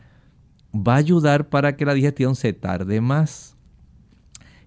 va 0.76 0.95
a 0.95 0.97
ayudar 0.97 1.50
para 1.50 1.76
que 1.76 1.86
la 1.86 1.93
digestión 1.93 2.36
se 2.36 2.54
tarde 2.54 3.02
más. 3.02 3.56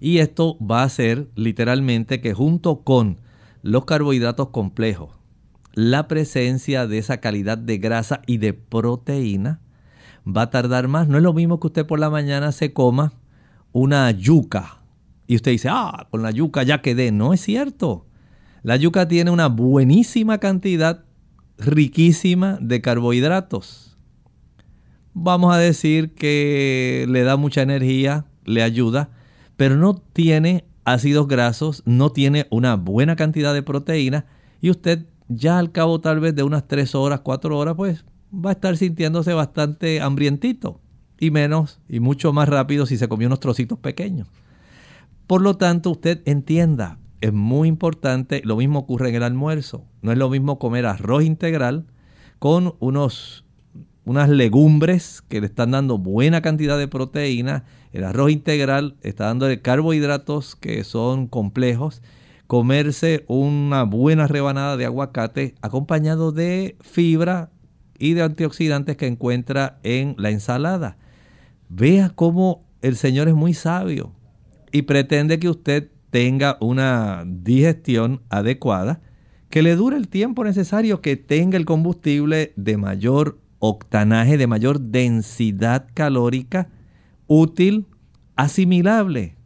Y 0.00 0.18
esto 0.18 0.56
va 0.58 0.80
a 0.80 0.84
hacer 0.86 1.28
literalmente 1.36 2.20
que 2.20 2.34
junto 2.34 2.82
con 2.82 3.18
los 3.62 3.84
carbohidratos 3.84 4.48
complejos, 4.48 5.10
la 5.74 6.08
presencia 6.08 6.86
de 6.86 6.98
esa 6.98 7.18
calidad 7.18 7.56
de 7.56 7.78
grasa 7.78 8.20
y 8.26 8.38
de 8.38 8.52
proteína 8.52 9.60
va 10.26 10.42
a 10.42 10.50
tardar 10.50 10.88
más. 10.88 11.08
No 11.08 11.18
es 11.18 11.22
lo 11.22 11.32
mismo 11.32 11.60
que 11.60 11.68
usted 11.68 11.86
por 11.86 12.00
la 12.00 12.10
mañana 12.10 12.52
se 12.52 12.72
coma 12.72 13.12
una 13.72 14.10
yuca 14.10 14.81
y 15.32 15.36
usted 15.36 15.52
dice, 15.52 15.68
ah, 15.70 16.08
con 16.10 16.20
la 16.20 16.30
yuca 16.30 16.62
ya 16.62 16.82
quedé. 16.82 17.10
No 17.10 17.32
es 17.32 17.40
cierto. 17.40 18.04
La 18.62 18.76
yuca 18.76 19.08
tiene 19.08 19.30
una 19.30 19.48
buenísima 19.48 20.36
cantidad, 20.36 21.06
riquísima 21.56 22.58
de 22.60 22.82
carbohidratos. 22.82 23.96
vamos 25.14 25.54
a 25.54 25.58
decir 25.58 26.12
que 26.12 27.06
le 27.08 27.22
da 27.22 27.38
mucha 27.38 27.62
energía, 27.62 28.26
le 28.44 28.62
ayuda, 28.62 29.08
pero 29.56 29.76
no 29.76 29.94
tiene 29.94 30.66
ácidos 30.84 31.28
grasos, 31.28 31.82
no 31.86 32.12
tiene 32.12 32.46
una 32.50 32.76
buena 32.76 33.16
cantidad 33.16 33.54
de 33.54 33.62
proteína 33.62 34.26
y 34.60 34.68
usted 34.68 35.06
ya 35.28 35.58
al 35.58 35.72
cabo 35.72 36.02
tal 36.02 36.20
vez 36.20 36.34
de 36.34 36.42
unas 36.42 36.68
3 36.68 36.94
horas, 36.94 37.20
4 37.20 37.56
horas, 37.56 37.74
pues 37.74 38.04
va 38.34 38.50
a 38.50 38.52
estar 38.52 38.76
sintiéndose 38.76 39.32
bastante 39.32 40.02
hambrientito 40.02 40.82
y 41.18 41.30
menos 41.30 41.80
y 41.88 42.00
mucho 42.00 42.34
más 42.34 42.50
rápido 42.50 42.84
si 42.84 42.98
se 42.98 43.08
comió 43.08 43.28
unos 43.28 43.40
trocitos 43.40 43.78
pequeños. 43.78 44.28
Por 45.26 45.40
lo 45.40 45.56
tanto, 45.56 45.90
usted 45.90 46.20
entienda, 46.26 46.98
es 47.20 47.32
muy 47.32 47.68
importante, 47.68 48.42
lo 48.44 48.56
mismo 48.56 48.80
ocurre 48.80 49.08
en 49.08 49.14
el 49.14 49.22
almuerzo. 49.22 49.86
No 50.02 50.12
es 50.12 50.18
lo 50.18 50.28
mismo 50.28 50.58
comer 50.58 50.86
arroz 50.86 51.22
integral 51.22 51.86
con 52.40 52.74
unos, 52.80 53.44
unas 54.04 54.28
legumbres 54.28 55.22
que 55.28 55.40
le 55.40 55.46
están 55.46 55.70
dando 55.70 55.98
buena 55.98 56.42
cantidad 56.42 56.76
de 56.76 56.88
proteína. 56.88 57.64
El 57.92 58.04
arroz 58.04 58.32
integral 58.32 58.96
está 59.02 59.26
dando 59.26 59.46
carbohidratos 59.62 60.56
que 60.56 60.82
son 60.82 61.28
complejos. 61.28 62.02
Comerse 62.48 63.24
una 63.28 63.84
buena 63.84 64.26
rebanada 64.26 64.76
de 64.76 64.84
aguacate 64.84 65.54
acompañado 65.62 66.32
de 66.32 66.76
fibra 66.80 67.50
y 67.98 68.14
de 68.14 68.22
antioxidantes 68.22 68.96
que 68.96 69.06
encuentra 69.06 69.78
en 69.84 70.16
la 70.18 70.30
ensalada. 70.30 70.96
Vea 71.68 72.10
cómo 72.10 72.64
el 72.82 72.96
Señor 72.96 73.28
es 73.28 73.34
muy 73.34 73.54
sabio 73.54 74.12
y 74.72 74.82
pretende 74.82 75.38
que 75.38 75.48
usted 75.48 75.90
tenga 76.10 76.56
una 76.60 77.24
digestión 77.26 78.22
adecuada, 78.28 79.00
que 79.48 79.62
le 79.62 79.76
dure 79.76 79.96
el 79.96 80.08
tiempo 80.08 80.44
necesario, 80.44 81.00
que 81.00 81.16
tenga 81.16 81.56
el 81.58 81.64
combustible 81.64 82.52
de 82.56 82.76
mayor 82.78 83.38
octanaje, 83.58 84.38
de 84.38 84.46
mayor 84.46 84.80
densidad 84.80 85.86
calórica, 85.94 86.68
útil, 87.26 87.86
asimilable. 88.34 89.36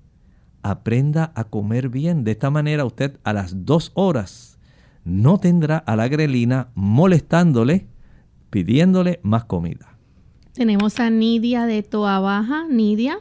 Aprenda 0.63 1.33
a 1.35 1.45
comer 1.45 1.89
bien. 1.89 2.25
De 2.25 2.33
esta 2.33 2.51
manera 2.51 2.85
usted 2.85 3.19
a 3.25 3.33
las 3.33 3.65
dos 3.65 3.93
horas 3.95 4.59
no 5.05 5.39
tendrá 5.39 5.79
a 5.79 5.95
la 5.97 6.09
grelina 6.09 6.69
molestándole, 6.75 7.87
pidiéndole 8.51 9.21
más 9.23 9.45
comida. 9.45 9.97
Tenemos 10.53 10.99
a 10.99 11.11
Nidia 11.11 11.67
de 11.67 11.83
Toa 11.83 12.19
Baja. 12.19 12.67
Nidia. 12.69 13.19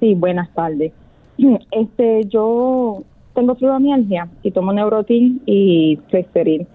Sí, 0.00 0.14
buenas 0.14 0.52
tardes. 0.54 0.92
Este, 1.70 2.24
yo 2.28 3.02
tengo 3.34 3.54
fibromialgia 3.56 4.28
y 4.42 4.50
tomo 4.50 4.72
Neurotin 4.72 5.42
y 5.46 5.98
Festeril. 6.10 6.66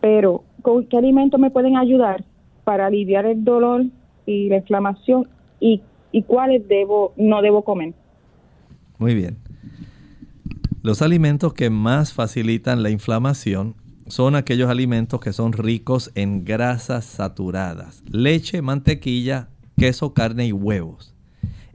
Pero, 0.00 0.44
¿con 0.62 0.86
qué 0.86 0.96
alimentos 0.96 1.38
me 1.38 1.50
pueden 1.50 1.76
ayudar 1.76 2.24
para 2.64 2.86
aliviar 2.86 3.26
el 3.26 3.44
dolor 3.44 3.84
y 4.24 4.48
la 4.48 4.56
inflamación 4.56 5.28
y, 5.60 5.82
y 6.10 6.22
cuáles 6.22 6.66
debo 6.66 7.12
no 7.16 7.42
debo 7.42 7.62
comer? 7.62 7.92
Muy 8.98 9.14
bien. 9.14 9.36
Los 10.82 11.02
alimentos 11.02 11.52
que 11.52 11.70
más 11.70 12.12
facilitan 12.12 12.82
la 12.82 12.90
inflamación 12.90 13.74
son 14.06 14.34
aquellos 14.34 14.68
alimentos 14.68 15.20
que 15.20 15.32
son 15.32 15.52
ricos 15.52 16.10
en 16.14 16.44
grasas 16.44 17.04
saturadas, 17.04 18.02
leche, 18.10 18.62
mantequilla, 18.62 19.48
queso, 19.76 20.12
carne 20.12 20.46
y 20.46 20.52
huevos 20.52 21.11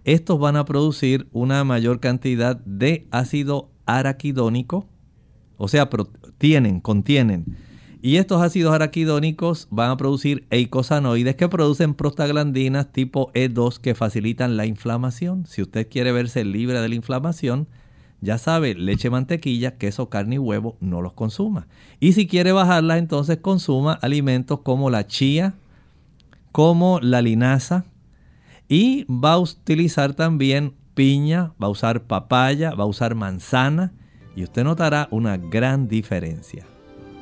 estos 0.08 0.40
van 0.40 0.56
a 0.56 0.64
producir 0.64 1.28
una 1.34 1.66
mayor 1.66 2.00
cantidad 2.00 2.56
de 2.56 3.10
ácido 3.12 3.70
araquidónico, 3.86 4.88
o 5.58 5.68
sea, 5.68 5.90
tienen, 6.38 6.80
contienen. 6.80 7.58
Y 8.02 8.16
estos 8.16 8.42
ácidos 8.42 8.74
araquidónicos 8.74 9.68
van 9.70 9.92
a 9.92 9.98
producir 9.98 10.48
eicosanoides 10.50 11.36
que 11.36 11.50
producen 11.50 11.94
prostaglandinas 11.94 12.94
tipo 12.94 13.34
E2 13.34 13.80
que 13.80 13.96
facilitan 13.96 14.56
la 14.56 14.66
inflamación. 14.66 15.46
Si 15.46 15.62
usted 15.62 15.90
quiere 15.90 16.14
verse 16.14 16.46
libre 16.46 16.80
de 16.80 16.88
la 16.88 16.96
inflamación, 16.96 17.68
ya 18.22 18.38
sabe, 18.38 18.76
leche, 18.76 19.10
mantequilla, 19.10 19.78
queso, 19.78 20.08
carne 20.08 20.36
y 20.36 20.40
huevo, 20.40 20.78
no 20.80 21.02
los 21.02 21.14
consuma. 21.14 21.68
Y 22.00 22.14
si 22.14 22.28
quiere 22.28 22.54
bajarla, 22.54 22.98
entonces 22.98 23.40
consuma 23.40 23.92
alimentos 23.92 24.62
como 24.62 24.90
la 24.90 25.06
chía, 25.06 25.56
como 26.54 27.02
la 27.02 27.22
linaza, 27.22 27.84
y 28.68 29.06
va 29.06 29.34
a 29.34 29.40
utilizar 29.40 30.14
también 30.14 30.74
piña, 30.94 31.54
va 31.62 31.68
a 31.68 31.70
usar 31.70 32.04
papaya, 32.04 32.74
va 32.74 32.84
a 32.84 32.88
usar 32.88 33.16
manzana 33.16 33.94
y 34.36 34.44
usted 34.44 34.64
notará 34.64 35.08
una 35.12 35.38
gran 35.38 35.88
diferencia. 35.88 36.66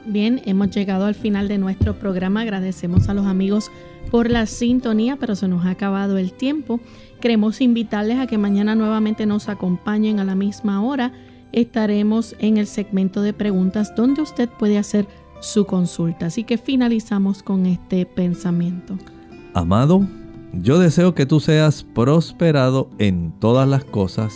Bien, 0.05 0.41
hemos 0.45 0.69
llegado 0.69 1.05
al 1.05 1.15
final 1.15 1.47
de 1.47 1.57
nuestro 1.57 1.97
programa. 1.97 2.41
Agradecemos 2.41 3.09
a 3.09 3.13
los 3.13 3.25
amigos 3.25 3.71
por 4.11 4.29
la 4.29 4.45
sintonía, 4.45 5.17
pero 5.17 5.35
se 5.35 5.47
nos 5.47 5.65
ha 5.65 5.71
acabado 5.71 6.17
el 6.17 6.31
tiempo. 6.31 6.79
Queremos 7.21 7.59
invitarles 7.59 8.19
a 8.19 8.27
que 8.27 8.37
mañana 8.37 8.75
nuevamente 8.75 9.25
nos 9.25 9.49
acompañen 9.49 10.19
a 10.19 10.23
la 10.23 10.35
misma 10.35 10.83
hora. 10.83 11.11
Estaremos 11.51 12.35
en 12.39 12.57
el 12.57 12.67
segmento 12.67 13.21
de 13.21 13.33
preguntas 13.33 13.95
donde 13.95 14.21
usted 14.21 14.47
puede 14.47 14.77
hacer 14.77 15.07
su 15.39 15.65
consulta. 15.65 16.27
Así 16.27 16.43
que 16.43 16.57
finalizamos 16.57 17.41
con 17.41 17.65
este 17.65 18.05
pensamiento. 18.05 18.97
Amado, 19.53 20.07
yo 20.53 20.79
deseo 20.79 21.15
que 21.15 21.25
tú 21.25 21.39
seas 21.39 21.83
prosperado 21.83 22.89
en 22.97 23.33
todas 23.39 23.67
las 23.67 23.83
cosas 23.83 24.33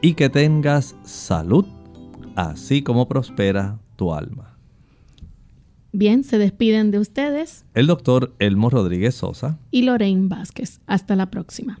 y 0.00 0.14
que 0.14 0.28
tengas 0.28 0.96
salud, 1.04 1.64
así 2.36 2.82
como 2.82 3.08
prospera 3.08 3.78
tu 3.96 4.14
alma. 4.14 4.56
Bien, 5.92 6.24
se 6.24 6.38
despiden 6.38 6.90
de 6.90 6.98
ustedes. 6.98 7.66
El 7.74 7.86
doctor 7.86 8.34
Elmo 8.38 8.70
Rodríguez 8.70 9.14
Sosa. 9.14 9.58
Y 9.70 9.82
Lorraine 9.82 10.28
Vázquez. 10.28 10.80
Hasta 10.86 11.16
la 11.16 11.30
próxima. 11.30 11.80